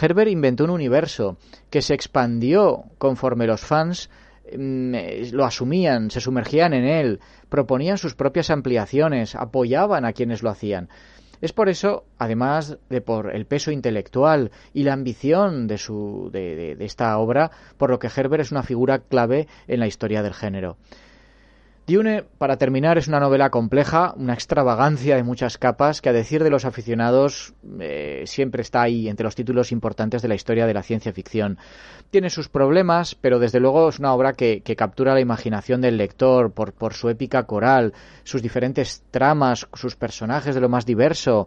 Herbert 0.00 0.30
inventó 0.30 0.64
un 0.64 0.70
universo 0.70 1.36
que 1.70 1.82
se 1.82 1.94
expandió 1.94 2.84
conforme 2.98 3.46
los 3.46 3.62
fans 3.62 4.10
lo 4.52 5.44
asumían, 5.44 6.10
se 6.10 6.20
sumergían 6.20 6.72
en 6.74 6.84
él, 6.84 7.20
proponían 7.48 7.98
sus 7.98 8.14
propias 8.14 8.50
ampliaciones, 8.50 9.34
apoyaban 9.34 10.04
a 10.04 10.12
quienes 10.12 10.42
lo 10.42 10.50
hacían. 10.50 10.88
Es 11.40 11.52
por 11.52 11.68
eso, 11.68 12.04
además 12.18 12.78
de 12.88 13.00
por 13.00 13.34
el 13.34 13.46
peso 13.46 13.70
intelectual 13.70 14.50
y 14.72 14.84
la 14.84 14.94
ambición 14.94 15.66
de, 15.66 15.76
su, 15.76 16.30
de 16.32 16.76
esta 16.80 17.18
obra, 17.18 17.50
por 17.76 17.90
lo 17.90 17.98
que 17.98 18.08
Herbert 18.14 18.42
es 18.42 18.52
una 18.52 18.62
figura 18.62 19.00
clave 19.00 19.46
en 19.68 19.80
la 19.80 19.86
historia 19.86 20.22
del 20.22 20.32
género. 20.32 20.78
Dune, 21.86 22.24
para 22.24 22.56
terminar, 22.56 22.98
es 22.98 23.06
una 23.06 23.20
novela 23.20 23.50
compleja, 23.50 24.12
una 24.16 24.34
extravagancia 24.34 25.14
de 25.14 25.22
muchas 25.22 25.56
capas 25.56 26.00
que, 26.00 26.08
a 26.08 26.12
decir 26.12 26.42
de 26.42 26.50
los 26.50 26.64
aficionados, 26.64 27.54
eh, 27.78 28.24
siempre 28.26 28.62
está 28.62 28.82
ahí 28.82 29.08
entre 29.08 29.22
los 29.22 29.36
títulos 29.36 29.70
importantes 29.70 30.20
de 30.20 30.26
la 30.26 30.34
historia 30.34 30.66
de 30.66 30.74
la 30.74 30.82
ciencia 30.82 31.12
ficción. 31.12 31.58
Tiene 32.10 32.28
sus 32.28 32.48
problemas, 32.48 33.14
pero 33.14 33.38
desde 33.38 33.60
luego 33.60 33.88
es 33.88 34.00
una 34.00 34.12
obra 34.12 34.32
que, 34.32 34.62
captura 34.76 35.14
la 35.14 35.20
imaginación 35.20 35.80
del 35.80 35.96
lector 35.96 36.50
por, 36.50 36.72
por 36.72 36.92
su 36.92 37.08
épica 37.08 37.44
coral, 37.44 37.92
sus 38.24 38.42
diferentes 38.42 39.04
tramas, 39.12 39.68
sus 39.72 39.94
personajes 39.94 40.56
de 40.56 40.60
lo 40.60 40.68
más 40.68 40.86
diverso, 40.86 41.46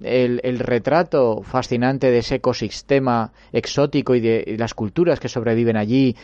el, 0.00 0.40
el, 0.44 0.60
retrato 0.60 1.42
fascinante 1.42 2.12
de 2.12 2.18
ese 2.18 2.36
ecosistema 2.36 3.32
exótico 3.52 4.14
y 4.14 4.20
de 4.20 4.54
las 4.58 4.74
culturas 4.74 5.18
que 5.18 5.28
sobreviven 5.28 5.76
allí 5.76 6.16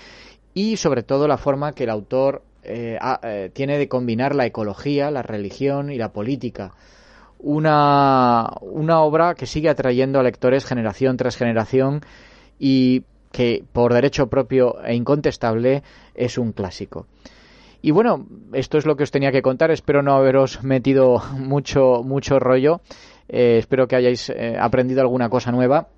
y 0.54 0.76
sobre 0.76 1.02
todo 1.02 1.28
la 1.28 1.38
forma 1.38 1.72
que 1.72 1.84
el 1.84 1.90
autor 1.90 2.42
eh, 2.68 2.98
eh, 3.22 3.50
tiene 3.52 3.78
de 3.78 3.88
combinar 3.88 4.34
la 4.34 4.46
ecología, 4.46 5.10
la 5.10 5.22
religión 5.22 5.90
y 5.90 5.96
la 5.96 6.12
política. 6.12 6.74
Una, 7.38 8.50
una 8.60 9.00
obra 9.00 9.34
que 9.34 9.46
sigue 9.46 9.68
atrayendo 9.68 10.20
a 10.20 10.22
lectores 10.22 10.66
generación 10.66 11.16
tras 11.16 11.36
generación 11.36 12.02
y 12.58 13.04
que 13.32 13.64
por 13.72 13.94
derecho 13.94 14.28
propio 14.28 14.82
e 14.84 14.94
incontestable 14.94 15.82
es 16.14 16.36
un 16.36 16.52
clásico. 16.52 17.06
Y 17.80 17.92
bueno, 17.92 18.26
esto 18.52 18.76
es 18.76 18.86
lo 18.86 18.96
que 18.96 19.04
os 19.04 19.10
tenía 19.10 19.32
que 19.32 19.42
contar. 19.42 19.70
Espero 19.70 20.02
no 20.02 20.14
haberos 20.14 20.62
metido 20.62 21.22
mucho, 21.38 22.02
mucho 22.04 22.38
rollo. 22.38 22.80
Eh, 23.28 23.56
espero 23.58 23.88
que 23.88 23.96
hayáis 23.96 24.32
aprendido 24.58 25.00
alguna 25.00 25.28
cosa 25.28 25.52
nueva. 25.52 25.88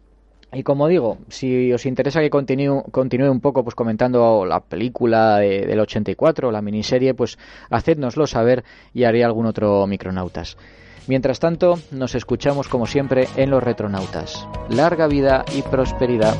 Y 0.53 0.65
como 0.65 0.89
digo, 0.89 1.19
si 1.29 1.73
os 1.73 1.87
interesa 1.87 2.21
que 2.21 2.31
continúe, 2.31 3.31
un 3.31 3.41
poco 3.41 3.63
pues 3.63 3.77
comentando 3.77 4.45
la 4.45 4.61
película 4.61 5.39
del 5.39 5.79
84, 5.79 6.51
la 6.51 6.61
miniserie, 6.61 7.15
pues 7.15 7.39
hacednoslo 7.71 8.27
saber 8.27 8.65
y 8.93 9.05
haré 9.05 9.23
algún 9.23 9.47
otro 9.47 9.87
Micronautas. 9.87 10.57
Mientras 11.07 11.41
tanto, 11.41 11.79
nos 11.93 12.15
escuchamos 12.15 12.69
como 12.69 12.87
siempre 12.87 13.29
en 13.37 13.51
los 13.51 13.63
Retronautas. 13.63 14.47
Larga 14.69 15.07
vida 15.07 15.45
y 15.57 15.63
prosperidad. 15.63 16.37